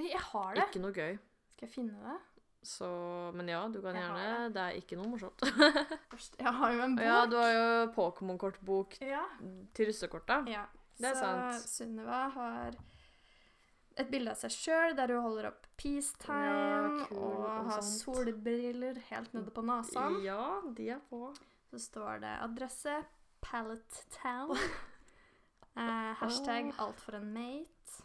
Jeg 0.00 0.22
har 0.30 0.54
det! 0.56 0.64
Ikke 0.70 0.80
noe 0.80 0.96
gøy. 0.96 1.18
Skal 1.52 1.66
jeg 1.66 1.74
finne 1.74 2.00
det? 2.06 2.16
Så 2.62 2.86
Men 3.34 3.48
ja, 3.48 3.62
du 3.72 3.80
kan 3.80 3.94
gjerne. 3.96 4.50
Det 4.52 4.60
er 4.60 4.76
ikke 4.76 4.96
noe 5.00 5.08
morsomt. 5.14 5.40
Jeg 6.38 6.52
har 6.58 6.72
jo 6.76 6.82
en 6.84 6.96
bok. 6.98 7.04
ja, 7.06 7.20
du 7.26 7.36
har 7.40 7.50
jo 7.54 7.92
Pokémon-kortbok 7.96 8.98
Ja. 9.00 9.22
til 9.74 9.86
russekortet. 9.88 10.48
ja. 10.52 10.66
Det 11.00 11.08
er 11.08 11.14
så 11.16 11.20
sant. 11.24 11.68
Sunniva 11.70 12.18
har 12.34 12.74
et 13.96 14.10
bilde 14.12 14.30
av 14.34 14.36
seg 14.36 14.52
sjøl 14.52 14.92
der 14.98 15.08
hun 15.14 15.22
holder 15.24 15.46
opp 15.48 15.64
peacetime 15.80 16.44
Ja, 16.44 17.06
og, 17.16 17.38
og 17.40 17.70
har 17.70 17.80
solbriller 17.86 19.00
helt 19.08 19.32
nede 19.32 19.50
på 19.56 19.64
nesa. 19.64 20.10
Ja, 20.24 20.60
de 20.76 20.90
er 20.92 21.00
på. 21.08 21.32
Så 21.70 21.80
står 21.86 22.20
det 22.20 22.34
adresse 22.44 22.98
Pallet 23.40 24.02
Town. 24.20 24.56
Eh, 25.78 26.14
hashtag 26.18 26.72
alt 26.82 26.98
for 27.00 27.14
en 27.16 27.28
mate. 27.32 28.02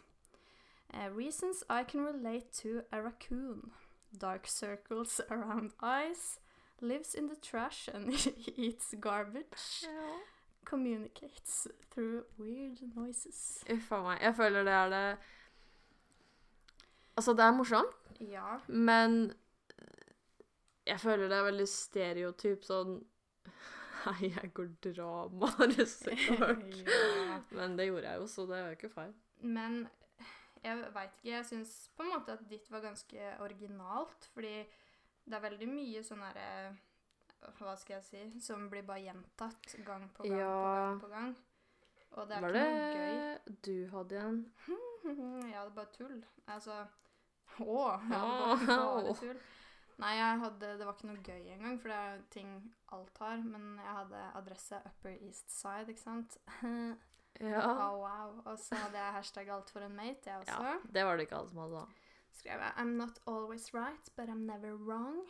Eh, 0.94 1.08
reasons 1.12 1.64
I 1.68 1.82
can 1.84 2.04
relate 2.06 2.46
to 2.62 2.80
a 2.92 3.00
raccoon. 3.02 3.72
Dark 4.20 4.46
circles 4.46 5.20
around 5.30 5.72
eyes. 5.82 6.38
Lives 6.80 7.14
in 7.14 7.28
the 7.28 7.36
trash 7.36 7.88
and 7.94 8.12
eats 8.56 8.94
garbage. 9.00 9.86
Communicates 10.64 11.66
through 11.90 12.24
weird 12.38 12.80
noises. 12.94 13.64
Uff 13.70 13.92
a 13.92 14.00
meg. 14.02 14.18
Jeg 14.20 14.34
føler 14.36 14.64
det 14.64 14.72
er 14.72 14.88
det 14.88 15.18
Altså, 17.16 17.32
det 17.32 17.40
er 17.44 17.50
morsomt, 17.56 17.94
Ja. 18.20 18.58
men 18.68 19.32
jeg 20.86 21.00
føler 21.00 21.28
det 21.28 21.36
er 21.38 21.46
veldig 21.46 21.66
stereotyp 21.68 22.64
sånn 22.64 22.98
Hei, 24.04 24.28
jeg 24.34 24.50
går 24.54 24.68
drama, 24.84 25.48
russekort. 25.72 26.60
ja. 26.76 27.38
Men 27.56 27.78
det 27.78 27.86
gjorde 27.88 28.10
jeg 28.10 28.20
jo, 28.20 28.26
så 28.30 28.44
det 28.46 28.58
er 28.58 28.66
jo 28.66 28.76
ikke 28.76 28.90
feil. 28.92 29.14
Men 29.40 29.86
jeg 30.66 30.92
veit 30.94 31.14
ikke. 31.16 31.30
Jeg 31.30 31.46
syns 31.48 31.72
på 31.96 32.02
en 32.04 32.12
måte 32.14 32.32
at 32.36 32.44
ditt 32.50 32.68
var 32.70 32.80
ganske 32.84 33.30
originalt. 33.44 34.28
Fordi 34.34 34.54
det 35.26 35.34
er 35.38 35.44
veldig 35.50 35.68
mye 35.72 36.02
sånn 36.06 36.22
herre 36.26 36.76
Hva 37.58 37.76
skal 37.78 37.96
jeg 38.00 38.04
si? 38.04 38.40
Som 38.40 38.68
blir 38.70 38.82
bare 38.86 39.04
gjentatt 39.04 39.76
gang 39.86 40.08
på 40.16 40.24
gang 40.26 40.38
Ja. 40.38 40.54
på 40.56 40.72
gang 40.74 41.00
på 41.00 41.08
gang. 41.12 41.36
Og 42.16 42.28
det 42.28 42.36
er 42.36 42.40
Var 42.40 42.56
ikke 42.56 42.70
noe 42.70 42.94
gøy. 42.96 43.56
du 43.62 43.74
hadde 43.92 44.14
igjen? 44.16 44.38
ja, 45.52 45.60
det 45.60 45.70
er 45.70 45.74
bare 45.76 45.92
tull. 45.92 46.24
Altså 46.48 46.86
Å! 47.60 48.00
Ja, 48.10 48.22
Ja. 48.22 48.56
det 48.56 48.66
bare 48.68 49.14
tull. 49.20 49.40
Nei, 49.98 50.10
jeg 50.16 50.38
hadde, 50.40 50.70
det 50.78 50.84
var 50.86 50.92
ikke 50.92 51.06
noe 51.08 51.22
gøy 51.24 51.46
engang, 51.54 51.78
for 51.80 51.88
det 51.88 51.96
er 51.96 52.18
ting 52.30 52.74
alt 52.92 53.18
har. 53.18 53.36
Men 53.38 53.76
jeg 53.78 53.94
hadde 53.96 54.24
adresse 54.36 54.80
Upper 54.84 55.14
East 55.24 55.50
Side, 55.50 55.88
ikke 55.88 56.02
sant? 56.02 56.36
Ja. 57.40 57.62
Oh, 57.66 57.98
wow. 58.00 58.40
Og 58.44 58.58
så 58.58 58.74
hadde 58.80 58.98
jeg 58.98 59.12
hashtag 59.18 59.48
alt 59.52 59.70
for 59.70 59.80
en 59.84 59.96
mate, 59.96 60.30
jeg 60.30 60.38
også. 60.44 60.62
ja. 60.62 60.74
Det 60.92 61.04
var 61.04 61.16
det 61.16 61.26
ikke 61.28 61.36
alle 61.40 61.48
som 61.52 61.58
hadde, 61.64 61.74
da. 61.82 61.86
skrev 62.36 62.60
jeg 62.60 62.72
I'm 62.76 62.94
not 62.96 63.18
always 63.26 63.72
right, 63.74 64.08
but 64.16 64.28
I'm 64.28 64.44
never 64.46 64.74
wrong. 64.76 65.22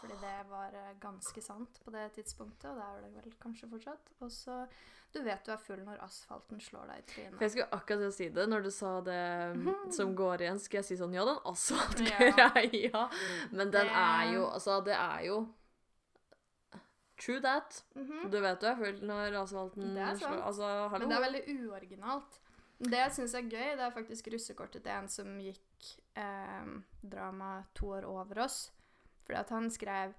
Fordi 0.00 0.14
det 0.20 0.32
var 0.50 0.74
eh, 0.74 0.94
ganske 1.00 1.42
sant 1.42 1.80
på 1.84 1.90
det 1.94 2.10
tidspunktet, 2.12 2.70
og 2.70 2.76
det 2.76 2.84
er 2.88 3.00
det 3.06 3.12
vel 3.14 3.34
kanskje 3.40 3.68
fortsatt. 3.70 4.10
Og 4.20 4.30
så 4.32 4.66
Du 5.14 5.20
vet 5.22 5.44
du 5.44 5.50
er 5.52 5.56
full 5.60 5.80
når 5.84 5.98
asfalten 6.04 6.60
slår 6.60 6.86
deg 6.88 7.10
i 7.20 7.24
For 7.36 7.44
jeg 7.44 7.50
skulle 7.50 7.72
akkurat 7.76 8.14
si 8.16 8.28
det. 8.32 8.46
Når 8.48 8.62
du 8.64 8.70
sa 8.72 8.92
det 9.04 9.56
mm, 9.56 9.90
som 9.92 10.14
går 10.16 10.40
igjen, 10.46 10.58
skulle 10.60 10.80
jeg 10.80 10.88
si 10.88 10.96
sånn 10.96 11.12
Ja, 11.12 11.24
den 11.28 11.36
Ja. 11.36 11.50
asfaltgreia. 11.52 13.02
Men 13.56 13.70
den 13.70 13.88
er 13.92 14.32
jo 14.32 14.46
Altså, 14.48 14.80
det 14.84 14.94
er 14.96 15.20
jo 15.28 15.42
True 17.22 17.40
that. 17.44 17.82
Mhm. 17.94 18.30
Du 18.30 18.40
vet 18.40 18.60
du 18.60 18.66
er 18.66 18.76
full 18.80 19.02
når 19.06 19.36
asfalten 19.42 19.94
Det 19.94 20.02
er 20.02 20.16
sant. 20.16 20.22
slår 20.24 20.42
Altså, 20.48 20.70
hallo. 20.90 21.06
Men 21.06 21.08
det 21.12 21.18
er 21.18 21.26
veldig 21.30 21.68
uoriginalt. 21.68 22.38
Det 22.82 22.98
jeg 22.98 23.12
syns 23.14 23.34
er 23.38 23.42
gøy, 23.46 23.68
det 23.78 23.84
er 23.86 23.90
faktisk 23.94 24.28
russekortet 24.32 24.82
til 24.82 24.90
en 24.92 25.08
som 25.08 25.36
gikk 25.38 25.90
eh, 26.18 26.72
drama 27.12 27.62
to 27.78 27.92
år 27.94 28.04
over 28.10 28.42
oss. 28.42 28.72
Fordi 29.24 29.38
at 29.38 29.48
han 29.54 29.70
skrev 29.70 30.14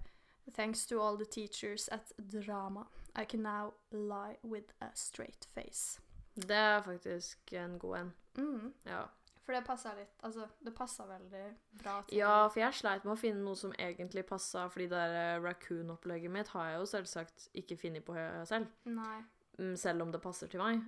Thanks 0.53 0.85
to 0.87 0.99
all 1.01 1.15
the 1.15 1.25
teachers 1.25 1.87
at 1.89 2.11
drama. 2.45 2.83
I 3.15 3.23
can 3.25 3.43
now 3.43 3.73
lie 3.91 4.37
with 4.43 4.73
a 4.81 4.89
straight 4.93 5.45
face. 5.53 5.99
Det 6.35 6.51
er 6.51 6.81
faktisk 6.81 7.53
en 7.53 7.79
god 7.79 7.97
en. 7.97 8.13
Mm. 8.37 8.73
Ja. 8.85 9.03
For 9.43 9.51
det 9.55 9.63
passa 9.67 9.91
litt 9.97 10.21
Altså, 10.23 10.45
det 10.63 10.71
passa 10.77 11.03
veldig 11.09 11.43
bra 11.81 11.97
til 12.07 12.17
ja, 12.21 12.47
for 12.47 12.61
jeg 12.61 12.77
sleit 12.79 13.03
med 13.03 13.13
å 13.15 13.19
finne 13.19 13.43
noe 13.43 13.59
som 13.59 13.73
egentlig 13.75 14.23
passa, 14.29 14.65
fordi 14.71 14.87
det 14.91 14.99
der 15.01 15.15
eh, 15.19 15.41
raccoon-opplegget 15.43 16.31
mitt 16.31 16.51
har 16.55 16.69
jeg 16.71 16.79
jo 16.79 16.85
selvsagt 16.93 17.49
ikke 17.63 17.77
funnet 17.81 18.05
på 18.07 18.15
selv. 18.47 18.69
Nei. 18.87 19.19
Mm, 19.59 19.75
Selv 19.77 20.01
om 20.05 20.11
det 20.13 20.21
passer 20.23 20.47
til 20.49 20.63
meg. 20.63 20.79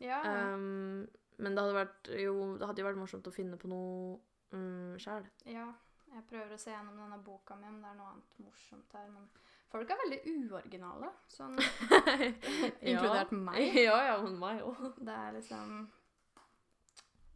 Ja. 0.00 0.20
Um, 0.54 1.02
men 1.42 1.56
det 1.56 1.64
hadde, 1.64 1.74
vært, 1.76 2.12
jo, 2.22 2.36
det 2.60 2.66
hadde 2.70 2.80
jo 2.84 2.86
vært 2.86 3.00
morsomt 3.02 3.26
å 3.26 3.34
finne 3.34 3.58
på 3.58 3.68
noe 3.72 4.14
um, 4.54 4.94
sjæl. 4.98 5.26
ja. 5.50 5.72
Jeg 6.14 6.22
prøver 6.30 6.52
å 6.54 6.58
se 6.62 6.70
gjennom 6.70 6.94
denne 6.94 7.16
boka 7.26 7.56
mi 7.58 7.66
om 7.66 7.80
det 7.82 7.88
er 7.90 7.96
noe 7.98 8.12
annet 8.12 8.34
morsomt 8.44 8.92
her, 8.94 9.08
men 9.10 9.24
Folk 9.72 9.90
er 9.90 9.98
veldig 9.98 10.18
uoriginale, 10.30 11.08
sånn 11.26 11.56
inkludert 12.86 13.32
meg. 13.34 13.58
Ja, 13.88 13.96
ja, 14.06 14.12
men 14.22 14.36
meg 14.38 14.60
òg. 14.62 14.84
Det 15.02 15.16
er 15.16 15.34
liksom 15.34 15.72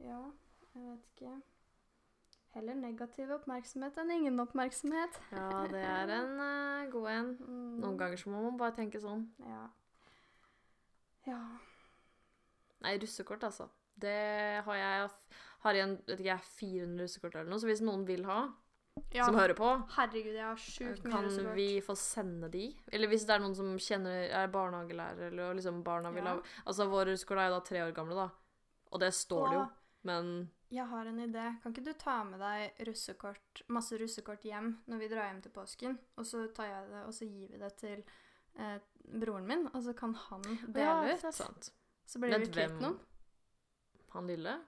Ja, 0.06 0.20
jeg 0.74 0.84
vet 0.84 1.08
ikke. 1.14 1.36
Heller 2.56 2.78
negativ 2.80 3.30
oppmerksomhet 3.36 3.98
enn 4.00 4.10
ingen 4.14 4.40
oppmerksomhet. 4.42 5.18
Ja, 5.32 5.64
det 5.70 5.82
er 5.84 6.12
en 6.16 6.38
uh, 6.40 6.86
god 6.92 7.10
en. 7.12 7.34
Mm, 7.48 7.74
Noen 7.82 7.98
ganger 8.00 8.20
så 8.20 8.30
må 8.32 8.40
man 8.42 8.56
bare 8.60 8.74
tenke 8.76 9.00
sånn. 9.02 9.26
Ja. 9.46 9.66
Ja. 11.28 11.42
Nei, 12.84 12.96
russekort, 13.02 13.44
altså. 13.44 13.68
Det 13.98 14.62
har 14.64 14.78
jeg 14.78 15.10
har 15.64 15.74
igjen 15.76 15.94
vet 16.06 16.20
ikke 16.20 16.30
jeg, 16.30 16.48
400 16.60 17.04
russekort 17.04 17.36
eller 17.36 17.50
noe, 17.50 17.60
så 17.60 17.68
hvis 17.68 17.82
noen 17.84 18.04
vil 18.08 18.24
ha, 18.28 18.38
ja. 19.14 19.24
som 19.24 19.38
hører 19.38 19.56
på, 19.58 19.70
Herregud, 19.96 20.36
jeg 20.36 20.44
har 20.46 20.60
sjukt 20.62 21.02
mye 21.06 21.14
kan 21.14 21.56
vi 21.56 21.68
få 21.84 21.96
sende 21.98 22.50
de? 22.52 22.68
Eller 22.94 23.10
hvis 23.10 23.26
det 23.26 23.34
er 23.34 23.42
noen 23.42 23.56
som 23.58 23.72
kjenner 23.82 24.28
er 24.38 24.52
barnehagelærer, 24.54 25.32
eller 25.32 25.58
liksom 25.58 25.82
barna 25.86 26.12
vil 26.14 26.24
Ja. 26.24 26.36
ha 26.36 26.62
Altså, 26.66 26.86
våre 26.90 27.12
russekort 27.12 27.42
er 27.42 27.50
jo 27.50 27.56
da 27.56 27.60
tre 27.66 27.82
år 27.86 27.94
gamle, 27.96 28.14
da. 28.14 28.28
Og 28.92 29.00
det 29.02 29.12
står 29.14 29.48
det 29.48 29.58
jo, 29.58 29.66
men 30.08 30.30
jeg 30.72 30.84
har 30.90 31.08
en 31.08 31.20
idé. 31.24 31.44
Kan 31.62 31.72
ikke 31.72 31.84
du 31.86 31.92
ta 32.00 32.18
med 32.28 32.40
deg 32.42 32.80
russekort, 32.88 33.62
masse 33.72 33.96
russekort 34.00 34.42
hjem 34.44 34.74
når 34.90 35.00
vi 35.00 35.08
drar 35.12 35.28
hjem 35.30 35.42
til 35.46 35.54
påsken? 35.54 35.94
Og 36.20 36.26
så 36.28 36.42
tar 36.56 36.68
jeg 36.68 36.90
det, 36.92 37.04
og 37.08 37.14
så 37.16 37.28
gir 37.28 37.52
vi 37.54 37.60
det 37.62 37.70
til 37.80 38.02
eh, 38.58 38.74
broren 39.22 39.46
min, 39.48 39.64
og 39.72 39.80
så 39.86 39.94
kan 39.96 40.12
han 40.26 40.44
dele 40.66 40.84
Ja, 40.84 40.98
ut. 41.00 41.08
det 41.22 41.30
er 41.32 41.36
sant. 41.38 41.70
Så 42.08 42.20
blir 42.20 42.34
Vent, 42.36 42.48
vi 42.50 42.52
kvitt 42.58 42.76
noen. 42.84 42.98
Han 44.16 44.28
lille? 44.28 44.58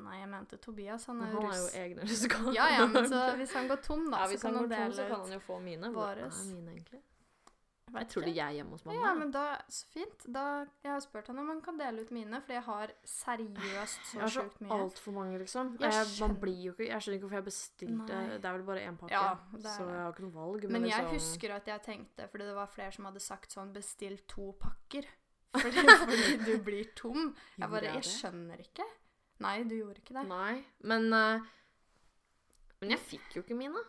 Nei, 0.00 0.16
jeg 0.22 0.28
mente 0.32 0.56
Tobias. 0.64 1.04
Han 1.10 1.20
Han 1.20 1.28
er 1.28 1.32
jo 1.36 1.44
har 1.44 1.58
jo 1.60 1.68
egne 1.82 2.08
russekort. 2.08 2.54
Ja, 2.56 2.66
ja, 2.78 2.86
men 2.88 3.08
så 3.08 3.20
hvis 3.40 3.52
han 3.56 3.68
går 3.68 3.82
tom, 3.84 4.06
da, 4.12 4.22
ja, 4.24 4.32
så 4.32 4.46
kan 4.46 4.54
han 4.54 4.62
han 4.62 4.68
går 4.70 4.76
tom, 4.76 4.84
dele 4.84 4.96
så 4.96 5.08
kan 5.08 5.20
ut. 5.20 5.26
han 5.26 5.36
jo 5.36 5.40
få 5.44 5.58
mine. 5.60 5.90
Hvor 5.92 6.16
er 6.16 6.30
mine, 6.48 6.72
egentlig? 6.78 7.02
Jeg 7.90 8.00
Jeg 8.04 8.08
tror 8.12 8.22
det 8.24 8.32
er 8.38 8.50
hjemme 8.54 8.70
hos 8.76 8.84
mamma. 8.86 9.00
Ja, 9.02 9.14
men 9.18 9.30
da, 9.34 9.44
så 9.68 9.86
fint. 9.92 10.26
Da, 10.32 10.44
jeg 10.84 10.92
har 10.92 11.00
spurt 11.00 11.26
henne 11.26 11.40
om 11.42 11.48
han 11.48 11.60
kan 11.64 11.76
dele 11.78 12.02
ut 12.04 12.10
mine, 12.14 12.40
fordi 12.40 12.54
jeg 12.54 12.62
har 12.66 12.92
seriøst 13.04 14.04
så 14.10 14.14
Jeg 14.14 14.20
har 14.22 14.28
så 14.34 14.44
sjukt 14.44 14.60
mye. 14.60 14.70
altfor 14.78 15.12
mange, 15.16 15.38
liksom. 15.42 15.72
Jeg 15.80 15.90
Jeg, 15.90 15.92
man 15.98 16.06
skjønner- 16.14 16.40
blir 16.40 16.62
jo 16.64 16.72
ikke 16.72 16.86
Jeg 16.88 17.00
skjønner 17.02 17.16
ikke 17.18 17.26
hvorfor 17.28 17.40
jeg 17.40 17.44
bestilte 17.50 18.06
Nei. 18.14 18.38
Det 18.38 18.44
er 18.44 18.52
vel 18.58 18.62
bare 18.70 18.86
én 18.86 18.96
pakke, 18.98 19.10
Ja, 19.10 19.36
så 19.60 19.88
jeg 19.88 20.00
har 20.04 20.12
ikke 20.12 20.26
noe 20.28 20.36
valg. 20.38 20.68
Men 20.70 20.82
jeg 20.84 21.04
liksom, 21.04 21.14
husker 21.14 21.54
at 21.56 21.66
jeg 21.66 21.82
tenkte, 21.82 22.28
fordi 22.30 22.44
det 22.46 22.54
var 22.54 22.66
flere 22.66 22.92
som 22.92 23.04
hadde 23.04 23.20
sagt 23.20 23.50
sånn 23.50 23.72
Bestill 23.72 24.18
to 24.28 24.52
pakker. 24.60 25.04
Fordi, 25.60 25.82
fordi 25.82 26.44
du 26.46 26.58
blir 26.62 26.94
tom. 26.94 27.34
Jeg 27.58 27.68
bare 27.70 27.82
jeg 27.82 27.94
Jeg 27.94 28.04
skjønner 28.04 28.60
ikke. 28.60 28.84
Nei, 29.40 29.62
du 29.64 29.74
gjorde 29.74 29.98
ikke 29.98 30.14
det. 30.14 30.28
Nei, 30.28 30.64
men 30.84 31.12
eh, 31.12 31.40
Men 32.80 32.90
jeg 32.90 33.00
fikk 33.00 33.34
jo 33.34 33.42
ikke 33.42 33.56
mine. 33.56 33.82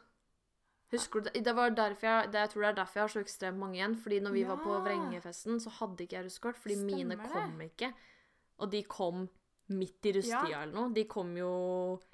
Husker 0.92 1.22
du 1.24 1.30
det? 1.32 1.54
Var 1.56 1.70
derfor 1.78 2.08
jeg, 2.08 2.32
det, 2.32 2.40
jeg 2.46 2.50
tror 2.54 2.62
det 2.66 2.70
er 2.70 2.80
derfor 2.82 3.00
jeg 3.00 3.04
har 3.08 3.14
så 3.16 3.20
ekstremt 3.24 3.58
mange 3.60 3.78
igjen. 3.80 3.96
Fordi 3.96 4.20
når 4.20 4.32
vi 4.36 4.44
var 4.48 4.58
på 4.64 4.80
Vrengefesten, 4.84 5.60
så 5.64 5.70
hadde 5.82 6.04
ikke 6.04 6.18
jeg 6.20 6.26
russekort. 6.26 6.58
Fordi 6.60 6.76
mine 6.84 7.16
kom 7.32 7.58
det. 7.60 7.70
ikke. 7.72 7.94
Og 8.60 8.72
de 8.72 8.84
kom 8.84 9.30
midt 9.72 10.04
i 10.06 10.12
russetida 10.18 10.50
Ja. 10.52 10.62
eller 10.66 10.74
noe. 10.76 10.92
De 10.94 11.06
kom 11.08 11.30
jo 11.38 11.50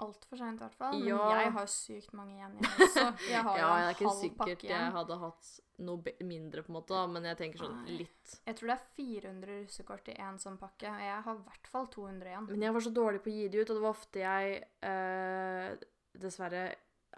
Altfor 0.06 0.38
seint, 0.38 0.60
i 0.60 0.64
hvert 0.64 0.76
fall. 0.78 0.94
Men 0.94 1.08
jeg 1.10 1.52
har 1.56 1.66
sykt 1.74 2.14
mange 2.14 2.36
igjen, 2.36 2.54
jeg. 2.62 3.14
Jeg 3.32 3.42
har 3.48 3.58
Ja, 3.62 3.70
jeg 3.80 3.88
er 3.88 3.96
ikke 3.96 4.12
sikkert 4.20 4.64
jeg 4.68 4.92
hadde 4.94 5.18
hatt 5.24 5.50
noe 5.80 6.14
mindre, 6.22 6.62
på 6.62 6.70
en 6.72 6.78
måte, 6.78 7.02
men 7.10 7.26
jeg 7.26 7.38
tenker 7.38 7.64
sånn 7.66 7.82
litt. 7.98 8.36
Jeg 8.46 8.56
tror 8.60 8.68
det 8.70 8.76
er 8.78 8.86
400 8.98 9.58
russekort 9.64 10.08
i 10.14 10.18
én 10.22 10.38
sånn 10.42 10.58
pakke. 10.62 10.86
og 10.94 11.02
Jeg 11.02 11.22
har 11.26 11.34
i 11.34 11.46
hvert 11.50 11.68
fall 11.74 11.88
200 11.98 12.30
igjen. 12.30 12.48
Men 12.52 12.62
jeg 12.68 12.74
var 12.78 12.86
så 12.86 12.94
dårlig 12.94 13.24
på 13.26 13.30
å 13.34 13.38
gi 13.40 13.48
de 13.50 13.58
ut, 13.64 13.70
og 13.70 13.76
det 13.76 13.86
var 13.88 13.96
ofte 13.98 14.20
jeg 14.22 14.64
eh, 14.82 15.78
dessverre 16.14 16.64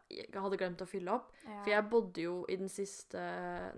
jeg 0.10 0.42
hadde 0.42 0.58
glemt 0.58 0.82
å 0.82 0.88
fylle 0.90 1.14
opp. 1.20 1.30
Ja. 1.44 1.60
For 1.60 1.74
jeg 1.74 1.90
bodde 1.92 2.24
jo 2.24 2.40
i 2.50 2.58
den 2.60 2.72
siste 2.72 3.22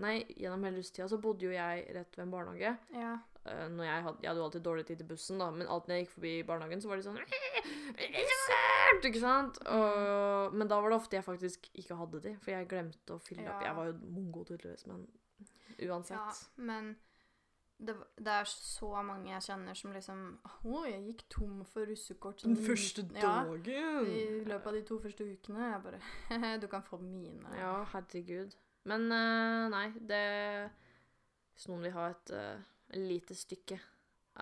Nei, 0.02 0.22
gjennom 0.36 0.64
hele 0.66 0.80
russetida 0.80 1.08
så 1.10 1.20
bodde 1.20 1.46
jo 1.46 1.52
jeg 1.52 1.84
rett 1.96 2.16
ved 2.16 2.26
en 2.26 2.34
barnehage. 2.34 2.78
ja. 2.96 3.18
Uh, 3.42 3.66
når 3.74 3.84
jeg, 3.88 4.02
hadde, 4.04 4.18
jeg 4.22 4.28
hadde 4.30 4.38
jo 4.38 4.44
alltid 4.46 4.62
dårlig 4.62 4.82
tid 4.86 5.00
til 5.00 5.06
bussen, 5.08 5.40
da, 5.42 5.48
men 5.50 5.66
alltid 5.66 5.90
når 5.90 5.96
jeg 5.96 6.04
gikk 6.04 6.12
forbi 6.12 6.32
barnehagen, 6.46 6.82
så 6.84 6.90
var 6.92 7.00
de 7.00 7.06
sånn 7.08 7.16
«Russert!» 7.18 9.08
Ikke 9.08 9.22
sant? 9.24 9.58
Og, 9.66 10.54
men 10.54 10.70
da 10.70 10.78
var 10.78 10.92
det 10.92 10.98
ofte 11.00 11.18
jeg 11.18 11.26
faktisk 11.26 11.66
ikke 11.74 11.96
hadde 11.98 12.20
de, 12.22 12.36
for 12.38 12.54
jeg 12.54 12.68
glemte 12.70 13.16
å 13.16 13.22
fylle 13.24 13.48
opp. 13.50 13.64
Jeg 13.66 13.74
var 13.80 13.88
jo 13.90 13.96
mongo 14.14 14.44
tydeligvis, 14.46 14.86
men 14.86 15.02
uansett. 15.88 16.14
ja, 16.14 16.62
men 16.70 16.92
det, 17.86 17.94
det 18.16 18.32
er 18.32 18.48
så 18.48 18.90
mange 19.04 19.30
jeg 19.32 19.44
kjenner 19.46 19.78
som 19.78 19.94
liksom 19.94 20.20
Å, 20.46 20.82
jeg 20.88 21.02
gikk 21.08 21.24
tom 21.32 21.62
for 21.68 21.88
russekort 21.88 22.44
Den 22.46 22.58
første 22.60 23.04
dagen! 23.08 23.62
ja! 23.66 23.94
I 24.06 24.42
løpet 24.46 24.68
av 24.70 24.76
de 24.76 24.82
to 24.88 24.98
første 25.02 25.26
ukene. 25.26 25.70
Jeg 25.72 25.82
bare 25.86 26.58
Du 26.62 26.68
kan 26.70 26.84
få 26.86 27.00
mine. 27.02 27.56
Ja, 27.58 27.80
herregud. 27.94 28.54
Men 28.88 29.06
uh, 29.12 29.70
nei, 29.72 29.88
det 29.98 30.22
Hvis 31.54 31.68
noen 31.70 31.86
vil 31.86 31.96
ha 31.96 32.08
et 32.12 32.34
uh, 32.34 32.68
lite 32.98 33.36
stykke 33.38 33.80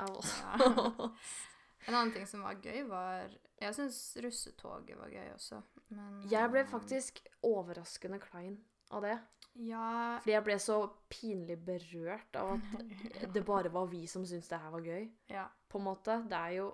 av 0.01 0.21
oss 0.21 0.37
Ja. 0.41 1.11
En 1.89 1.95
annen 1.97 2.11
ting 2.13 2.27
som 2.29 2.43
var 2.45 2.59
gøy, 2.61 2.83
var 2.91 3.31
Jeg 3.61 3.77
syns 3.77 4.01
russetoget 4.21 4.99
var 5.01 5.13
gøy 5.13 5.31
også, 5.33 5.63
men 5.97 6.21
Jeg 6.31 6.53
ble 6.53 6.65
eh, 6.65 6.69
faktisk 6.69 7.23
overraskende 7.47 8.21
klein 8.21 8.59
av 8.91 9.03
det. 9.07 9.19
Ja 9.67 10.19
Fordi 10.23 10.33
jeg 10.37 10.45
ble 10.47 10.55
så 10.63 10.77
pinlig 11.11 11.57
berørt 11.67 12.37
av 12.39 12.53
at 12.55 12.93
det 13.35 13.43
bare 13.45 13.73
var 13.75 13.89
vi 13.91 14.05
som 14.09 14.23
syntes 14.27 14.49
det 14.53 14.61
her 14.63 14.71
var 14.71 14.87
gøy. 14.87 15.09
Ja. 15.33 15.49
På 15.69 15.81
en 15.81 15.89
måte. 15.89 16.21
Det 16.31 16.39
er 16.39 16.55
jo 16.61 16.69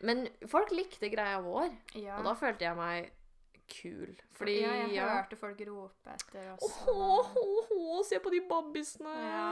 Men 0.00 0.26
folk 0.48 0.70
likte 0.72 1.10
greia 1.12 1.40
vår, 1.42 1.72
ja. 1.98 2.18
og 2.18 2.24
da 2.28 2.34
følte 2.38 2.64
jeg 2.68 2.78
meg 2.78 3.08
kul. 3.68 4.12
Fordi 4.38 4.54
ja, 4.62 4.70
jeg 4.88 5.04
hørte 5.04 5.36
folk 5.36 5.58
rope 5.68 6.12
etter 6.14 6.52
oss. 6.54 6.76
Åh, 6.88 7.32
åh, 7.36 7.72
åh, 7.76 7.98
se 8.06 8.16
på 8.22 8.30
de 8.32 8.40
babbisene! 8.48 9.12
Ja. 9.18 9.48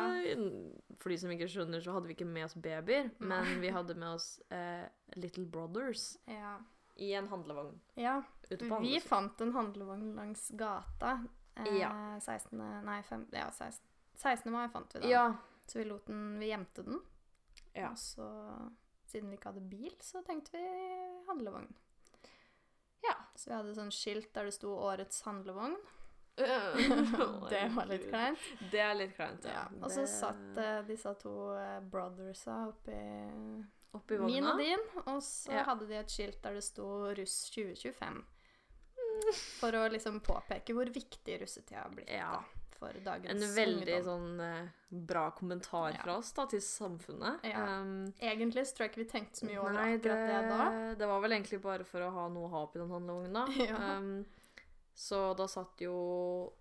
For 1.02 1.12
de 1.12 1.18
som 1.20 1.32
ikke 1.34 1.48
skjønner, 1.52 1.82
så 1.84 1.92
hadde 1.96 2.08
vi 2.08 2.16
ikke 2.16 2.28
med 2.28 2.46
oss 2.46 2.56
babyer, 2.56 3.10
men 3.18 3.50
vi 3.60 3.72
hadde 3.74 3.98
med 3.98 4.14
oss 4.14 4.30
eh, 4.54 4.86
Little 5.18 5.44
Brothers 5.52 6.14
Ja. 6.30 6.54
i 6.96 7.10
en 7.18 7.28
handlevogn 7.28 7.74
ja. 8.00 8.22
ute 8.48 8.62
på 8.70 8.80
Vi 8.86 8.96
fant 9.04 9.42
en 9.44 9.52
handlevogn 9.52 10.14
langs 10.16 10.48
gata. 10.56 11.18
Eh, 11.56 11.76
Ja. 11.80 11.90
16. 12.20 12.58
Nei, 12.84 13.02
5, 13.02 13.26
ja, 13.32 13.50
16. 13.50 13.84
16. 14.16 14.52
mai 14.52 14.68
fant 14.68 14.94
vi 14.94 15.00
den. 15.00 15.10
Ja. 15.10 15.34
Så 15.66 15.78
vi 15.78 15.84
lot 15.84 16.06
den 16.06 16.38
Vi 16.38 16.46
gjemte 16.52 16.82
den. 16.84 17.00
Ja. 17.74 17.90
Og 17.90 17.98
så, 17.98 18.26
siden 19.06 19.28
vi 19.30 19.36
ikke 19.36 19.50
hadde 19.52 19.60
bil, 19.68 19.92
så 20.00 20.22
tenkte 20.24 20.52
vi 20.52 20.62
handlevogn. 21.28 21.68
Ja. 23.04 23.14
Så 23.34 23.50
vi 23.50 23.56
hadde 23.56 23.74
sånn 23.76 23.92
skilt 23.92 24.32
der 24.34 24.44
det 24.44 24.54
sto 24.54 24.68
'Årets 24.76 25.22
handlevogn'. 25.22 25.76
det 26.36 27.62
var 27.74 27.86
litt 27.88 28.08
kleint. 28.08 28.38
Det 28.70 28.80
er 28.80 28.94
litt 28.94 29.14
kleint, 29.16 29.44
Ja. 29.44 29.52
ja. 29.52 29.68
Og 29.82 29.90
så 29.90 30.06
satt 30.06 30.58
uh, 30.58 30.82
disse 30.86 31.14
to 31.20 31.32
uh, 31.56 31.80
brothersa 31.80 32.66
oppi 32.68 32.96
oppi 33.96 34.18
min 34.20 34.44
og 34.44 34.58
din, 34.58 34.82
og 35.06 35.22
så 35.22 35.52
Ja. 35.52 35.62
hadde 35.64 35.86
de 35.88 35.94
et 35.96 36.10
skilt 36.10 36.42
der 36.42 36.54
det 36.54 36.64
sto 36.64 36.84
'Russ 37.14 37.50
2025'. 37.50 38.24
For 39.60 39.72
å 39.72 39.86
liksom 39.92 40.20
påpeke 40.24 40.74
hvor 40.76 40.88
viktig 40.92 41.40
russetida 41.42 41.82
har 41.82 41.90
blitt 41.94 42.10
Ja. 42.10 42.30
da, 42.32 42.42
for 42.76 42.92
dagens 43.04 43.30
En 43.42 43.54
veldig 43.56 43.94
ungdom. 44.00 44.04
sånn 44.04 44.40
eh, 44.40 44.68
bra 44.90 45.30
kommentar 45.30 45.92
Ja. 45.94 46.02
fra 46.02 46.16
oss 46.18 46.32
da, 46.32 46.44
til 46.46 46.60
samfunnet. 46.60 47.40
Ja. 47.44 47.62
Um, 47.80 48.12
Egentlig 48.20 48.66
så 48.66 48.76
tror 48.76 48.84
jeg 48.86 48.92
ikke 48.92 49.04
vi 49.04 49.10
tenkte 49.12 49.40
så 49.40 49.46
mye 49.48 49.58
over 49.60 49.72
Nei, 49.72 49.96
akkurat 49.96 50.26
det, 50.28 50.48
da. 50.50 50.94
det 50.94 51.06
var 51.08 51.20
vel 51.24 51.32
egentlig 51.32 51.60
bare 51.62 51.84
for 51.84 52.00
å 52.00 52.10
ha 52.12 52.28
noe 52.28 52.46
å 52.48 52.50
ha 52.52 52.62
oppi 52.66 52.78
den 52.78 53.32
da. 53.32 53.46
Ja. 53.70 53.96
Um, 53.98 54.24
så 54.94 55.34
da 55.36 55.46
satt 55.46 55.80
jo 55.80 56.52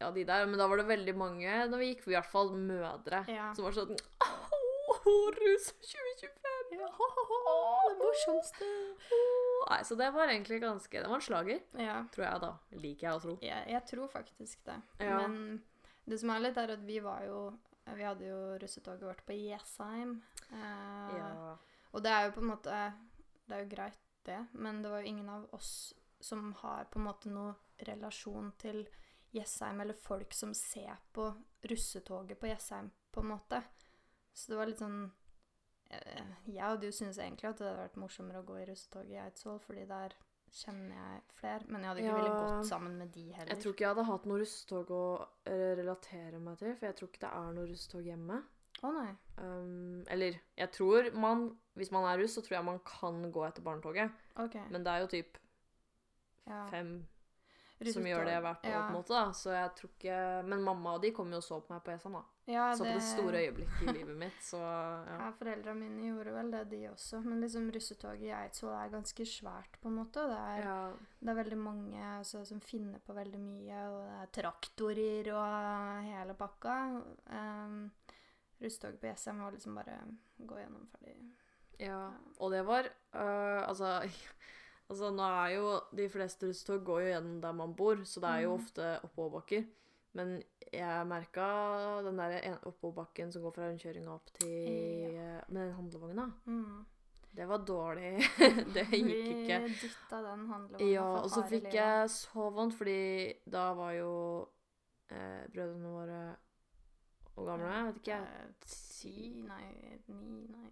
ja, 0.00 0.10
de 0.10 0.24
der, 0.24 0.46
men 0.46 0.58
da 0.58 0.66
var 0.66 0.76
det 0.80 0.86
veldig 0.88 1.14
mange 1.16 1.48
når 1.68 1.78
vi 1.78 1.94
gikk, 1.94 2.06
i 2.08 2.14
hvert 2.16 2.30
fall 2.32 2.50
mødre, 2.56 3.24
Ja. 3.28 3.52
som 3.54 3.64
var 3.64 3.72
sånn 3.72 3.96
Åh, 4.90 5.30
rus 5.36 5.72
2025! 5.80 6.36
Ja, 6.80 6.88
det 7.88 7.98
morsomste. 8.00 8.66
Nei, 9.68 9.80
så 9.84 9.94
det 9.98 10.06
var 10.14 10.28
egentlig 10.28 10.60
ganske 10.62 11.00
Det 11.02 11.08
var 11.08 11.14
en 11.20 11.20
slager, 11.26 11.60
Ja, 11.78 11.98
tror 12.14 12.24
jeg, 12.26 12.40
da. 12.40 12.52
Liker 12.72 13.06
jeg 13.08 13.16
å 13.16 13.20
tro. 13.20 13.34
jeg, 13.42 13.66
jeg 13.68 13.86
tror 13.86 14.08
faktisk 14.08 14.64
det. 14.64 14.76
Ja. 15.00 15.18
Men 15.26 15.62
det 16.08 16.18
som 16.20 16.30
er 16.30 16.40
litt, 16.40 16.56
er 16.56 16.72
at 16.76 16.84
vi 16.86 16.98
var 17.04 17.24
jo 17.26 17.40
Vi 17.96 18.02
hadde 18.06 18.26
jo 18.28 18.38
russetoget 18.62 19.02
vårt 19.02 19.24
på 19.26 19.36
Jessheim. 19.36 20.22
Eh, 20.52 21.16
Ja. 21.18 21.56
Og 21.92 22.02
det 22.02 22.10
er 22.12 22.26
jo 22.28 22.32
på 22.36 22.40
en 22.44 22.50
måte 22.52 22.78
Det 23.48 23.56
er 23.56 23.64
jo 23.64 23.70
greit, 23.76 23.98
det, 24.24 24.46
men 24.52 24.82
det 24.82 24.90
var 24.90 25.00
jo 25.00 25.06
ingen 25.08 25.28
av 25.28 25.46
oss 25.54 25.92
som 26.20 26.52
har 26.60 26.84
på 26.92 26.98
en 27.00 27.06
måte 27.06 27.30
noe 27.32 27.54
relasjon 27.86 28.52
til 28.58 28.82
Jessheim, 29.32 29.80
eller 29.80 29.94
folk 29.94 30.32
som 30.34 30.52
ser 30.54 30.98
på 31.12 31.30
russetoget 31.64 32.38
på 32.38 32.46
Jessheim, 32.50 32.90
på 33.10 33.20
en 33.22 33.30
måte. 33.32 33.62
Så 34.34 34.50
det 34.52 34.58
var 34.58 34.66
litt 34.66 34.78
sånn 34.82 35.10
Jeg 35.90 36.64
og 36.70 36.80
du 36.82 36.90
syns 36.92 37.18
egentlig 37.18 37.48
at 37.50 37.58
det 37.58 37.66
hadde 37.66 37.82
vært 37.82 37.96
morsommere 37.98 38.40
å 38.42 38.46
gå 38.46 38.58
i 38.60 38.66
russetoget 38.68 39.10
i 39.10 39.18
Eidsvoll, 39.24 39.58
fordi 39.64 39.86
der 39.90 40.14
kjenner 40.50 40.94
jeg 40.96 41.22
flere, 41.38 41.64
men 41.68 41.80
jeg 41.82 41.88
hadde 41.90 42.00
ikke 42.04 42.10
Ja. 42.10 42.20
villet 42.22 42.38
gått 42.40 42.66
sammen 42.68 42.96
med 42.98 43.12
de 43.14 43.24
heller. 43.32 43.52
Jeg 43.54 43.62
tror 43.62 43.72
ikke 43.74 43.84
jeg 43.84 43.94
hadde 43.94 44.04
hatt 44.08 44.24
noe 44.26 44.38
russetog 44.40 44.90
å 44.90 45.02
eh, 45.46 45.74
relatere 45.78 46.40
meg 46.42 46.58
til, 46.58 46.74
for 46.76 46.86
jeg 46.86 46.96
tror 46.96 47.08
ikke 47.08 47.20
det 47.26 47.32
er 47.32 47.52
noe 47.58 47.66
russetog 47.70 48.04
hjemme. 48.10 48.40
Å 48.82 48.90
nei. 48.96 49.10
Um, 49.38 50.04
eller 50.08 50.38
jeg 50.56 50.70
tror 50.72 51.10
man 51.14 51.56
Hvis 51.76 51.90
man 51.92 52.04
er 52.04 52.18
russ, 52.22 52.34
så 52.34 52.40
tror 52.42 52.56
jeg 52.58 52.64
man 52.64 52.78
kan 52.80 53.30
gå 53.32 53.42
etter 53.46 53.62
barnetoget. 53.62 54.10
OK. 54.38 54.54
Men 54.70 54.82
det 54.84 54.90
er 54.92 55.00
jo 55.00 55.06
typ 55.06 55.38
Ja. 56.46 56.66
fem 56.70 57.06
som 57.88 58.04
gjør 58.06 58.26
det 58.28 58.36
verdt 58.44 58.62
det, 58.66 58.72
ja. 58.74 58.82
på 58.82 58.92
en 58.92 58.98
måte. 58.98 59.14
da. 59.14 59.32
Så 59.36 59.54
jeg 59.54 59.70
tror 59.78 59.90
ikke 59.94 60.18
Men 60.50 60.62
mamma 60.66 60.92
og 60.98 61.02
de 61.04 61.12
kom 61.16 61.32
jo 61.32 61.40
og 61.40 61.46
så 61.46 61.60
på 61.64 61.72
meg 61.72 61.82
på 61.86 61.94
ESA, 61.94 62.12
da. 62.12 62.22
Ja, 62.50 62.64
Så 62.76 62.84
på 62.84 62.92
det 62.96 63.04
store 63.06 63.40
øyeblikket 63.44 63.82
i 63.84 63.94
livet 63.94 64.16
mitt, 64.18 64.38
så 64.42 64.58
ja. 64.58 65.16
Ja, 65.20 65.28
Foreldra 65.38 65.74
mine 65.78 66.08
gjorde 66.08 66.34
vel 66.34 66.50
det, 66.52 66.64
de 66.72 66.80
også. 66.90 67.20
Men 67.24 67.44
liksom 67.44 67.68
russetoget 67.72 68.26
i 68.26 68.32
Eidsvoll 68.34 68.74
er 68.74 68.92
ganske 68.92 69.26
svært, 69.32 69.78
på 69.80 69.88
en 69.88 69.98
måte. 70.00 70.24
Det 70.28 70.38
er, 70.38 70.64
ja. 70.66 70.78
det 71.20 71.32
er 71.32 71.40
veldig 71.40 71.60
mange 71.60 72.02
altså, 72.16 72.42
som 72.48 72.60
finner 72.64 72.98
på 73.06 73.14
veldig 73.16 73.40
mye, 73.40 73.84
og 73.92 74.00
det 74.02 74.16
er 74.18 74.34
traktorer 74.40 75.30
og 75.36 76.08
hele 76.08 76.36
pakka. 76.38 76.78
Um, 77.30 77.84
Russetoget 78.60 79.00
på 79.00 79.08
Jessheim 79.08 79.38
var 79.40 79.54
liksom 79.54 79.78
bare 79.78 80.00
gå 80.36 80.58
gjennom 80.58 80.88
ferdig. 80.92 81.14
Ja, 81.80 82.10
og 82.36 82.52
det 82.52 82.60
var 82.68 82.84
øh, 83.14 83.68
altså, 83.68 84.02
altså 84.90 85.10
nå 85.14 85.22
er 85.22 85.54
jo 85.54 85.80
De 85.96 86.08
fleste 86.12 86.48
russetog 86.50 86.84
går 86.84 87.00
jo 87.04 87.10
gjennom 87.14 87.40
der 87.40 87.52
man 87.52 87.74
bor, 87.78 87.96
så 88.04 88.20
det 88.20 88.30
er 88.30 88.40
jo 88.44 88.56
Mhm. 88.56 88.62
ofte 88.64 89.00
oppoverbakker. 89.06 89.64
Men 90.12 90.42
jeg 90.72 91.06
merka 91.06 92.02
den 92.02 92.16
der 92.18 92.40
en- 92.42 92.58
oppoverbakken 92.66 93.32
som 93.32 93.42
går 93.42 93.52
fra 93.54 93.68
rundkjøringa 93.70 94.10
opp 94.14 94.26
til 94.40 95.12
Ja. 95.14 95.40
Med 95.48 95.66
den 95.68 95.72
handlevogna. 95.74 96.32
Mm. 96.46 96.84
Det 97.36 97.46
var 97.48 97.58
dårlig. 97.64 98.18
det 98.74 98.86
gikk 98.90 99.06
Vi 99.06 99.46
ikke. 99.46 99.68
dytta 99.68 100.22
den 100.22 100.46
handlevogna 100.48 100.90
Ja, 100.92 101.04
for 101.16 101.22
og 101.22 101.30
så 101.30 101.42
fikk 101.48 101.72
jeg 101.74 102.10
så 102.10 102.50
vondt, 102.50 102.74
fordi 102.74 103.32
da 103.48 103.72
var 103.74 103.92
jo 103.92 104.48
eh, 105.10 105.46
brødrene 105.54 105.88
våre 105.94 106.36
Hvor 107.34 107.44
gamle 107.46 107.66
Jeg? 107.70 107.84
Vet 107.86 107.96
ikke. 107.96 108.16
Eh, 108.18 108.46
Ti 108.66 109.44
Nei, 109.46 109.98
ni 110.08 110.46
nei 110.50 110.70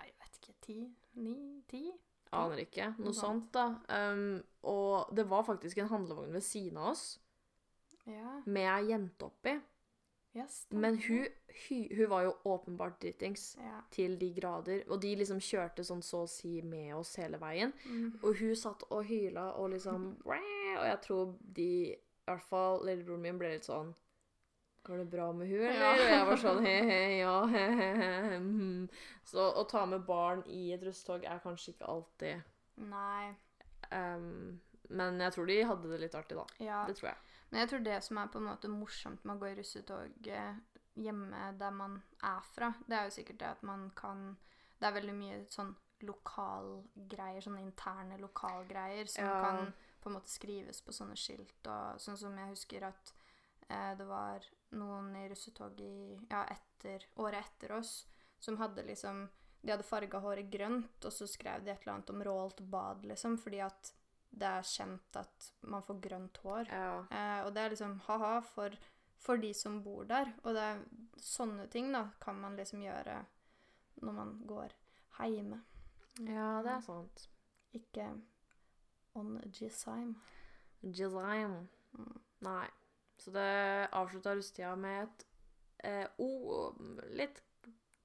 jeg 0.00 0.14
vet 0.18 0.38
ikke. 0.40 0.54
Ti? 0.62 0.96
Ni? 1.14 1.62
Ti? 1.68 1.90
Aner 2.32 2.60
ikke. 2.62 2.94
Noe 2.98 3.12
sånt, 3.16 3.48
da. 3.52 3.64
Um, 3.88 4.42
og 4.62 5.08
det 5.16 5.24
var 5.28 5.42
faktisk 5.42 5.78
en 5.82 5.88
handlevogn 5.90 6.32
ved 6.32 6.42
siden 6.46 6.76
av 6.78 6.92
oss 6.92 7.18
Ja. 8.06 8.40
med 8.46 8.68
ei 8.68 8.90
jente 8.92 9.24
oppi. 9.26 9.56
Yes. 10.36 10.66
Men 10.70 10.94
hun, 11.08 11.26
hun, 11.68 11.88
hun 11.96 12.08
var 12.10 12.22
jo 12.22 12.34
åpenbart 12.46 13.00
dritings 13.02 13.56
Ja. 13.58 13.80
til 13.90 14.16
de 14.18 14.32
grader. 14.34 14.84
Og 14.88 15.00
de 15.02 15.16
liksom 15.16 15.40
kjørte 15.42 15.82
sånn 15.84 16.02
så 16.06 16.22
å 16.22 16.28
si 16.28 16.60
med 16.62 16.94
oss 16.94 17.16
hele 17.16 17.36
veien. 17.42 17.72
Mm. 17.86 18.20
Og 18.22 18.36
hun 18.38 18.54
satt 18.56 18.84
og 18.90 19.04
hyla 19.04 19.48
og 19.58 19.70
liksom 19.70 20.16
Og 20.24 20.86
jeg 20.86 21.00
tror 21.02 21.34
de, 21.42 21.66
i 21.96 21.96
hvert 22.26 22.42
fall 22.46 22.84
lillebroren 22.86 23.22
min, 23.22 23.38
ble 23.38 23.50
litt 23.56 23.64
sånn 23.66 23.92
Går 24.82 24.96
det 25.02 25.10
bra 25.12 25.26
med 25.36 25.48
hun, 25.50 25.60
eller? 25.68 25.90
Og 25.92 26.10
jeg 26.10 26.26
var 26.26 26.38
sånn 26.40 26.64
he-he, 26.64 27.00
ja, 27.20 27.34
he-he. 27.52 28.38
mhm. 28.40 28.88
Så 29.28 29.44
å 29.60 29.64
ta 29.68 29.82
med 29.86 30.06
barn 30.08 30.40
i 30.48 30.72
et 30.72 30.82
russetog 30.82 31.24
er 31.28 31.38
kanskje 31.44 31.74
ikke 31.74 31.86
alltid 31.86 32.42
Nei. 32.90 33.34
um, 33.92 34.58
Men 34.88 35.20
jeg 35.20 35.32
tror 35.36 35.46
de 35.46 35.58
hadde 35.68 35.90
det 35.92 36.00
litt 36.00 36.14
artig, 36.18 36.38
da. 36.38 36.46
Ja. 36.64 36.80
Det 36.88 36.96
tror 36.96 37.10
jeg. 37.10 37.18
Men 37.50 37.60
jeg 37.60 37.68
tror 37.72 37.84
det 37.84 37.98
som 38.06 38.18
er 38.22 38.26
på 38.32 38.38
en 38.40 38.48
måte 38.48 38.68
morsomt 38.72 39.24
med 39.24 39.36
å 39.36 39.40
gå 39.42 39.50
i 39.50 39.54
russetog 39.58 40.26
eh, 40.32 40.54
hjemme 40.96 41.44
der 41.58 41.70
man 41.76 42.00
er 42.22 42.40
fra, 42.54 42.72
det 42.88 42.96
er 42.96 43.04
jo 43.08 43.14
sikkert 43.20 43.38
det 43.42 43.48
at 43.50 43.62
man 43.62 43.90
kan 43.96 44.36
Det 44.80 44.88
er 44.88 44.94
veldig 44.96 45.14
mye 45.14 45.38
sånn 45.52 45.74
lokalgreier, 46.08 47.40
sånne 47.44 47.60
interne 47.60 48.16
lokalgreier, 48.18 49.06
som 49.12 49.24
Ja. 49.24 49.40
kan 49.44 49.72
på 50.00 50.08
en 50.08 50.14
måte 50.16 50.30
skrives 50.32 50.80
på 50.80 50.92
sånne 50.92 51.16
skilt. 51.16 51.66
Og 51.68 52.00
sånn 52.00 52.16
som 52.16 52.36
jeg 52.38 52.48
husker 52.48 52.84
at 52.88 53.12
eh, 53.68 53.94
det 53.98 54.06
var 54.08 54.40
noen 54.76 55.14
i 55.16 55.28
russetog 55.30 55.80
i 55.80 56.18
Ja, 56.30 56.44
etter, 56.52 57.06
året 57.22 57.44
etter 57.46 57.72
oss 57.78 58.06
som 58.40 58.56
hadde 58.60 58.82
liksom 58.86 59.28
De 59.60 59.74
hadde 59.74 59.84
farga 59.84 60.18
håret 60.24 60.48
grønt, 60.48 61.04
og 61.04 61.12
så 61.12 61.26
skrev 61.28 61.64
de 61.64 61.72
et 61.72 61.82
eller 61.82 61.98
annet 61.98 62.10
om 62.10 62.22
rålt 62.24 62.60
bad, 62.72 63.02
liksom, 63.04 63.36
fordi 63.38 63.58
at 63.60 63.90
det 64.30 64.46
er 64.46 64.64
kjent 64.64 65.18
at 65.20 65.48
man 65.68 65.82
får 65.84 65.98
grønt 66.00 66.38
hår. 66.40 66.70
Ja. 66.70 66.94
Eh, 67.10 67.40
og 67.44 67.50
det 67.52 67.64
er 67.64 67.74
liksom 67.74 67.98
ha-ha 68.06 68.38
for, 68.46 68.76
for 69.20 69.42
de 69.42 69.50
som 69.52 69.82
bor 69.84 70.08
der. 70.08 70.30
Og 70.44 70.56
det 70.56 70.64
er 70.64 70.80
sånne 71.20 71.66
ting 71.68 71.90
da 71.92 72.06
kan 72.22 72.40
man 72.40 72.56
liksom 72.56 72.80
gjøre 72.86 73.18
når 74.00 74.16
man 74.16 74.32
går 74.48 74.72
hjemme. 75.28 75.60
ja, 76.24 76.62
det 76.64 76.72
er 76.72 76.80
sant. 76.80 77.26
Ikke 77.76 78.06
on 79.14 79.36
Jessheim. 79.52 80.14
Jizime. 80.80 81.66
Mm. 81.92 82.20
Nei. 82.40 82.68
Så 83.20 83.32
det 83.34 83.50
avslutta 83.92 84.34
russetida 84.36 84.74
med 84.80 85.02
et 85.04 85.24
eh, 85.84 86.06
o, 86.18 86.70
litt 87.16 87.42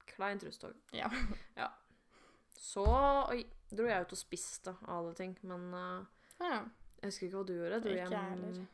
kleint 0.10 0.44
rusttog. 0.44 0.76
Ja. 0.96 1.72
Så 2.56 2.86
oi, 3.30 3.44
dro 3.70 3.86
jeg 3.88 4.08
ut 4.08 4.16
og 4.16 4.20
spiste 4.20 4.74
av 4.88 4.98
alle 4.98 5.14
ting, 5.18 5.36
men 5.48 5.68
uh, 5.76 6.32
ja. 6.40 6.64
jeg 7.02 7.12
husker 7.12 7.28
ikke 7.28 7.38
hva 7.38 7.46
du 7.46 7.54
gjorde. 7.54 7.80
Dro 7.84 7.92
Ikke 7.92 8.02
hjem 8.02 8.16
jeg 8.16 8.32
heller. 8.32 8.66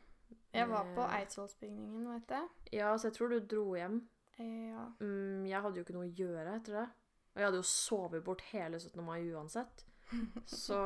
Jeg 0.52 0.68
var 0.68 0.88
på 0.96 1.04
Eidsvollsbygningen, 1.16 2.08
vet 2.12 2.26
du. 2.28 2.66
Ja, 2.76 2.90
så 2.96 3.08
jeg 3.08 3.16
tror 3.16 3.32
du 3.32 3.38
dro 3.48 3.64
hjem. 3.76 4.02
Ja. 4.38 4.86
Mm, 5.00 5.46
jeg 5.48 5.64
hadde 5.64 5.80
jo 5.80 5.84
ikke 5.86 5.96
noe 5.96 6.08
å 6.08 6.16
gjøre 6.18 6.56
etter 6.58 6.76
det. 6.80 6.88
Og 7.32 7.40
jeg 7.40 7.48
hadde 7.48 7.60
jo 7.62 7.68
sovet 7.68 8.24
bort 8.24 8.44
hele 8.50 8.80
17. 8.80 9.00
mai 9.04 9.20
uansett. 9.32 9.86
Så, 10.46 10.78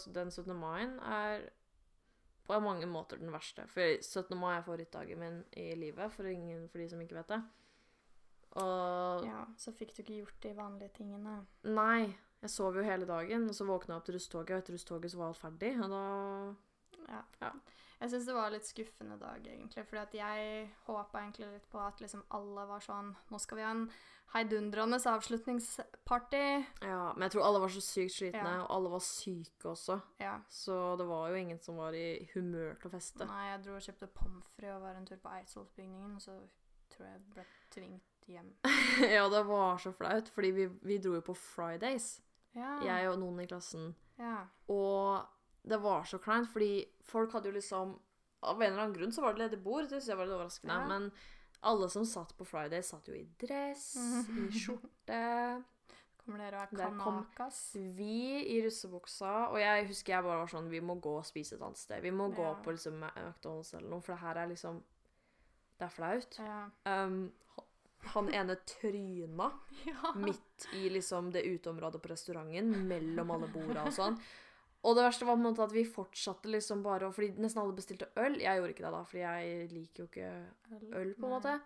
så 0.00 0.12
den 0.16 0.30
17. 0.30 0.54
mai 0.56 0.86
er 0.86 1.42
på 2.46 2.58
mange 2.60 2.86
måter 2.90 3.20
den 3.20 3.32
verste. 3.32 3.66
For 3.70 3.98
17. 4.02 4.36
mai 4.38 4.56
er 4.56 4.64
favorittdagen 4.66 5.20
min 5.20 5.40
i 5.56 5.72
livet, 5.78 6.12
for, 6.12 6.26
ingen, 6.26 6.68
for 6.68 6.82
de 6.82 6.88
som 6.90 7.00
ikke 7.00 7.20
vet 7.20 7.34
det. 7.34 7.42
Og 8.60 9.24
ja. 9.24 9.44
Så 9.56 9.72
fikk 9.72 9.94
du 9.96 10.02
ikke 10.02 10.18
gjort 10.18 10.42
de 10.44 10.56
vanlige 10.56 10.92
tingene. 10.98 11.38
nei, 11.64 12.12
jeg 12.42 12.50
sov 12.50 12.76
jo 12.76 12.82
hele 12.82 13.06
dagen, 13.06 13.46
og 13.48 13.54
så 13.54 13.64
våkna 13.64 13.94
jeg 13.94 14.00
opp 14.00 14.08
til 14.08 14.16
russtoget, 14.18 14.50
og 14.50 14.58
etter 14.58 14.74
russtoget 14.76 15.12
så 15.12 15.20
var 15.20 15.30
alt 15.30 15.40
ferdig, 15.40 15.72
og 15.80 15.90
da 15.94 16.02
Ja. 17.08 17.22
Ja. 17.40 17.50
Jeg 18.02 18.10
syns 18.10 18.26
det 18.26 18.34
var 18.34 18.50
litt 18.50 18.66
skuffende 18.66 19.14
dag, 19.20 19.44
egentlig. 19.46 19.84
Fordi 19.86 20.18
jeg 20.18 20.64
håpa 20.88 21.20
egentlig 21.22 21.52
litt 21.52 21.68
på 21.70 21.78
at 21.78 22.00
liksom 22.02 22.24
alle 22.34 22.64
var 22.66 22.82
sånn 22.82 23.12
Nå 23.30 23.38
skal 23.38 23.60
vi 23.60 23.62
ha 23.62 23.70
en 23.76 23.84
heidundrende 24.32 24.96
avslutningsparty. 24.96 26.40
Ja, 26.82 27.12
men 27.14 27.26
jeg 27.26 27.34
tror 27.34 27.44
alle 27.46 27.60
var 27.62 27.68
så 27.72 27.82
sykt 27.84 28.14
slitne, 28.16 28.42
Ja. 28.42 28.62
og 28.64 28.70
alle 28.76 28.90
var 28.90 29.02
syke 29.04 29.68
også. 29.70 30.00
Ja. 30.20 30.38
Så 30.48 30.96
det 30.98 31.06
var 31.06 31.28
jo 31.30 31.34
ingen 31.36 31.58
som 31.60 31.76
var 31.76 31.92
i 31.92 32.28
humør 32.34 32.74
til 32.80 32.88
å 32.90 32.92
feste. 32.94 33.26
Nei, 33.28 33.50
jeg 33.50 33.62
dro 33.64 33.74
og 33.76 33.82
kjøpte 33.86 34.08
pommes 34.14 34.44
frites 34.56 34.74
og 34.76 34.82
var 34.82 34.94
en 34.96 35.06
tur 35.06 35.16
på 35.22 35.28
Eidsvollsbygningen, 35.36 36.14
og 36.16 36.20
så 36.20 36.38
tror 36.90 37.06
jeg 37.06 37.20
ble 37.34 37.44
tvingt 37.70 38.26
hjem. 38.26 38.50
ja, 39.16 39.28
det 39.28 39.44
var 39.46 39.78
så 39.78 39.92
flaut, 39.92 40.28
fordi 40.34 40.50
vi, 40.50 40.66
vi 40.82 40.98
dro 40.98 41.14
jo 41.14 41.20
på 41.20 41.36
Fridays, 41.36 42.20
Ja. 42.54 42.80
jeg 42.84 43.08
og 43.08 43.18
noen 43.18 43.40
i 43.40 43.46
klassen. 43.46 43.94
ja. 44.18 44.46
Og 44.68 45.26
det 45.62 45.78
var 45.82 46.04
så 46.08 46.18
kleint, 46.18 46.50
fordi 46.50 46.84
folk 47.06 47.32
hadde 47.36 47.50
jo 47.50 47.58
liksom 47.58 47.98
Av 48.42 48.58
en 48.58 48.72
eller 48.72 48.82
annen 48.82 48.96
grunn 48.96 49.12
så 49.14 49.22
var 49.22 49.36
det 49.36 49.44
ledig 49.44 49.60
bord, 49.62 49.84
det 49.86 50.00
syns 50.00 50.08
jeg 50.10 50.18
var 50.18 50.26
litt 50.26 50.34
overraskende. 50.34 50.74
Ja. 50.74 50.86
Men 50.90 51.04
alle 51.70 51.86
som 51.94 52.02
satt 52.10 52.32
på 52.34 52.42
Friday, 52.44 52.82
satt 52.82 53.06
jo 53.06 53.14
i 53.14 53.22
dress, 53.38 53.84
i 54.34 54.48
skjorte. 54.50 55.20
Kommer 56.22 56.42
dere 56.42 56.64
og 56.64 56.74
er 56.74 56.96
kanakas? 56.98 57.60
Vi 57.94 58.42
i 58.50 58.56
russebuksa, 58.64 59.30
og 59.52 59.60
jeg 59.62 59.86
husker 59.88 60.16
jeg 60.16 60.26
bare 60.26 60.40
var 60.42 60.50
sånn 60.50 60.70
Vi 60.70 60.80
må 60.82 60.96
gå 61.02 61.16
og 61.18 61.26
spise 61.26 61.56
et 61.56 61.62
annet 61.62 61.78
sted. 61.78 62.02
Vi 62.02 62.10
må 62.14 62.28
gå 62.34 62.48
på 62.62 62.74
liksom 62.74 62.98
McDonald's 62.98 63.72
eller 63.78 63.88
noe, 63.90 64.02
for 64.02 64.14
det 64.14 64.22
her 64.24 64.42
er 64.42 64.50
liksom 64.50 64.82
Det 65.78 65.86
er 65.86 65.94
flaut. 65.94 66.38
Ja. 66.42 66.60
Um, 66.86 67.24
han 68.14 68.30
ene 68.34 68.56
tryna 68.66 69.50
ja. 69.90 70.14
midt 70.18 70.66
i 70.74 70.88
liksom 70.90 71.30
det 71.34 71.42
uteområdet 71.46 72.02
på 72.02 72.10
restauranten, 72.10 72.74
mellom 72.90 73.30
alle 73.34 73.50
borda 73.54 73.86
og 73.86 73.94
sånn. 73.94 74.18
Og 74.84 74.96
det 74.96 75.04
verste 75.04 75.26
var 75.28 75.36
på 75.36 75.40
en 75.42 75.46
måte 75.46 75.62
at 75.62 75.72
vi 75.72 75.84
fortsatte 75.86 76.50
liksom 76.50 76.82
bare 76.82 77.06
å- 77.06 77.12
Fordi 77.14 77.30
nesten 77.38 77.62
alle 77.62 77.72
bestilte 77.76 78.08
øl. 78.16 78.34
Jeg 78.40 78.58
gjorde 78.58 78.72
ikke 78.74 78.84
det, 78.86 78.92
da, 78.92 79.02
fordi 79.04 79.22
jeg 79.22 79.68
liker 79.70 80.02
jo 80.02 80.08
ikke 80.08 80.30
øl, 80.98 81.14
på 81.14 81.28
en 81.28 81.34
måte. 81.36 81.60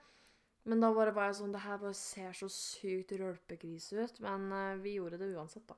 Men 0.67 0.81
da 0.81 0.93
bare 0.93 1.13
var 1.15 1.29
jeg 1.31 1.37
sånn 1.41 1.53
Det 1.53 1.61
her 1.63 1.79
bare 1.79 1.95
ser 1.95 2.33
så 2.33 2.49
sykt 2.51 3.13
rølpegris 3.19 3.93
ut. 3.95 4.21
Men 4.21 4.53
uh, 4.53 4.77
vi 4.83 4.97
gjorde 4.99 5.19
det 5.19 5.31
uansett, 5.35 5.67
da. 5.67 5.75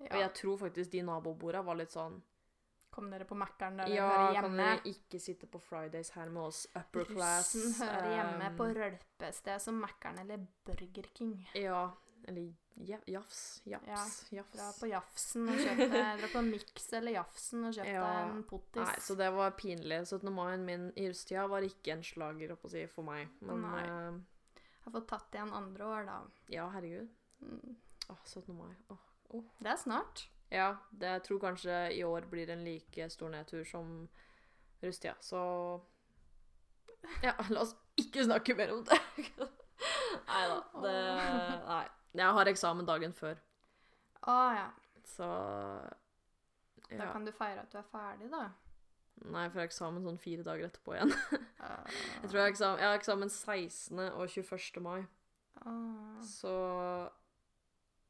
Og 0.00 0.18
jeg 0.18 0.32
tror 0.34 0.58
faktisk 0.58 0.90
de 0.90 1.02
naboborda 1.02 1.62
var 1.66 1.74
litt 1.76 1.90
sånn 1.94 2.20
Kom 2.90 3.10
dere 3.10 3.24
på 3.28 3.36
Mækkern 3.38 3.76
der 3.78 3.90
Ja, 3.94 4.08
hører 4.08 4.40
kan 4.42 4.56
dere 4.56 4.80
ikke 4.90 5.20
sitte 5.20 5.46
på 5.46 5.60
Fridays 5.62 6.10
her 6.16 6.28
med 6.30 6.42
oss 6.48 6.66
upper 6.74 7.04
class? 7.04 7.54
Russen 7.54 7.86
hører 7.86 8.08
hjemme 8.16 8.48
um, 8.50 8.56
på 8.56 8.68
rølpested 8.74 9.60
som 9.62 9.78
Mækkern 9.82 10.18
eller 10.24 10.46
Burger 10.66 11.06
King. 11.14 11.46
Ja. 11.54 11.92
Eller 12.28 12.52
ja- 12.88 13.00
jafs. 13.08 13.40
Dra 13.64 14.68
på 14.78 14.86
Jafsen 14.90 15.48
og 15.48 15.56
kjøp 15.58 15.78
deg 15.90 15.92
Dra 16.20 16.28
på 16.34 16.42
Mix 16.46 16.88
eller 16.92 17.14
Jafsen 17.16 17.64
og 17.64 17.72
kjøp 17.74 17.88
Ja. 17.88 18.04
deg 18.04 18.34
en 18.36 18.42
pottis. 18.50 18.84
Nei, 18.84 18.96
så 19.08 19.16
det 19.18 19.30
var 19.34 19.54
pinlig. 19.58 20.00
17. 20.06 20.28
mai 20.36 20.56
min 20.60 20.88
i 20.94 21.08
russetida 21.08 21.46
var 21.50 21.64
ikke 21.66 21.96
en 21.96 22.04
slager 22.06 22.52
si, 22.68 22.84
for 22.92 23.08
meg. 23.08 23.28
Men 23.40 23.64
Nei. 23.64 23.82
Uh, 23.88 24.62
har 24.84 24.94
fått 24.98 25.08
tatt 25.10 25.34
igjen 25.38 25.52
andre 25.56 25.84
år, 25.88 26.06
da. 26.08 26.18
ja, 26.52 26.68
herregud. 26.76 27.08
Mm. 27.42 27.76
Åh, 28.12 28.22
17. 28.24 28.54
mai. 28.56 28.74
Åh. 28.92 29.44
Det 29.60 29.68
er 29.72 29.76
snart. 29.76 30.28
Ja, 30.48 30.70
det, 30.90 31.10
jeg 31.18 31.22
tror 31.26 31.40
kanskje 31.42 31.74
i 31.92 32.04
år 32.08 32.24
blir 32.30 32.48
en 32.54 32.62
like 32.64 33.10
stor 33.12 33.28
nedtur 33.28 33.64
som 33.68 34.08
russetida. 34.80 35.16
Så 35.20 35.40
Ja, 37.22 37.34
la 37.50 37.60
oss 37.66 37.74
ikke 38.00 38.24
snakke 38.24 38.54
mer 38.56 38.72
om 38.74 38.84
det. 38.88 38.96
nei 40.28 40.44
da. 40.50 40.56
Det 40.82 40.94
Nei. 41.68 41.84
Jeg 42.16 42.32
har 42.38 42.46
eksamen 42.50 42.86
dagen 42.88 43.12
før, 43.12 43.36
Å 44.28 44.36
ja. 44.56 44.68
så 45.04 45.26
Da 46.88 47.10
kan 47.12 47.24
du 47.26 47.32
feire 47.32 47.60
at 47.62 47.70
du 47.72 47.78
er 47.78 47.86
ferdig, 47.92 48.30
da. 48.32 48.48
Nei, 49.28 49.48
for 49.50 49.58
jeg 49.58 49.64
har 49.64 49.68
eksamen 49.68 50.04
sånn 50.06 50.18
fire 50.22 50.44
dager 50.46 50.68
etterpå 50.68 50.94
igjen. 50.94 51.10
Uh, 51.58 51.86
Jeg 52.22 52.30
tror 52.30 52.38
jeg 52.38 52.44
har 52.44 52.52
eksamen, 52.52 52.78
jeg 52.80 52.88
har 52.92 52.98
eksamen 53.00 53.30
16. 53.34 54.02
og 54.14 54.28
21. 54.30 54.82
mai, 54.84 55.00
Åh, 55.66 56.20
så 56.22 56.52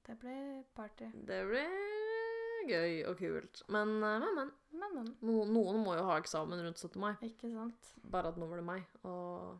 det 0.06 0.18
blir 0.20 0.62
party. 0.76 1.08
det 1.28 1.40
blir 1.48 2.68
gøy 2.68 2.98
og 3.08 3.16
kult. 3.16 3.62
Men, 3.72 3.94
eh, 4.04 4.18
men, 4.20 4.34
men. 4.36 4.50
Men, 4.78 4.94
men. 4.98 5.06
No, 5.24 5.38
noen 5.48 5.80
må 5.84 5.94
jo 5.96 6.04
ha 6.04 6.18
eksamen 6.20 6.60
rundt 6.60 6.78
17. 6.80 6.98
mai. 7.00 7.14
Ikke 7.24 7.48
sant. 7.54 7.94
Bare 8.04 8.28
at 8.28 8.36
nå 8.40 8.44
var 8.50 8.60
det 8.60 8.66
meg, 8.68 8.84
og 9.08 9.56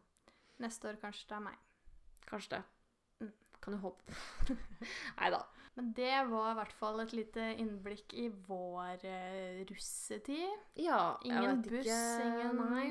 Neste 0.60 0.90
år 0.90 0.96
kanskje 1.00 1.28
det 1.30 1.36
er 1.38 1.44
meg. 1.48 1.56
kanskje 2.28 2.56
det. 2.58 2.62
Kan 3.64 3.74
jo 3.76 3.80
håpe. 3.88 4.16
Nei 5.18 5.30
da. 5.34 5.42
Men 5.78 5.92
det 5.94 6.12
var 6.30 6.50
i 6.50 6.56
hvert 6.58 6.72
fall 6.74 7.00
et 7.04 7.12
lite 7.14 7.44
innblikk 7.62 8.14
i 8.18 8.28
vår 8.48 9.04
uh, 9.04 9.60
russetid. 9.68 10.56
Ja, 10.82 11.18
Ingen 11.22 11.62
buss, 11.62 11.84
ikke. 11.86 11.98
ingen 12.26 12.56
Nei. 12.72 12.86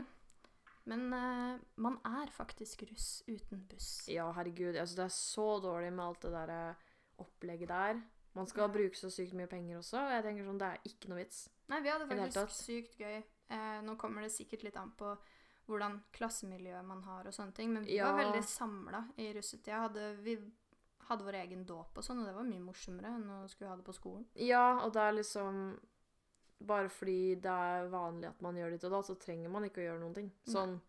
Men 0.87 1.01
uh, 1.11 1.57
man 1.83 1.97
er 2.07 2.31
faktisk 2.31 2.85
russ 2.87 3.23
uten 3.27 3.65
buss. 3.67 4.05
Ja, 4.07 4.29
herregud. 4.37 4.77
Altså, 4.79 4.95
det 5.01 5.05
er 5.09 5.15
så 5.17 5.47
dårlig 5.63 5.91
med 5.91 6.05
alt 6.05 6.21
det 6.23 6.31
der 6.31 6.53
eh, 6.53 6.85
opplegget 7.19 7.67
der. 7.73 7.99
Man 8.37 8.47
skal 8.47 8.67
Ja. 8.69 8.71
bruke 8.77 8.95
så 8.95 9.09
sykt 9.11 9.33
mye 9.35 9.49
penger 9.51 9.79
også, 9.81 9.97
og 10.05 10.11
jeg 10.13 10.23
tenker 10.23 10.45
sånn, 10.47 10.59
det 10.61 10.67
er 10.69 10.87
ikke 10.87 11.09
noe 11.11 11.19
vits. 11.19 11.41
Nei, 11.67 11.81
vi 11.83 11.89
hadde 11.91 12.07
faktisk 12.07 12.55
sykt 12.55 12.95
gøy. 13.01 13.17
Eh, 13.49 13.81
nå 13.83 13.97
kommer 13.99 14.23
det 14.23 14.31
sikkert 14.31 14.63
litt 14.63 14.77
an 14.79 14.91
på 14.95 15.11
hvordan 15.67 16.01
klassemiljøet 16.13 16.85
man 16.85 17.01
har 17.03 17.27
og 17.27 17.33
sånne 17.33 17.53
ting, 17.53 17.73
men 17.73 17.83
vi 17.83 17.97
Ja. 17.97 18.11
var 18.11 18.23
veldig 18.23 18.43
samla 18.43 19.03
i 19.17 19.33
russetida. 19.33 19.81
Hadde, 19.87 20.15
vi 20.23 20.37
hadde 21.09 21.23
vår 21.23 21.33
egen 21.43 21.65
dåp 21.65 21.97
og 21.97 22.03
sånn, 22.03 22.19
og 22.19 22.25
det 22.25 22.35
var 22.35 22.43
mye 22.43 22.59
morsommere 22.63 23.15
enn 23.15 23.29
å 23.29 23.47
skulle 23.49 23.69
ha 23.69 23.75
det 23.75 23.85
på 23.85 23.93
skolen. 23.95 24.25
Ja, 24.35 24.79
og 24.85 24.93
det 24.93 25.01
er 25.01 25.13
liksom 25.13 25.79
Bare 26.59 26.89
fordi 26.89 27.35
det 27.39 27.51
er 27.53 27.87
vanlig 27.87 28.25
at 28.29 28.41
man 28.41 28.55
gjør 28.55 28.71
ditt 28.71 28.83
og 28.85 28.91
datt, 28.91 29.05
så 29.05 29.15
trenger 29.19 29.47
man 29.53 29.63
ikke 29.63 29.77
å 29.77 29.85
gjøre 29.93 29.99
noen 30.01 30.15
ting. 30.15 30.31
Sånn 30.47 30.79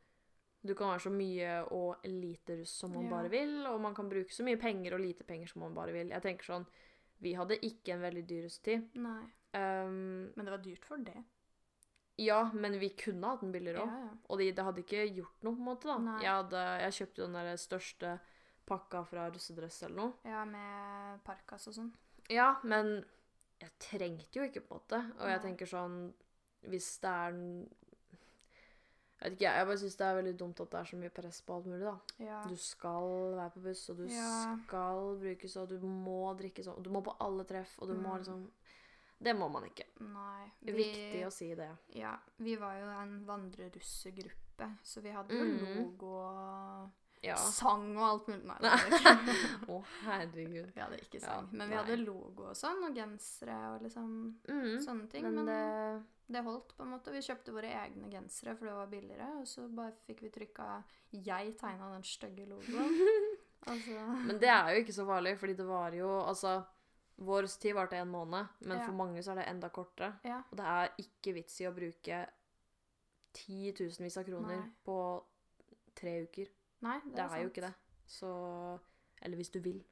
Du 0.64 0.74
kan 0.74 0.88
være 0.88 1.02
så 1.04 1.10
mye 1.12 1.70
og 1.70 2.02
lite 2.04 2.56
russ 2.58 2.70
som 2.70 2.92
man 2.94 3.04
Ja. 3.04 3.10
bare 3.10 3.28
vil, 3.28 3.66
og 3.66 3.78
man 3.80 3.94
kan 3.94 4.08
bruke 4.08 4.30
så 4.32 4.42
mye 4.42 4.56
penger 4.58 4.94
og 4.94 5.00
lite 5.00 5.24
penger 5.24 5.46
som 5.46 5.60
man 5.62 5.74
bare 5.74 5.92
vil. 5.92 6.08
Jeg 6.08 6.22
tenker 6.22 6.44
sånn 6.44 6.66
Vi 7.20 7.34
hadde 7.34 7.58
ikke 7.60 7.92
en 7.92 8.00
veldig 8.00 8.26
dyr 8.26 8.42
russetid. 8.44 8.88
Um, 9.54 10.32
Men 10.34 10.44
det 10.44 10.50
var 10.50 10.58
dyrt 10.58 10.84
for 10.84 10.96
det. 10.96 11.22
Ja, 12.18 12.50
men 12.52 12.74
vi 12.80 12.88
kunne 12.98 13.28
hatt 13.30 13.40
den 13.44 13.52
billigere 13.54 13.84
òg. 13.84 13.92
Ja, 13.92 13.98
ja. 14.04 14.16
Og 14.28 14.38
det, 14.40 14.48
det 14.56 14.64
hadde 14.66 14.82
ikke 14.82 15.04
gjort 15.14 15.42
noe, 15.46 15.54
på 15.54 15.62
en 15.62 15.68
måte. 15.68 15.88
da. 15.88 15.98
Nei. 16.02 16.18
Jeg, 16.24 16.32
hadde, 16.40 16.64
jeg 16.82 16.96
kjøpte 16.98 17.22
den 17.26 17.38
der 17.38 17.56
største 17.62 18.14
pakka 18.68 19.04
fra 19.08 19.28
russedress 19.32 19.82
eller 19.86 19.96
noe. 19.96 20.12
ja, 20.28 20.44
med 20.44 21.22
parkas 21.24 21.68
og 21.70 21.74
sånn. 21.78 21.92
Ja, 22.28 22.50
men 22.68 22.98
jeg 23.62 23.70
trengte 23.80 24.38
jo 24.42 24.44
ikke, 24.48 24.60
på 24.66 24.74
en 24.76 24.80
måte. 24.82 24.98
Og 25.20 25.28
jeg 25.30 25.38
Nei. 25.38 25.44
tenker 25.46 25.66
sånn 25.70 25.94
Hvis 26.68 26.98
det 27.00 27.08
er 27.10 27.32
Jeg 29.18 29.32
vet 29.32 29.34
ikke, 29.34 29.50
jeg 29.56 29.66
bare 29.66 29.78
syns 29.80 29.96
det 29.98 30.06
er 30.06 30.14
veldig 30.18 30.34
dumt 30.38 30.60
at 30.62 30.70
det 30.70 30.78
er 30.78 30.88
så 30.92 30.96
mye 31.00 31.10
press 31.14 31.40
på 31.42 31.54
alt 31.56 31.66
mulig, 31.66 31.80
da. 31.82 31.94
Ja. 32.22 32.42
Du 32.46 32.54
skal 32.62 33.08
være 33.34 33.50
på 33.56 33.62
buss, 33.64 33.80
og 33.90 33.96
du 33.98 34.04
skal 34.12 35.00
bruke 35.18 35.50
og 35.58 35.72
du 35.72 35.86
må 35.88 36.18
drikke 36.38 36.62
sånn, 36.62 36.76
og 36.78 36.84
du 36.86 36.90
må 36.94 37.00
på 37.02 37.16
alle 37.24 37.46
treff, 37.48 37.72
og 37.82 37.88
du 37.90 37.94
må 37.96 38.12
Mm. 38.12 38.18
liksom 38.20 38.44
Det 39.18 39.34
må 39.34 39.48
man 39.50 39.64
ikke. 39.66 39.84
Nei. 40.00 40.44
Er 40.66 40.72
Viktig 40.78 41.24
å 41.26 41.30
si 41.34 41.48
det. 41.58 41.70
Ja, 41.98 42.12
vi 42.38 42.54
var 42.60 42.76
jo 42.78 42.86
en 43.00 43.16
vandrerussegruppe, 43.26 44.68
så 44.82 45.00
vi 45.02 45.10
hadde 45.14 45.34
jo 45.34 45.44
mm. 45.44 45.58
logo 45.64 46.12
og 46.22 46.90
Ja. 47.26 47.34
sang 47.34 47.96
og 47.96 48.04
alt 48.06 48.28
mulig. 48.30 48.44
Nei, 48.46 48.58
det 48.62 49.00
oh, 49.10 49.24
vi. 49.26 49.72
Å, 49.74 49.78
herregud. 50.04 50.68
vi 50.76 50.80
hadde 50.84 51.00
ikke 51.02 51.18
Ja, 51.18 51.24
sang. 51.32 51.48
men 51.50 51.66
vi 51.68 51.74
nei. 51.74 51.80
hadde 51.82 51.96
logo 52.04 52.46
og 52.52 52.54
sånn, 52.56 52.84
og 52.86 52.94
gensere 52.94 53.56
og 53.74 53.82
liksom 53.82 54.12
Mm. 54.48 54.78
sånne 54.86 55.08
ting. 55.10 55.24
Men 55.26 55.34
Men, 55.34 55.46
det 55.46 56.04
det 56.30 56.44
holdt, 56.44 56.74
på 56.76 56.82
en 56.84 56.90
måte. 56.92 57.10
Vi 57.10 57.22
kjøpte 57.24 57.52
våre 57.56 57.70
egne 57.72 58.10
gensere, 58.12 58.54
for 58.54 58.66
det 58.68 58.74
var 58.76 58.86
billigere, 58.86 59.28
og 59.40 59.46
så 59.48 59.66
bare 59.74 59.94
fikk 60.06 60.20
vi 60.22 60.30
trykka 60.30 60.84
Jeg 61.24 61.56
tegna 61.58 61.90
den 61.94 62.02
stygge 62.04 62.46
logoen. 62.46 62.98
altså 63.66 64.24
Men 64.26 64.38
det 64.38 64.48
er 64.52 64.74
jo 64.74 64.82
ikke 64.84 64.92
så 64.94 65.06
farlig, 65.08 65.38
fordi 65.40 65.54
det 65.56 65.66
var 65.66 65.90
jo 65.96 66.10
Altså, 66.20 66.62
vår 67.18 67.46
tid 67.58 67.74
varte 67.74 67.96
en 67.98 68.08
måned, 68.12 68.46
men 68.60 68.78
Ja. 68.78 68.84
for 68.86 68.92
mange 68.94 69.22
så 69.22 69.32
er 69.32 69.40
det 69.40 69.48
enda 69.50 69.68
kortere. 69.68 70.12
Ja. 70.24 70.42
Og 70.50 70.56
det 70.56 70.64
er 70.66 70.88
ikke 71.02 71.34
vits 71.34 71.60
i 71.60 71.66
å 71.66 71.74
bruke 71.74 72.20
titusenvis 73.34 74.16
av 74.20 74.24
kroner 74.24 74.56
Nei. 74.60 74.70
på 74.84 75.24
tre 75.98 76.22
uker. 76.22 76.46
Nei, 76.80 76.98
det, 77.04 77.14
Det 77.16 77.24
er, 77.24 77.42
jo 77.42 77.48
ikke 77.50 77.66
det. 77.66 77.74
Så 78.06 78.28
Eller 79.22 79.36
hvis 79.36 79.50
du 79.50 79.58
vil. 79.60 79.84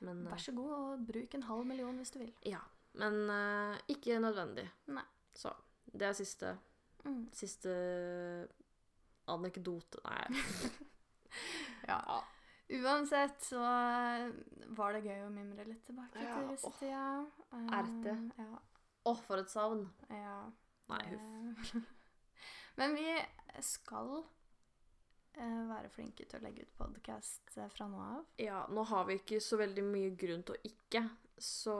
Men, 0.00 0.24
Vær 0.26 0.32
eh, 0.34 0.38
så 0.42 0.52
god 0.52 0.72
og 0.72 1.06
bruk 1.06 1.34
en 1.34 1.42
halv 1.42 1.66
million 1.66 1.96
hvis 1.96 2.10
du 2.10 2.18
vil. 2.18 2.34
ja. 2.44 2.58
Men 2.96 3.28
uh, 3.30 3.76
ikke 3.88 4.20
nødvendig. 4.22 4.68
Nei. 4.86 5.02
Så 5.34 5.52
det 5.92 6.02
er 6.08 6.12
siste 6.12 6.58
Mm. 7.04 7.28
Siste 7.32 7.68
anekdote 9.28 9.98
Nei. 10.04 10.24
Ja. 11.88 11.98
Uansett 12.68 13.42
så 13.44 13.60
eh, 13.60 14.30
var 14.76 14.92
det 14.96 15.02
gøy 15.04 15.26
å 15.26 15.30
mimre 15.32 15.64
litt 15.68 15.82
tilbake 15.84 16.22
Ja, 16.22 16.38
til 16.48 16.56
åh. 16.64 16.78
uh, 17.52 17.66
erte. 17.76 18.14
RT. 18.14 18.38
Ja. 18.40 18.60
Å, 19.04 19.12
for 19.20 19.42
et 19.42 19.50
savn. 19.52 19.82
ja. 20.08 20.38
Nei, 20.88 21.02
huff. 21.10 21.74
Eh, 21.74 21.82
Men 22.80 22.94
vi 22.96 23.04
skal 23.64 24.10
uh, 24.18 25.62
være 25.70 25.88
flinke 25.92 26.24
til 26.28 26.40
å 26.40 26.44
legge 26.44 26.64
ut 26.66 26.74
podkast 26.80 27.54
fra 27.76 27.86
nå 27.88 28.00
av. 28.00 28.24
Ja, 28.40 28.64
nå 28.72 28.84
har 28.90 29.04
vi 29.08 29.18
ikke 29.20 29.40
så 29.44 29.60
veldig 29.60 29.84
mye 29.86 30.10
grunn 30.18 30.42
til 30.48 30.56
å 30.56 30.62
ikke, 30.68 31.04
så 31.40 31.76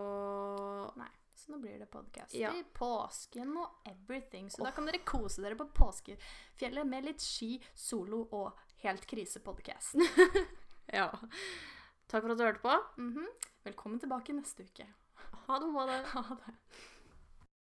Nei, 1.00 1.10
så 1.34 1.52
nå 1.52 1.58
blir 1.64 1.78
det 1.80 1.88
podkast 1.92 2.34
Ja. 2.38 2.52
i 2.56 2.62
påsken 2.76 3.56
og 3.60 3.88
everything. 3.90 4.48
Så 4.52 4.64
da 4.64 4.72
kan 4.76 4.86
dere 4.88 5.00
kose 5.06 5.42
dere 5.44 5.56
på 5.58 5.66
påskefjellet 5.74 6.86
med 6.88 7.04
litt 7.08 7.24
ski, 7.24 7.56
solo 7.74 8.24
og 8.36 8.52
helt 8.84 9.04
krise-podkast. 9.10 9.96
Ja. 10.92 11.08
Takk 12.08 12.22
for 12.22 12.32
at 12.34 12.38
du 12.38 12.44
hørte 12.44 12.62
på. 12.62 12.74
Mhm. 13.00 13.26
Velkommen 13.64 14.00
tilbake 14.00 14.34
neste 14.36 14.66
uke. 14.66 14.86
Ha 15.46 15.58
det. 15.58 15.70
Ha 15.76 15.86
det. 15.88 16.00
Ha 16.12 16.22
det. 16.44 16.54